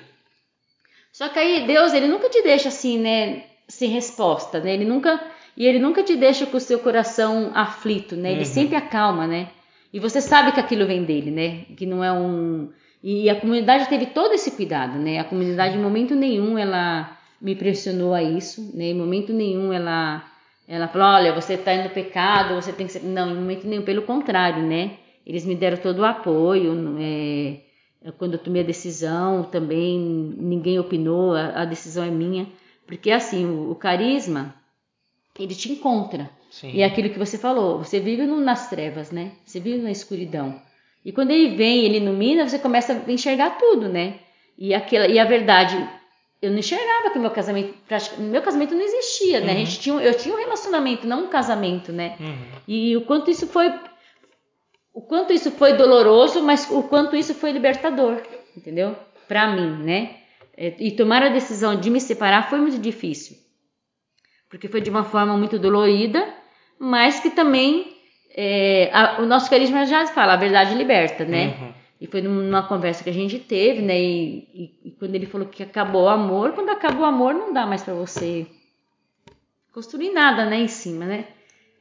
Só 1.12 1.28
que 1.28 1.38
aí 1.38 1.64
Deus, 1.66 1.92
ele 1.92 2.08
nunca 2.08 2.28
te 2.28 2.42
deixa 2.42 2.68
assim, 2.68 2.98
né, 2.98 3.44
sem 3.68 3.88
resposta, 3.90 4.58
né? 4.60 4.74
Ele 4.74 4.84
nunca 4.84 5.20
e 5.58 5.66
ele 5.66 5.80
nunca 5.80 6.02
te 6.04 6.14
deixa 6.16 6.46
com 6.46 6.56
o 6.56 6.60
seu 6.60 6.78
coração 6.78 7.50
aflito, 7.54 8.14
né? 8.16 8.30
Ele 8.30 8.38
Uhum. 8.40 8.44
sempre 8.44 8.76
acalma, 8.76 9.26
né? 9.26 9.48
E 9.92 9.98
você 9.98 10.20
sabe 10.20 10.52
que 10.52 10.60
aquilo 10.60 10.86
vem 10.86 11.02
dele, 11.04 11.30
né? 11.30 11.64
Que 11.76 11.84
não 11.84 12.02
é 12.04 12.12
um 12.12 12.70
e 13.02 13.28
a 13.30 13.40
comunidade 13.40 13.88
teve 13.88 14.06
todo 14.06 14.32
esse 14.34 14.52
cuidado, 14.52 14.98
né? 14.98 15.18
A 15.18 15.24
comunidade 15.24 15.76
em 15.76 15.80
momento 15.82 16.14
nenhum 16.14 16.56
ela 16.58 17.16
me 17.40 17.54
pressionou 17.54 18.12
a 18.14 18.22
isso, 18.22 18.70
né? 18.74 18.86
Em 18.86 18.94
momento 18.94 19.32
nenhum 19.32 19.72
ela 19.72 20.24
ela 20.68 20.86
falou, 20.86 21.08
olha, 21.08 21.32
você 21.34 21.54
está 21.54 21.72
indo 21.74 21.88
pecado, 21.90 22.54
você 22.54 22.72
tem 22.72 22.86
que 22.86 22.92
ser... 22.92 23.02
Não, 23.02 23.30
em 23.30 23.34
momento 23.34 23.66
nenhum, 23.66 23.82
pelo 23.82 24.02
contrário, 24.02 24.62
né? 24.62 24.92
Eles 25.26 25.44
me 25.46 25.54
deram 25.54 25.78
todo 25.78 26.00
o 26.00 26.04
apoio, 26.04 26.74
é, 27.00 27.56
quando 28.18 28.34
eu 28.34 28.38
tomei 28.38 28.62
a 28.62 28.66
decisão 28.66 29.44
também, 29.44 29.98
ninguém 30.38 30.78
opinou, 30.78 31.34
a, 31.34 31.62
a 31.62 31.64
decisão 31.64 32.04
é 32.04 32.10
minha. 32.10 32.46
Porque 32.86 33.10
assim, 33.10 33.46
o, 33.46 33.70
o 33.70 33.74
carisma, 33.74 34.54
ele 35.38 35.54
te 35.54 35.70
encontra. 35.72 36.30
Sim. 36.50 36.70
E 36.72 36.80
é 36.82 36.84
aquilo 36.84 37.10
que 37.10 37.18
você 37.18 37.36
falou, 37.38 37.78
você 37.78 38.00
vive 38.00 38.24
nas 38.26 38.68
trevas, 38.70 39.10
né? 39.10 39.32
Você 39.44 39.60
vive 39.60 39.78
na 39.78 39.90
escuridão. 39.90 40.60
E 41.04 41.12
quando 41.12 41.30
ele 41.30 41.56
vem, 41.56 41.84
ele 41.84 41.98
ilumina, 41.98 42.48
você 42.48 42.58
começa 42.58 42.92
a 43.06 43.12
enxergar 43.12 43.50
tudo, 43.58 43.88
né? 43.88 44.14
E, 44.58 44.74
aquela, 44.74 45.06
e 45.06 45.18
a 45.18 45.24
verdade, 45.24 45.76
eu 46.42 46.50
não 46.50 46.58
enxergava 46.58 47.10
que 47.10 47.18
meu 47.18 47.30
casamento, 47.30 47.74
meu 48.18 48.42
casamento 48.42 48.74
não 48.74 48.82
existia, 48.82 49.40
né? 49.40 49.52
A 49.52 49.56
gente 49.56 49.78
tinha, 49.80 49.94
um- 49.94 50.00
eu 50.00 50.14
tinha 50.16 50.34
um 50.34 50.38
relacionamento, 50.38 51.06
não 51.06 51.24
um 51.24 51.28
casamento, 51.28 51.92
né? 51.92 52.16
Uhum. 52.18 52.36
E 52.66 52.96
o 52.96 53.02
quanto 53.02 53.30
isso 53.30 53.46
foi 53.46 53.72
o 54.92 55.00
quanto 55.00 55.32
isso 55.32 55.50
foi 55.52 55.74
doloroso, 55.74 56.42
mas 56.42 56.68
o 56.70 56.82
quanto 56.82 57.14
isso 57.14 57.32
foi 57.34 57.52
libertador, 57.52 58.20
entendeu? 58.56 58.96
Pra 59.28 59.54
mim, 59.54 59.84
né? 59.84 60.16
É, 60.56 60.74
E 60.80 60.90
tomar 60.92 61.22
a 61.22 61.28
decisão 61.28 61.78
de 61.78 61.88
me 61.88 62.00
separar 62.00 62.50
foi 62.50 62.58
muito 62.60 62.78
difícil. 62.78 63.36
Porque 64.50 64.68
foi 64.68 64.80
de 64.80 64.90
uma 64.90 65.04
forma 65.04 65.36
muito 65.36 65.58
dolorida, 65.58 66.26
mas 66.78 67.20
que 67.20 67.30
também 67.30 67.96
é, 68.34 68.90
a- 68.92 69.20
o 69.20 69.26
nosso 69.26 69.50
carisma 69.50 69.84
já 69.84 70.06
fala, 70.06 70.34
a 70.34 70.36
verdade 70.36 70.74
liberta, 70.74 71.24
né? 71.24 71.56
Uhum. 71.60 71.72
E 72.00 72.06
foi 72.06 72.22
numa 72.22 72.62
conversa 72.62 73.02
que 73.02 73.10
a 73.10 73.12
gente 73.12 73.38
teve, 73.40 73.82
né? 73.82 73.98
E, 74.00 74.38
e- 74.54 74.88
e 74.88 74.90
quando 74.92 75.14
ele 75.16 75.26
falou 75.26 75.48
que 75.48 75.62
acabou 75.62 76.04
o 76.04 76.08
amor, 76.08 76.52
quando 76.52 76.68
acabou 76.70 77.02
o 77.02 77.06
amor, 77.06 77.34
não 77.34 77.52
dá 77.52 77.66
mais 77.66 77.82
pra 77.82 77.94
você 77.94 78.46
construir 79.72 80.10
nada, 80.12 80.44
né, 80.44 80.58
em 80.60 80.68
cima, 80.68 81.04
né? 81.04 81.24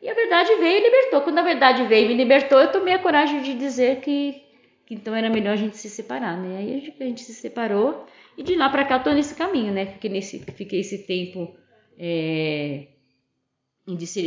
E 0.01 0.09
a 0.09 0.13
verdade 0.13 0.53
veio 0.55 0.79
e 0.79 0.83
libertou. 0.83 1.21
Quando 1.21 1.39
a 1.39 1.43
verdade 1.43 1.83
veio 1.85 2.05
e 2.05 2.07
me 2.09 2.13
libertou, 2.15 2.59
eu 2.59 2.71
tomei 2.71 2.93
a 2.93 2.99
coragem 2.99 3.41
de 3.41 3.53
dizer 3.55 3.99
que, 3.99 4.41
que 4.85 4.93
então 4.93 5.15
era 5.15 5.29
melhor 5.29 5.53
a 5.53 5.57
gente 5.57 5.77
se 5.77 5.89
separar, 5.89 6.37
né? 6.37 6.57
Aí 6.59 6.73
a 6.75 6.79
gente, 6.79 7.03
a 7.03 7.05
gente 7.05 7.21
se 7.23 7.33
separou 7.33 8.05
e 8.37 8.43
de 8.43 8.55
lá 8.55 8.69
pra 8.69 8.85
cá 8.85 8.95
eu 8.97 9.03
tô 9.03 9.11
nesse 9.11 9.33
caminho, 9.35 9.73
né? 9.73 9.87
Fiquei, 9.87 10.09
nesse, 10.09 10.39
fiquei 10.39 10.81
esse 10.81 10.99
tempo. 11.07 11.55
É, 11.97 12.87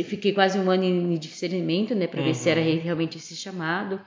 fiquei 0.05 0.33
quase 0.33 0.57
um 0.59 0.69
ano 0.69 0.83
em 0.83 1.17
discernimento, 1.17 1.93
né? 1.95 2.07
Pra 2.07 2.21
ver 2.21 2.33
se 2.35 2.49
era 2.49 2.61
realmente 2.61 3.17
esse 3.17 3.35
chamado. 3.35 3.99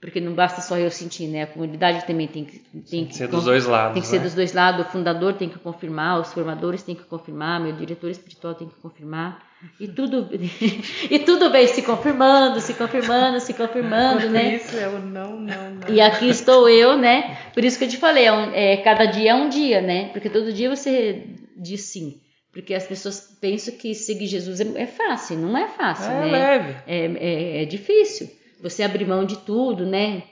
Porque 0.00 0.18
não 0.18 0.32
basta 0.32 0.62
só 0.62 0.78
eu 0.78 0.90
sentir, 0.90 1.26
né? 1.26 1.42
A 1.42 1.46
comunidade 1.46 2.06
também 2.06 2.26
tem 2.26 2.42
que. 2.46 2.58
Tem 2.58 2.80
Tem 2.82 3.04
que 3.06 3.14
ser 3.16 3.28
dos 3.28 3.44
dois 3.44 3.66
lados. 3.66 3.92
tem 3.92 4.00
que 4.00 4.08
ser 4.08 4.16
né? 4.16 4.24
dos 4.24 4.32
dois 4.34 4.54
lados. 4.54 4.86
O 4.86 4.88
fundador 4.90 5.34
tem 5.34 5.46
que 5.50 5.58
confirmar, 5.58 6.18
os 6.18 6.32
formadores 6.32 6.82
têm 6.82 6.94
que 6.94 7.02
confirmar, 7.04 7.60
meu 7.60 7.72
diretor 7.72 8.08
espiritual 8.10 8.54
tem 8.54 8.66
que 8.66 8.76
confirmar. 8.76 9.46
E 9.78 9.86
tudo, 9.86 10.26
e 11.10 11.18
tudo 11.18 11.50
vem 11.50 11.66
se 11.66 11.82
confirmando, 11.82 12.60
se 12.60 12.72
confirmando, 12.72 13.40
se 13.40 13.52
confirmando, 13.52 14.22
Por 14.22 14.30
né? 14.30 14.54
isso 14.56 14.74
eu 14.74 14.98
não, 15.00 15.38
não, 15.38 15.70
não. 15.74 15.94
E 15.94 16.00
aqui 16.00 16.30
estou 16.30 16.66
eu, 16.66 16.96
né? 16.96 17.36
Por 17.52 17.62
isso 17.62 17.76
que 17.78 17.84
eu 17.84 17.88
te 17.90 17.98
falei, 17.98 18.24
é 18.24 18.32
um- 18.32 18.54
é, 18.54 18.78
cada 18.78 19.04
dia 19.04 19.32
é 19.32 19.34
um 19.34 19.50
dia, 19.50 19.82
né? 19.82 20.08
Porque 20.14 20.30
todo 20.30 20.50
dia 20.50 20.74
você 20.74 21.26
diz 21.58 21.82
sim. 21.82 22.18
Porque 22.52 22.74
as 22.74 22.84
pessoas 22.86 23.20
pensam 23.40 23.74
que 23.76 23.94
seguir 23.94 24.26
Jesus 24.26 24.60
é, 24.60 24.82
é 24.82 24.86
fácil, 24.86 25.38
não 25.38 25.56
é 25.56 25.68
fácil, 25.68 26.10
É 26.12 26.20
né? 26.20 26.32
leve. 26.32 26.76
é, 26.86 27.06
é, 27.06 27.62
é 27.62 27.64
difícil. 27.64 28.28
Você 28.60 28.82
abrir 28.82 29.06
mão 29.06 29.24
de 29.24 29.38
tudo, 29.38 29.86
né? 29.86 30.24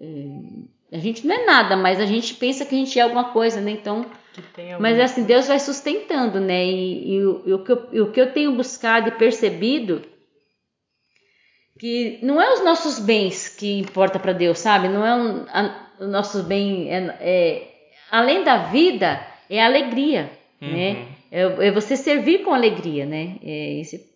É, 0.00 0.96
a 0.96 0.98
gente 0.98 1.26
não 1.26 1.34
é 1.34 1.44
nada, 1.46 1.76
mas 1.76 2.00
a 2.00 2.04
gente 2.06 2.34
pensa 2.34 2.66
que 2.66 2.74
a 2.74 2.78
gente 2.78 2.98
é 2.98 3.02
alguma 3.02 3.32
coisa, 3.32 3.60
né? 3.60 3.70
Então, 3.70 4.04
Que 4.34 4.42
tem 4.42 4.78
mas 4.80 4.98
assim, 4.98 5.22
Deus 5.24 5.46
vai 5.46 5.58
sustentando, 5.60 6.40
né? 6.40 6.64
E, 6.66 7.14
e 7.14 7.24
o, 7.24 7.42
e 7.46 7.52
o 7.52 7.64
que 7.64 7.72
eu, 7.72 7.88
e 7.92 8.00
o 8.00 8.10
que 8.12 8.20
eu 8.20 8.32
tenho 8.32 8.52
buscado 8.56 9.08
e 9.08 9.12
percebido 9.12 10.02
que 11.78 12.18
não 12.22 12.40
é 12.40 12.52
os 12.52 12.62
nossos 12.64 12.98
bens 12.98 13.48
que 13.48 13.78
importa 13.78 14.18
para 14.18 14.32
Deus, 14.32 14.58
sabe? 14.58 14.88
Não 14.88 15.04
é 15.06 15.14
um, 15.14 15.44
a, 15.48 15.86
o 16.00 16.06
nosso 16.06 16.42
bem, 16.42 16.90
é, 16.92 17.16
é- 17.20 17.68
além 18.10 18.44
da 18.44 18.58
vida, 18.68 19.24
é 19.48 19.62
a 19.62 19.66
alegria, 19.66 20.30
né? 20.60 21.06
É, 21.32 21.40
é 21.68 21.70
você 21.72 21.96
servir 21.96 22.44
com 22.44 22.52
alegria, 22.52 23.06
né? 23.06 23.36
É, 23.42 23.80
esse- 23.80 24.12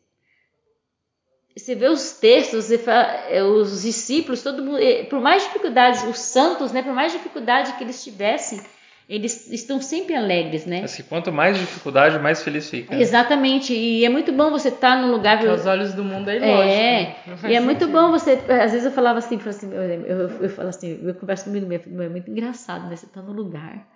você 1.57 1.75
vê 1.75 1.89
os 1.89 2.13
textos, 2.13 2.67
você 2.67 2.77
fala- 2.77 3.07
é, 3.31 3.43
os 3.43 3.81
discípulos, 3.83 4.43
todo 4.43 4.63
mundo, 4.63 4.79
é, 4.79 5.05
por 5.05 5.21
mais 5.21 5.43
dificuldades, 5.45 6.05
os 6.05 6.19
santos, 6.19 6.71
né? 6.73 6.83
Por 6.83 6.93
mais 6.93 7.13
dificuldade 7.13 7.73
que 7.73 7.83
eles 7.85 8.05
tivessem, 8.05 8.61
eles 9.09 9.51
estão 9.51 9.81
sempre 9.81 10.15
alegres, 10.15 10.67
né? 10.67 10.83
Assim, 10.83 11.03
quanto 11.05 11.33
mais 11.33 11.57
dificuldade, 11.59 12.19
mais 12.19 12.43
feliz 12.43 12.69
fica. 12.69 12.95
Exatamente, 12.95 13.73
e 13.73 14.05
é 14.05 14.09
muito 14.11 14.33
bom 14.33 14.51
você 14.51 14.69
estar 14.69 15.01
num 15.01 15.11
lugar 15.11 15.39
Que 15.41 15.47
aos 15.49 15.65
olhos 15.65 15.95
do 15.95 16.05
mundo 16.05 16.29
é 16.29 16.37
ilógico. 16.37 16.75
é, 16.75 17.17
faz 17.41 17.53
e 17.53 17.57
é 17.57 17.61
muito 17.61 17.87
sentido. 17.87 17.93
bom 17.99 18.11
você. 18.11 18.33
Às 18.33 18.73
vezes 18.73 18.85
eu 18.85 18.93
falava 18.93 19.19
assim, 19.21 19.41
eu, 19.43 19.49
assim, 19.51 19.73
eu, 19.73 19.83
eu, 19.83 20.29
eu 20.43 20.51
falo 20.51 20.69
assim, 20.69 21.01
eu 21.03 21.15
converso 21.15 21.45
comigo 21.45 21.67
mesmo, 21.67 22.03
é 22.03 22.09
muito 22.11 22.31
engraçado, 22.31 22.87
né? 22.91 22.97
Você 22.97 23.07
tá 23.07 23.23
no 23.23 23.33
lugar, 23.33 23.89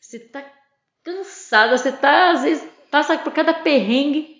você 0.00 0.18
tá 0.18 0.42
cansado, 1.06 1.78
você 1.78 1.92
tá, 1.92 2.32
às 2.32 2.42
vezes, 2.42 2.68
passa 2.90 3.16
por 3.16 3.32
cada 3.32 3.54
perrengue, 3.54 4.36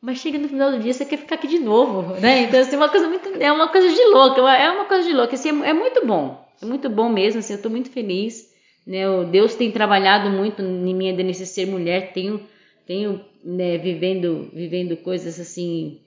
mas 0.00 0.18
chega 0.18 0.36
no 0.36 0.48
final 0.48 0.72
do 0.72 0.80
dia, 0.80 0.92
você 0.92 1.04
quer 1.04 1.16
ficar 1.16 1.36
aqui 1.36 1.46
de 1.46 1.60
novo, 1.60 2.14
né? 2.20 2.42
Então, 2.42 2.58
assim, 2.58 2.74
uma 2.74 2.88
coisa 2.88 3.08
muito, 3.08 3.28
é 3.40 3.52
uma 3.52 3.68
coisa 3.68 3.88
de 3.88 4.04
louca, 4.06 4.40
é 4.40 4.68
uma 4.68 4.84
coisa 4.84 5.08
de 5.08 5.14
louca, 5.14 5.34
assim, 5.36 5.62
é, 5.62 5.70
é 5.70 5.72
muito 5.72 6.04
bom, 6.04 6.44
é 6.60 6.66
muito 6.66 6.90
bom 6.90 7.08
mesmo, 7.08 7.38
assim, 7.38 7.52
eu 7.52 7.62
tô 7.62 7.70
muito 7.70 7.90
feliz, 7.90 8.52
né? 8.84 9.08
O 9.08 9.24
Deus 9.24 9.54
tem 9.54 9.70
trabalhado 9.70 10.28
muito 10.28 10.60
em 10.60 10.94
mim 10.94 11.10
ainda 11.10 11.22
nesse 11.22 11.46
ser 11.46 11.66
mulher, 11.66 12.12
tenho, 12.12 12.40
tenho, 12.84 13.24
né, 13.44 13.78
vivendo, 13.78 14.50
vivendo 14.52 14.96
coisas, 14.96 15.38
assim, 15.38 16.00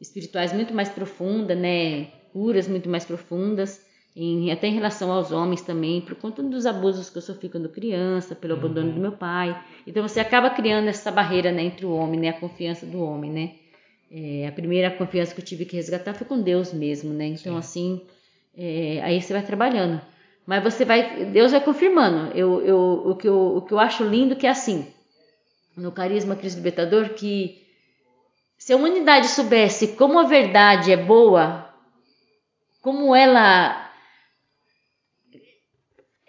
espirituais 0.00 0.52
muito 0.52 0.72
mais 0.72 0.88
profundas, 0.88 1.58
né? 1.58 2.06
Curas 2.32 2.68
muito 2.68 2.88
mais 2.88 3.04
profundas, 3.04 3.80
em, 4.20 4.50
até 4.50 4.66
em 4.66 4.74
relação 4.74 5.12
aos 5.12 5.30
homens 5.30 5.62
também, 5.62 6.00
por 6.00 6.16
conta 6.16 6.42
dos 6.42 6.66
abusos 6.66 7.08
que 7.08 7.18
eu 7.18 7.22
sofri 7.22 7.48
quando 7.48 7.68
criança, 7.68 8.34
pelo 8.34 8.54
Uhum. 8.54 8.60
abandono 8.60 8.92
do 8.92 9.00
meu 9.00 9.12
pai. 9.12 9.56
Então 9.86 10.02
você 10.02 10.18
acaba 10.18 10.50
criando 10.50 10.88
essa 10.88 11.12
barreira 11.12 11.52
né, 11.52 11.62
entre 11.62 11.86
o 11.86 11.94
homem, 11.94 12.18
né, 12.18 12.30
a 12.30 12.32
confiança 12.32 12.84
do 12.84 13.00
homem, 13.00 13.30
né? 13.30 13.52
É, 14.10 14.48
a 14.48 14.52
primeira 14.52 14.90
confiança 14.90 15.32
que 15.32 15.40
eu 15.40 15.44
tive 15.44 15.64
que 15.64 15.76
resgatar 15.76 16.14
foi 16.14 16.26
com 16.26 16.40
Deus 16.40 16.72
mesmo, 16.72 17.14
né? 17.14 17.26
Então 17.26 17.56
assim, 17.56 18.00
é, 18.56 19.00
aí 19.04 19.22
você 19.22 19.32
vai 19.32 19.42
trabalhando. 19.42 20.00
Mas 20.44 20.64
você 20.64 20.84
vai, 20.84 21.26
Deus 21.26 21.52
vai 21.52 21.60
confirmando. 21.60 22.32
Eu, 22.36 22.60
eu, 22.62 23.02
o, 23.06 23.14
que 23.14 23.28
eu, 23.28 23.56
o 23.58 23.62
que 23.62 23.72
eu 23.72 23.78
acho 23.78 24.02
lindo 24.02 24.34
que 24.34 24.46
é 24.46 24.50
assim, 24.50 24.86
no 25.76 25.92
carisma 25.92 26.34
Cristo 26.34 26.56
Libertador, 26.56 27.10
que 27.10 27.62
se 28.56 28.72
a 28.72 28.76
humanidade 28.76 29.28
soubesse 29.28 29.88
como 29.88 30.18
a 30.18 30.24
verdade 30.24 30.90
é 30.90 30.96
boa, 30.96 31.68
como 32.82 33.14
ela 33.14 33.87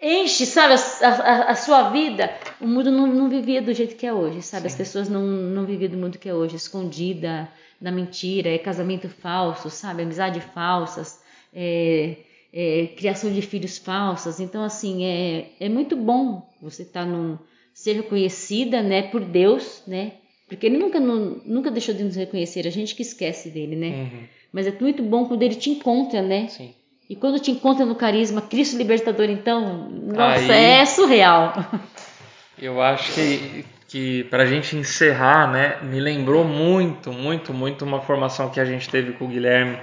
enche, 0.02 0.46
sabe, 0.46 0.74
a, 1.02 1.08
a, 1.08 1.50
a 1.50 1.54
sua 1.54 1.90
vida, 1.90 2.32
o 2.60 2.66
mundo 2.66 2.90
não, 2.90 3.06
não, 3.06 3.28
vivia 3.28 3.60
do 3.60 3.72
jeito 3.72 3.96
que 3.96 4.06
é 4.06 4.12
hoje, 4.12 4.42
sabe? 4.42 4.62
Sim. 4.62 4.68
As 4.68 4.74
pessoas 4.76 5.08
não, 5.08 5.22
não 5.22 5.66
viviam 5.66 5.90
do 5.90 5.98
mundo 5.98 6.18
que 6.18 6.28
é 6.28 6.34
hoje, 6.34 6.56
escondida 6.56 7.48
na 7.80 7.90
mentira, 7.90 8.50
é 8.50 8.58
casamento 8.58 9.08
falso, 9.08 9.70
sabe? 9.70 10.02
Amizade 10.02 10.40
falsas, 10.40 11.20
é, 11.52 12.16
é, 12.52 12.86
criação 12.96 13.32
de 13.32 13.42
filhos 13.42 13.78
falsas. 13.78 14.40
Então, 14.40 14.62
assim, 14.62 15.04
é, 15.04 15.50
é 15.58 15.68
muito 15.68 15.96
bom 15.96 16.48
você 16.60 16.82
estar 16.82 17.04
tá 17.04 17.06
num 17.06 17.38
ser 17.72 17.94
reconhecida, 17.94 18.82
né, 18.82 19.02
por 19.02 19.24
Deus, 19.24 19.82
né? 19.86 20.12
Porque 20.48 20.66
ele 20.66 20.76
nunca, 20.76 20.98
não, 20.98 21.40
nunca 21.46 21.70
deixou 21.70 21.94
de 21.94 22.02
nos 22.02 22.16
reconhecer, 22.16 22.66
a 22.66 22.70
gente 22.70 22.94
que 22.94 23.02
esquece 23.02 23.48
dele, 23.50 23.76
né? 23.76 23.88
Uhum. 23.88 24.22
Mas 24.52 24.66
é 24.66 24.76
muito 24.80 25.02
bom 25.02 25.26
quando 25.26 25.42
ele 25.42 25.54
te 25.54 25.70
encontra, 25.70 26.20
né? 26.20 26.48
Sim. 26.48 26.74
E 27.10 27.16
quando 27.16 27.40
te 27.40 27.50
encontra 27.50 27.84
no 27.84 27.96
carisma 27.96 28.40
Cristo 28.40 28.76
Libertador, 28.78 29.28
então, 29.28 29.90
nossa, 29.90 30.52
Aí, 30.52 30.52
é 30.52 30.86
surreal. 30.86 31.52
Eu 32.56 32.80
acho 32.80 33.12
que, 33.12 33.64
que 33.88 34.24
para 34.24 34.44
a 34.44 34.46
gente 34.46 34.76
encerrar, 34.76 35.50
né, 35.50 35.78
me 35.82 35.98
lembrou 35.98 36.44
muito, 36.44 37.12
muito, 37.12 37.52
muito 37.52 37.84
uma 37.84 38.00
formação 38.00 38.48
que 38.48 38.60
a 38.60 38.64
gente 38.64 38.88
teve 38.88 39.14
com 39.14 39.24
o 39.24 39.28
Guilherme. 39.28 39.76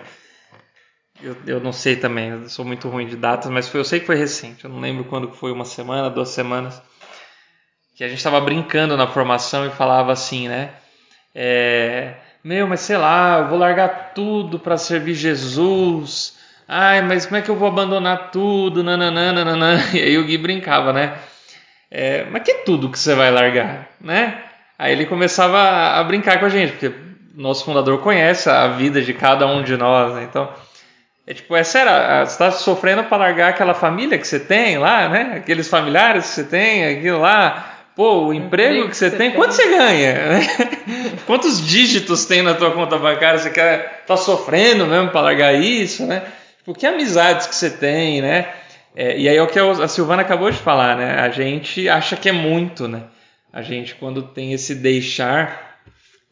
Eu, 1.22 1.36
eu 1.46 1.60
não 1.60 1.74
sei 1.74 1.98
também, 1.98 2.30
eu 2.30 2.48
sou 2.48 2.64
muito 2.64 2.88
ruim 2.88 3.08
de 3.08 3.18
datas, 3.18 3.52
mas 3.52 3.68
foi, 3.68 3.82
eu 3.82 3.86
sei 3.86 4.00
que 4.00 4.06
foi 4.06 4.16
recente. 4.16 4.64
Eu 4.64 4.70
não 4.70 4.80
lembro 4.80 5.04
quando 5.04 5.30
foi, 5.34 5.52
uma 5.52 5.66
semana, 5.66 6.10
duas 6.10 6.30
semanas. 6.30 6.82
Que 7.98 8.06
a 8.06 8.08
gente 8.08 8.20
estava 8.20 8.40
brincando 8.40 8.96
na 8.96 9.06
formação 9.06 9.66
e 9.66 9.70
falava 9.70 10.14
assim, 10.14 10.48
né? 10.48 10.76
É, 11.36 12.14
meu, 12.42 12.66
mas 12.68 12.80
sei 12.80 12.96
lá, 12.96 13.40
eu 13.40 13.50
vou 13.50 13.58
largar 13.58 14.14
tudo 14.14 14.58
para 14.58 14.78
servir 14.78 15.14
Jesus. 15.14 16.37
Ai, 16.68 17.02
mas 17.02 17.26
como 17.26 17.38
é 17.38 17.42
que 17.42 17.50
eu 17.50 17.56
vou 17.56 17.70
abandonar 17.70 18.30
tudo? 18.30 18.84
Nananã, 18.84 19.32
nananã. 19.32 19.80
E 19.94 20.02
aí 20.02 20.18
o 20.18 20.26
Gui 20.26 20.38
brincava, 20.38 20.92
né? 20.92 21.14
É, 21.90 22.26
mas 22.30 22.44
que 22.44 22.52
é 22.52 22.56
tudo 22.66 22.90
que 22.90 23.00
você 23.00 23.16
vai 23.16 23.32
largar, 23.32 23.88
né? 24.02 24.44
Aí 24.78 24.92
ele 24.92 25.06
começava 25.06 25.58
a, 25.60 26.04
brincar 26.04 26.40
com 26.40 26.46
a 26.46 26.50
gente, 26.50 26.74
porque 26.74 26.92
nosso 27.34 27.64
fundador 27.64 28.00
conhece 28.00 28.50
a 28.50 28.68
vida 28.68 29.02
de 29.02 29.14
cada 29.14 29.48
um 29.48 29.64
de 29.64 29.78
nós, 29.78 30.14
né? 30.14 30.28
Então, 30.30 30.50
é 31.26 31.34
tipo, 31.34 31.56
é 31.56 31.64
sério, 31.64 31.92
você 32.26 32.34
está 32.34 32.52
sofrendo 32.52 33.06
para 33.06 33.18
largar 33.18 33.50
aquela 33.50 33.74
família 33.74 34.18
que 34.18 34.28
você 34.28 34.40
tem 34.40 34.78
lá, 34.78 35.08
né? 35.08 35.36
Aqueles 35.38 35.70
familiares 35.70 36.26
que 36.26 36.32
você 36.32 36.44
tem, 36.44 36.86
aquilo 36.86 37.22
lá. 37.22 37.74
Pô, 37.96 38.28
o 38.28 38.34
emprego 38.34 38.90
que 38.90 38.96
você 38.96 39.10
tem, 39.10 39.32
quanto 39.32 39.54
você 39.54 39.68
ganha? 39.70 40.16
Quantos 41.26 41.66
dígitos 41.66 42.26
tem 42.26 42.44
na 42.44 42.54
tua 42.54 42.70
conta 42.72 42.98
bancária? 42.98 43.40
Você 43.40 43.50
quer 43.50 44.04
tá 44.06 44.16
sofrendo 44.16 44.86
mesmo 44.86 45.10
para 45.10 45.22
largar 45.22 45.56
isso, 45.56 46.06
né? 46.06 46.22
Tipo, 46.68 46.78
que 46.78 46.86
amizades 46.86 47.48
que 47.48 47.56
você 47.56 47.70
tem, 47.70 48.22
né? 48.22 48.54
É, 48.94 49.18
e 49.18 49.30
aí 49.30 49.38
é 49.38 49.42
o 49.42 49.48
que 49.48 49.58
a 49.58 49.88
Silvana 49.88 50.22
acabou 50.22 50.52
de 50.52 50.58
falar, 50.58 50.98
né? 50.98 51.18
A 51.22 51.30
gente 51.30 51.88
acha 51.88 52.18
que 52.18 52.28
é 52.28 52.34
muito, 52.34 52.90
né? 52.90 53.04
A 53.54 53.62
gente, 53.62 53.96
quando 53.96 54.22
tem 54.22 54.52
esse 54.52 54.76
deixar, 54.76 55.80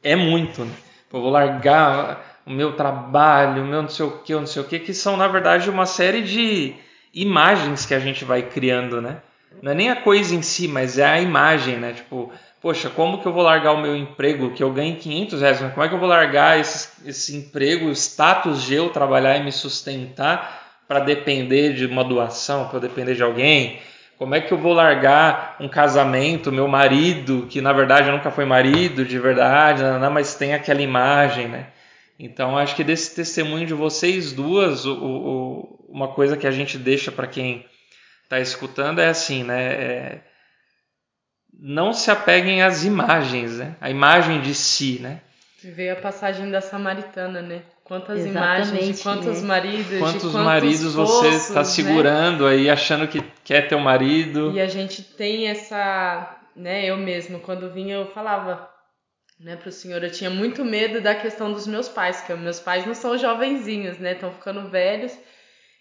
é 0.03 0.13
muito, 0.13 0.65
né? 0.65 0.73
Pô, 1.09 1.21
vou 1.21 1.29
largar 1.29 2.41
o 2.45 2.51
meu 2.51 2.73
trabalho, 2.73 3.63
o 3.63 3.65
meu 3.65 3.81
não 3.81 3.87
sei 3.87 4.05
o 4.05 4.11
que, 4.23 4.33
não 4.33 4.45
sei 4.45 4.61
o 4.61 4.65
que, 4.65 4.79
que 4.79 4.93
são, 4.93 5.15
na 5.15 5.29
verdade, 5.29 5.69
uma 5.69 5.85
série 5.85 6.21
de 6.21 6.75
imagens 7.13 7.85
que 7.85 7.93
a 7.93 7.99
gente 7.99 8.25
vai 8.25 8.41
criando, 8.41 9.01
né? 9.01 9.21
Não 9.61 9.71
é 9.71 9.75
nem 9.75 9.89
a 9.89 9.95
coisa 9.95 10.35
em 10.35 10.41
si, 10.41 10.67
mas 10.67 10.97
é 10.99 11.05
a 11.05 11.21
imagem, 11.21 11.77
né? 11.77 11.93
Tipo, 11.93 12.29
poxa, 12.65 12.89
como 12.89 13.21
que 13.21 13.27
eu 13.27 13.31
vou 13.31 13.43
largar 13.43 13.73
o 13.73 13.77
meu 13.79 13.95
emprego 13.95 14.49
que 14.49 14.63
eu 14.63 14.73
ganho 14.73 14.95
500 14.95 15.39
reais? 15.39 15.61
Mas 15.61 15.71
como 15.71 15.85
é 15.85 15.87
que 15.87 15.93
eu 15.93 15.99
vou 15.99 16.09
largar 16.09 16.59
esse, 16.59 16.89
esse 17.07 17.35
emprego, 17.35 17.85
o 17.85 17.91
status 17.91 18.63
de 18.63 18.73
eu 18.73 18.89
trabalhar 18.89 19.37
e 19.37 19.43
me 19.43 19.51
sustentar 19.51 20.81
para 20.87 20.99
depender 20.99 21.75
de 21.75 21.85
uma 21.85 22.03
doação, 22.03 22.67
para 22.67 22.79
depender 22.79 23.13
de 23.13 23.21
alguém? 23.21 23.79
Como 24.17 24.33
é 24.33 24.41
que 24.41 24.51
eu 24.51 24.57
vou 24.57 24.73
largar 24.73 25.57
um 25.59 25.69
casamento, 25.69 26.51
meu 26.51 26.67
marido, 26.67 27.45
que 27.47 27.61
na 27.61 27.71
verdade 27.71 28.09
nunca 28.09 28.31
foi 28.31 28.45
marido 28.45 29.05
de 29.05 29.19
verdade, 29.19 29.83
mas 30.11 30.33
tem 30.33 30.55
aquela 30.55 30.81
imagem, 30.81 31.47
né? 31.47 31.67
Então 32.17 32.57
acho 32.57 32.75
que 32.75 32.83
desse 32.83 33.13
testemunho 33.13 33.67
de 33.67 33.75
vocês 33.75 34.33
duas, 34.33 34.87
o, 34.87 34.95
o, 34.95 35.85
uma 35.87 36.07
coisa 36.07 36.35
que 36.35 36.47
a 36.47 36.51
gente 36.51 36.79
deixa 36.79 37.11
para 37.11 37.27
quem 37.27 37.63
está 38.23 38.39
escutando 38.39 38.97
é 38.97 39.07
assim, 39.07 39.43
né? 39.43 39.63
É, 39.65 40.21
não 41.59 41.93
se 41.93 42.11
apeguem 42.11 42.61
às 42.61 42.83
imagens, 42.83 43.57
né? 43.57 43.75
A 43.79 43.89
imagem 43.89 44.41
de 44.41 44.53
si, 44.53 44.99
né? 45.01 45.21
Veio 45.63 45.93
a 45.93 45.95
passagem 45.95 46.51
da 46.51 46.61
Samaritana, 46.61 47.41
né? 47.41 47.63
Quantas 47.83 48.19
Exatamente, 48.19 48.69
imagens, 48.69 48.97
de 48.97 49.03
quantos 49.03 49.41
né? 49.41 49.47
maridos, 49.47 49.87
de 49.87 49.99
Quantos 49.99 50.21
quantos 50.23 50.41
maridos 50.41 50.95
você 50.95 51.27
poços, 51.27 51.49
está 51.49 51.59
né? 51.59 51.65
segurando 51.65 52.47
aí, 52.47 52.69
achando 52.69 53.07
que 53.07 53.23
quer 53.43 53.67
ter 53.67 53.75
um 53.75 53.79
marido? 53.79 54.51
E 54.53 54.59
a 54.59 54.67
gente 54.67 55.03
tem 55.03 55.47
essa, 55.47 56.35
né? 56.55 56.85
Eu 56.85 56.97
mesmo, 56.97 57.39
quando 57.39 57.71
vinha, 57.71 57.95
eu 57.95 58.07
falava, 58.07 58.67
né, 59.39 59.55
pro 59.55 59.71
senhor, 59.71 60.03
eu 60.03 60.11
tinha 60.11 60.29
muito 60.29 60.65
medo 60.65 60.99
da 60.99 61.13
questão 61.13 61.51
dos 61.51 61.67
meus 61.67 61.87
pais, 61.87 62.21
que 62.21 62.33
meus 62.33 62.59
pais 62.59 62.85
não 62.85 62.95
são 62.95 63.17
jovenzinhos, 63.17 63.99
né? 63.99 64.13
Estão 64.13 64.31
ficando 64.31 64.67
velhos. 64.69 65.15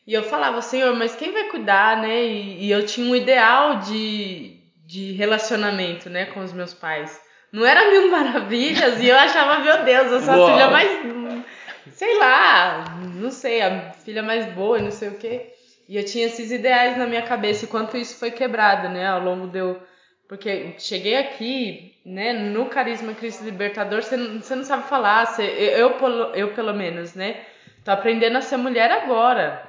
E 0.06 0.12
eu 0.12 0.22
falava, 0.22 0.60
senhor, 0.60 0.94
mas 0.94 1.16
quem 1.16 1.32
vai 1.32 1.44
cuidar, 1.44 2.02
né? 2.02 2.22
E, 2.22 2.66
e 2.66 2.70
eu 2.70 2.84
tinha 2.84 3.10
um 3.10 3.16
ideal 3.16 3.78
de, 3.78 4.53
de 4.94 5.10
relacionamento, 5.10 6.08
né, 6.08 6.26
com 6.26 6.38
os 6.38 6.52
meus 6.52 6.72
pais. 6.72 7.20
Não 7.52 7.66
era 7.66 7.90
mil 7.90 8.08
maravilhas 8.12 9.00
e 9.02 9.08
eu 9.08 9.16
achava, 9.16 9.58
meu 9.58 9.82
Deus, 9.82 10.12
eu 10.12 10.20
sou 10.20 10.46
a 10.46 10.52
filha 10.52 10.70
mais, 10.70 10.88
sei 11.92 12.16
lá, 12.18 12.96
não 13.16 13.30
sei, 13.30 13.60
a 13.60 13.90
filha 14.04 14.22
mais 14.22 14.46
boa 14.52 14.78
e 14.78 14.82
não 14.82 14.92
sei 14.92 15.08
o 15.08 15.18
quê. 15.18 15.52
E 15.88 15.96
eu 15.96 16.04
tinha 16.04 16.26
esses 16.26 16.52
ideais 16.52 16.96
na 16.96 17.06
minha 17.06 17.22
cabeça 17.22 17.64
e 17.64 17.68
quanto 17.68 17.96
isso 17.96 18.18
foi 18.20 18.30
quebrado, 18.30 18.88
né, 18.88 19.08
ao 19.08 19.20
longo 19.20 19.48
do... 19.48 19.58
Eu, 19.58 19.82
porque 20.28 20.76
cheguei 20.78 21.16
aqui, 21.16 21.96
né, 22.06 22.32
no 22.32 22.66
Carisma 22.66 23.14
Cristo 23.14 23.44
Libertador, 23.44 24.00
você 24.00 24.16
não, 24.16 24.40
você 24.40 24.54
não 24.54 24.64
sabe 24.64 24.88
falar, 24.88 25.26
você, 25.26 25.42
eu, 25.42 25.90
eu, 25.90 26.34
eu 26.34 26.54
pelo 26.54 26.72
menos, 26.72 27.14
né, 27.14 27.40
tô 27.84 27.90
aprendendo 27.90 28.38
a 28.38 28.40
ser 28.40 28.58
mulher 28.58 28.92
agora, 28.92 29.68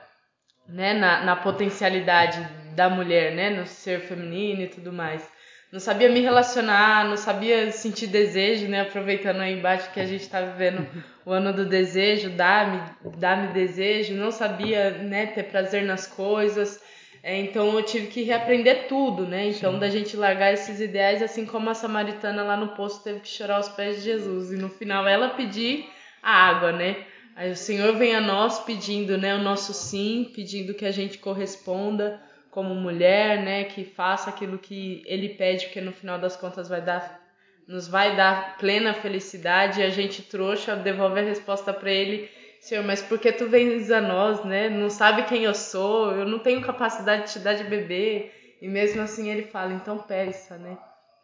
né, 0.70 0.94
na, 0.94 1.24
na 1.24 1.36
potencialidade 1.36 2.65
da 2.76 2.90
mulher, 2.90 3.34
né, 3.34 3.50
no 3.50 3.66
ser 3.66 4.02
feminino 4.02 4.62
e 4.62 4.68
tudo 4.68 4.92
mais. 4.92 5.28
Não 5.72 5.80
sabia 5.80 6.10
me 6.10 6.22
relacionar, 6.22 7.06
não 7.06 7.18
sabia 7.18 7.72
sentir 7.72 8.08
desejo, 8.08 8.68
né, 8.68 8.82
aproveitando 8.82 9.42
aí 9.42 9.54
embaixo 9.58 9.92
que 9.92 10.00
a 10.00 10.06
gente 10.06 10.30
tá 10.30 10.42
vivendo 10.42 10.88
o 11.26 11.32
ano 11.32 11.52
do 11.52 11.66
desejo, 11.66 12.30
dá-me 12.30 12.82
dá 13.18 13.36
-me 13.36 13.48
desejo, 13.54 14.14
não 14.14 14.32
sabia, 14.32 14.92
né, 14.92 15.26
ter 15.28 15.44
prazer 15.44 15.84
nas 15.84 16.08
coisas. 16.08 16.82
É, 17.24 17.40
então 17.40 17.74
eu 17.74 17.82
tive 17.82 18.08
que 18.08 18.22
reaprender 18.22 18.88
tudo, 18.88 19.26
né? 19.26 19.48
Então 19.48 19.74
Sim. 19.74 19.80
da 19.80 19.90
gente 19.90 20.16
largar 20.16 20.54
esses 20.54 20.80
ideais, 20.80 21.24
assim 21.24 21.44
como 21.44 21.68
a 21.72 21.74
samaritana 21.74 22.44
lá 22.44 22.56
no 22.56 22.76
poço 22.76 23.04
teve 23.04 23.22
que 23.22 23.28
chorar 23.28 23.56
aos 23.56 23.70
pés 23.70 23.98
de 23.98 24.04
Jesus 24.04 24.52
e 24.52 24.58
no 24.58 24.70
final 24.70 25.08
ela 25.08 25.30
pedir 25.30 25.90
a 26.22 26.32
água, 26.32 26.72
né? 26.72 27.04
Aí 27.36 27.50
o 27.52 27.56
Senhor 27.56 27.96
vem 27.96 28.16
a 28.16 28.22
nós 28.22 28.60
pedindo, 28.60 29.18
né, 29.18 29.36
o 29.36 29.42
nosso 29.42 29.74
sim, 29.74 30.32
pedindo 30.36 30.74
que 30.74 30.86
a 30.86 30.92
gente 30.92 31.18
corresponda 31.18 32.22
como 32.56 32.74
mulher, 32.74 33.44
né, 33.44 33.66
que 33.66 33.84
faça 33.84 34.32
aquilo 34.32 34.58
que 34.58 35.04
ele 35.06 35.30
pede, 35.30 35.66
porque 35.66 35.80
no 35.80 35.92
final 35.92 36.18
das 36.18 36.36
contas 36.36 36.68
vai 36.68 36.82
dar 36.82 37.24
nos 37.68 37.88
vai 37.88 38.16
dar 38.16 38.58
plena 38.58 38.94
felicidade 38.94 39.82
e 39.82 39.84
a 39.84 39.90
gente 39.90 40.24
trouxa 40.24 40.76
devolve 40.76 41.20
a 41.20 41.24
resposta 41.24 41.72
para 41.74 41.92
ele 41.92 42.30
Senhor, 42.60 42.84
mas 42.84 43.00
por 43.00 43.20
que 43.20 43.32
tu 43.32 43.48
vens 43.48 43.92
a 43.92 44.02
nós, 44.02 44.44
né? 44.44 44.70
Não 44.70 44.90
sabe 44.90 45.24
quem 45.26 45.44
eu 45.44 45.54
sou, 45.54 46.12
eu 46.14 46.26
não 46.26 46.40
tenho 46.40 46.64
capacidade 46.64 47.28
de 47.28 47.34
te 47.34 47.40
dar 47.40 47.54
de 47.54 47.64
beber. 47.64 48.58
E 48.60 48.68
mesmo 48.68 49.04
assim 49.04 49.30
ele 49.30 49.44
fala, 49.44 49.72
então 49.72 50.00
peça, 50.00 50.58
né? 50.58 50.76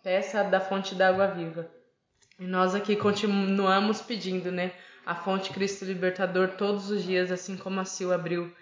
peça 0.03 0.43
da 0.43 0.59
fonte 0.59 0.95
da 0.95 1.09
água 1.09 1.27
viva. 1.27 1.69
E 2.39 2.45
nós 2.45 2.73
aqui 2.73 2.95
continuamos 2.95 4.01
pedindo, 4.01 4.51
né? 4.51 4.71
A 5.05 5.15
fonte 5.15 5.51
Cristo 5.51 5.85
Libertador 5.85 6.49
todos 6.49 6.89
os 6.89 7.03
dias, 7.03 7.31
assim 7.31 7.57
como 7.57 7.79
a 7.79 7.85
Sil 7.85 8.13
abriu 8.13 8.53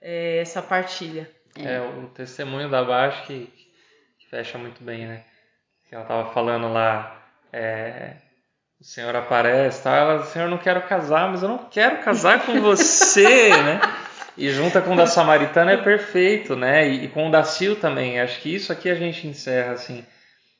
é, 0.00 0.38
essa 0.38 0.62
partilha. 0.62 1.30
É, 1.56 1.80
o 1.80 2.06
testemunho 2.08 2.70
da 2.70 2.82
Baixa 2.82 3.22
que, 3.26 3.52
que 4.18 4.28
fecha 4.30 4.56
muito 4.56 4.82
bem, 4.82 5.06
né? 5.06 5.24
Que 5.88 5.94
ela 5.94 6.04
tava 6.04 6.32
falando 6.32 6.72
lá, 6.72 7.22
é, 7.52 8.16
o 8.80 8.84
Senhor 8.84 9.14
aparece, 9.14 9.82
tá? 9.82 9.94
Ela, 9.94 10.24
Senhor, 10.24 10.48
não 10.48 10.58
quero 10.58 10.82
casar, 10.82 11.30
mas 11.30 11.42
eu 11.42 11.48
não 11.48 11.58
quero 11.58 12.02
casar 12.02 12.44
com 12.44 12.60
você, 12.60 13.50
né? 13.62 13.80
E 14.36 14.48
junta 14.50 14.80
com 14.80 14.94
o 14.94 14.96
da 14.96 15.06
Samaritana 15.06 15.72
é 15.72 15.76
perfeito, 15.76 16.56
né? 16.56 16.88
E, 16.88 17.04
e 17.04 17.08
com 17.08 17.28
o 17.28 17.30
da 17.30 17.44
Sil 17.44 17.76
também. 17.78 18.18
Acho 18.18 18.40
que 18.40 18.54
isso 18.54 18.72
aqui 18.72 18.88
a 18.88 18.94
gente 18.94 19.26
encerra, 19.26 19.72
assim. 19.72 20.04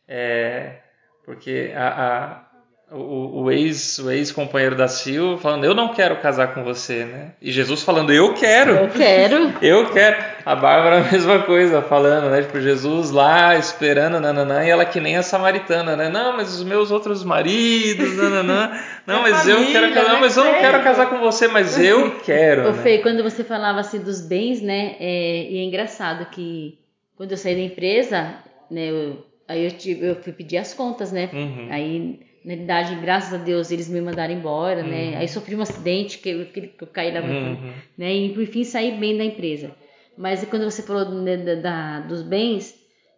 É, 0.06 0.80
porque 1.24 1.72
a, 1.74 1.88
a, 1.88 2.51
o, 2.94 3.42
o 3.42 3.50
ex, 3.50 3.98
o 3.98 4.10
ex-companheiro 4.10 4.76
da 4.76 4.86
Sil 4.86 5.38
falando, 5.38 5.64
eu 5.64 5.74
não 5.74 5.94
quero 5.94 6.20
casar 6.20 6.54
com 6.54 6.62
você, 6.62 7.04
né? 7.04 7.32
E 7.40 7.50
Jesus 7.50 7.82
falando, 7.82 8.12
eu 8.12 8.34
quero. 8.34 8.72
Eu 8.72 8.88
quero. 8.88 9.52
Eu 9.62 9.90
quero. 9.90 10.24
A 10.44 10.54
Bárbara 10.54 10.98
a 11.08 11.12
mesma 11.12 11.40
coisa, 11.40 11.80
falando, 11.82 12.30
né? 12.30 12.42
Tipo, 12.42 12.60
Jesus 12.60 13.10
lá 13.10 13.56
esperando, 13.56 14.20
nananã, 14.20 14.64
e 14.64 14.70
ela 14.70 14.84
que 14.84 15.00
nem 15.00 15.16
a 15.16 15.22
samaritana, 15.22 15.96
né? 15.96 16.08
Não, 16.08 16.36
mas 16.36 16.54
os 16.54 16.64
meus 16.64 16.90
outros 16.90 17.24
maridos, 17.24 18.16
nananã. 18.16 18.72
Não, 19.06 19.22
mas 19.22 19.48
eu 19.48 19.56
família, 19.56 19.80
quero 19.80 19.94
casar. 19.94 20.08
Não, 20.08 20.14
né? 20.14 20.20
mas 20.20 20.36
eu 20.36 20.44
não 20.44 20.54
quero 20.54 20.82
casar 20.84 21.10
com 21.10 21.18
você, 21.18 21.48
mas 21.48 21.76
eu 21.76 22.20
quero. 22.20 22.68
Ô, 22.68 22.72
né? 22.72 22.82
Fê, 22.84 22.98
quando 22.98 23.20
você 23.22 23.42
falava 23.42 23.80
assim 23.80 23.98
dos 23.98 24.20
bens, 24.20 24.62
né? 24.62 24.94
É, 25.00 25.50
e 25.50 25.58
é 25.58 25.64
engraçado 25.64 26.26
que 26.26 26.78
quando 27.16 27.32
eu 27.32 27.36
saí 27.36 27.56
da 27.56 27.62
empresa, 27.62 28.36
né? 28.70 28.90
Eu, 28.90 29.26
aí 29.48 29.64
eu, 29.64 29.72
tive, 29.72 30.06
eu 30.06 30.16
fui 30.16 30.32
pedir 30.32 30.58
as 30.58 30.72
contas, 30.72 31.10
né? 31.10 31.30
Uhum. 31.32 31.68
Aí, 31.70 32.20
na 32.44 32.54
verdade, 32.56 32.94
graças 32.96 33.32
a 33.32 33.42
Deus, 33.42 33.70
eles 33.70 33.88
me 33.88 34.00
mandaram 34.00 34.32
embora, 34.34 34.82
né? 34.82 35.10
Uhum. 35.12 35.18
Aí 35.18 35.28
sofri 35.28 35.54
um 35.56 35.62
acidente 35.62 36.18
que 36.18 36.28
eu, 36.28 36.46
que 36.46 36.72
eu 36.80 36.86
caí 36.88 37.12
lá, 37.12 37.20
Uhum. 37.20 37.72
né? 37.96 38.12
E 38.14 38.34
por 38.34 38.44
fim 38.46 38.64
saí 38.64 38.92
bem 38.92 39.16
da 39.16 39.24
empresa. 39.24 39.70
Mas 40.16 40.44
quando 40.44 40.64
você 40.64 40.82
falou 40.82 41.10
né, 41.22 41.36
da, 41.36 41.54
da- 41.54 42.00
dos 42.00 42.22
bens, 42.22 42.74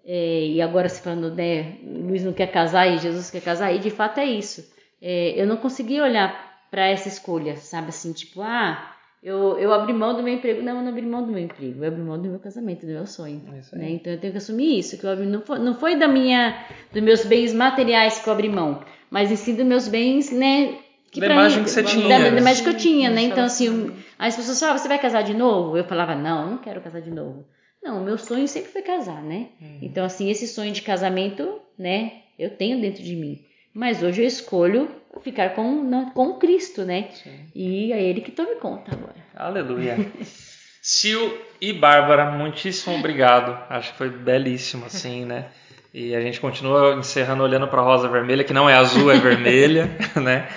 é, 0.07 0.47
e 0.49 0.61
agora 0.62 0.89
você 0.89 1.01
falando, 1.03 1.35
né? 1.35 1.77
Luiz 1.83 2.22
não 2.25 2.33
quer 2.33 2.49
casar 2.53 2.87
e 2.87 2.99
Jesus 2.99 3.31
quer 3.31 3.41
casar, 3.43 3.75
e 3.75 3.79
de 3.79 3.91
fato 3.91 4.18
é 4.20 4.25
isso. 4.27 4.64
É, 5.01 5.35
eu 5.41 5.47
não 5.47 5.57
consegui 5.57 6.01
olhar 6.01 6.53
para 6.70 6.87
essa 6.89 7.09
escolha, 7.09 7.57
sabe? 7.57 7.89
Assim, 7.89 8.12
tipo, 8.12 8.41
ah, 8.43 8.91
eu, 9.22 9.59
eu 9.59 9.72
abri 9.72 9.93
mão 9.93 10.14
do 10.14 10.22
meu 10.22 10.35
emprego. 10.35 10.61
Não, 10.62 10.77
eu 10.77 10.83
não 10.83 10.89
abri 10.91 11.03
mão 11.07 11.22
do 11.25 11.33
meu 11.33 11.41
emprego, 11.43 11.83
eu 11.83 11.89
abri 11.89 12.01
mão 12.03 12.20
do 12.20 12.29
meu 12.29 12.39
casamento, 12.39 12.85
do 12.85 12.93
meu 12.93 13.07
sonho. 13.07 13.43
É 13.72 13.77
né? 13.79 13.91
Então 13.93 14.12
eu 14.12 14.18
tenho 14.20 14.33
que 14.33 14.39
assumir 14.39 14.79
isso, 14.79 14.99
que 14.99 15.05
eu 15.05 15.11
abri, 15.11 15.25
não, 15.27 15.41
foi, 15.41 15.59
não 15.59 15.75
foi 15.75 15.97
da 15.97 16.07
minha, 16.07 16.55
dos 16.93 17.03
meus 17.03 17.25
bens 17.25 17.53
materiais 17.55 18.18
que 18.18 18.29
eu 18.29 18.33
abri 18.33 18.49
mão, 18.49 18.83
mas 19.15 19.31
em 19.31 19.37
si 19.37 19.53
dos 19.53 19.65
meus 19.65 19.87
bens, 19.89 20.31
né? 20.33 20.75
Da 21.15 21.27
pra 21.27 21.35
imagem 21.35 21.59
mim- 21.59 21.65
que 21.65 21.71
você 21.71 21.83
da- 21.83 21.89
tinha, 21.89 22.09
Da, 22.09 22.19
né? 22.19 22.31
da 22.33 22.39
imagem 22.41 22.65
que 22.65 22.69
eu 22.71 22.77
tinha, 22.77 23.09
né? 23.11 23.21
Sim, 23.21 23.27
Então, 23.29 23.45
assim, 23.45 23.97
as 24.19 24.35
pessoas 24.35 24.59
falavam, 24.59 24.83
você 24.83 24.89
vai 24.89 24.99
casar 24.99 25.23
de 25.23 25.33
novo? 25.33 25.77
Eu 25.77 25.85
falava, 25.85 26.15
não, 26.17 26.51
não 26.51 26.59
quero 26.59 26.81
casar 26.81 27.01
de 27.01 27.11
novo. 27.12 27.47
Não, 27.83 28.01
o 28.01 28.05
meu 28.05 28.19
sonho 28.19 28.49
sempre 28.49 28.73
foi 28.73 28.83
casar, 28.83 29.23
né? 29.23 29.47
Uhum. 29.61 29.79
Então, 29.83 30.05
assim, 30.05 30.29
esse 30.31 30.49
sonho 30.49 30.73
de 30.73 30.83
casamento, 30.83 31.61
né, 31.79 32.12
eu 32.39 32.51
tenho 32.51 32.81
dentro 32.81 33.03
de 33.05 33.15
mim. 33.15 33.45
Mas 33.73 34.03
hoje 34.03 34.23
eu 34.23 34.27
escolho 34.27 34.89
ficar 35.23 35.51
com, 35.51 35.85
na- 35.85 36.11
com 36.11 36.35
Cristo, 36.35 36.83
né? 36.85 37.09
E 37.55 37.93
é 37.93 38.03
Ele 38.03 38.21
que 38.21 38.33
tome 38.33 38.57
conta 38.57 38.93
agora. 38.93 39.15
Aleluia. 39.37 39.97
Sil 40.83 41.23
e 41.61 41.73
Bárbara, 41.73 42.31
muitíssimo 42.33 42.97
obrigado. 42.99 43.57
Acho 43.71 43.93
que 43.93 43.99
foi 43.99 44.11
belíssimo, 44.11 44.85
assim, 44.87 45.25
né? 45.25 45.47
E 45.95 46.13
a 46.13 46.21
gente 46.21 46.41
continua 46.41 46.97
encerrando 46.97 47.45
olhando 47.45 47.69
para 47.69 47.81
a 47.81 47.85
rosa 47.85 48.09
vermelha, 48.09 48.43
que 48.43 48.53
não 48.53 48.69
é 48.69 48.75
azul, 48.75 49.13
é 49.13 49.17
vermelha, 49.17 49.97
né? 50.21 50.49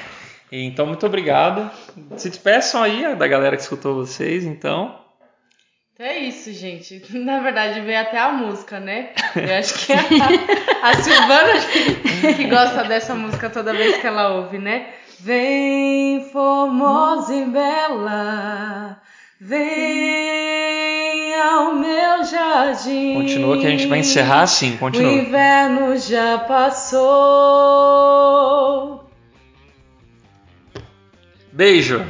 E, 0.52 0.64
então, 0.64 0.88
muito 0.88 1.06
obrigado. 1.06 1.70
Se 2.18 2.28
despeçam 2.28 2.82
aí 2.82 3.16
da 3.16 3.28
galera 3.28 3.56
que 3.56 3.62
escutou 3.62 3.94
vocês, 3.94 4.44
então. 4.46 5.00
Então 5.94 6.08
é 6.08 6.18
isso, 6.18 6.52
gente. 6.54 7.04
Na 7.16 7.40
verdade, 7.40 7.82
veio 7.82 8.00
até 8.00 8.18
a 8.18 8.32
música, 8.32 8.80
né? 8.80 9.12
Eu 9.36 9.54
acho 9.60 9.86
que 9.86 9.94
a, 9.94 10.00
a 10.82 10.94
Silvana 10.98 11.54
que, 12.22 12.34
que 12.34 12.44
gosta 12.46 12.84
dessa 12.86 13.14
música 13.14 13.48
toda 13.48 13.74
vez 13.74 13.98
que 13.98 14.08
ela 14.08 14.30
ouve, 14.30 14.58
né? 14.58 14.88
Vem, 15.20 16.32
formosa 16.32 17.36
e 17.36 17.46
bela, 17.46 19.00
vem 19.40 20.37
ao 21.38 21.74
meu 21.76 22.24
jardim. 22.24 23.14
Continua 23.16 23.58
que 23.60 23.68
a 23.68 23.70
gente 23.70 23.88
vai 23.88 24.00
encerrar 24.00 24.42
assim, 24.42 24.76
O 24.76 24.78
continua. 24.78 25.12
inverno 25.12 25.98
já 25.98 26.38
passou. 26.40 26.98
Beijo! 31.52 32.06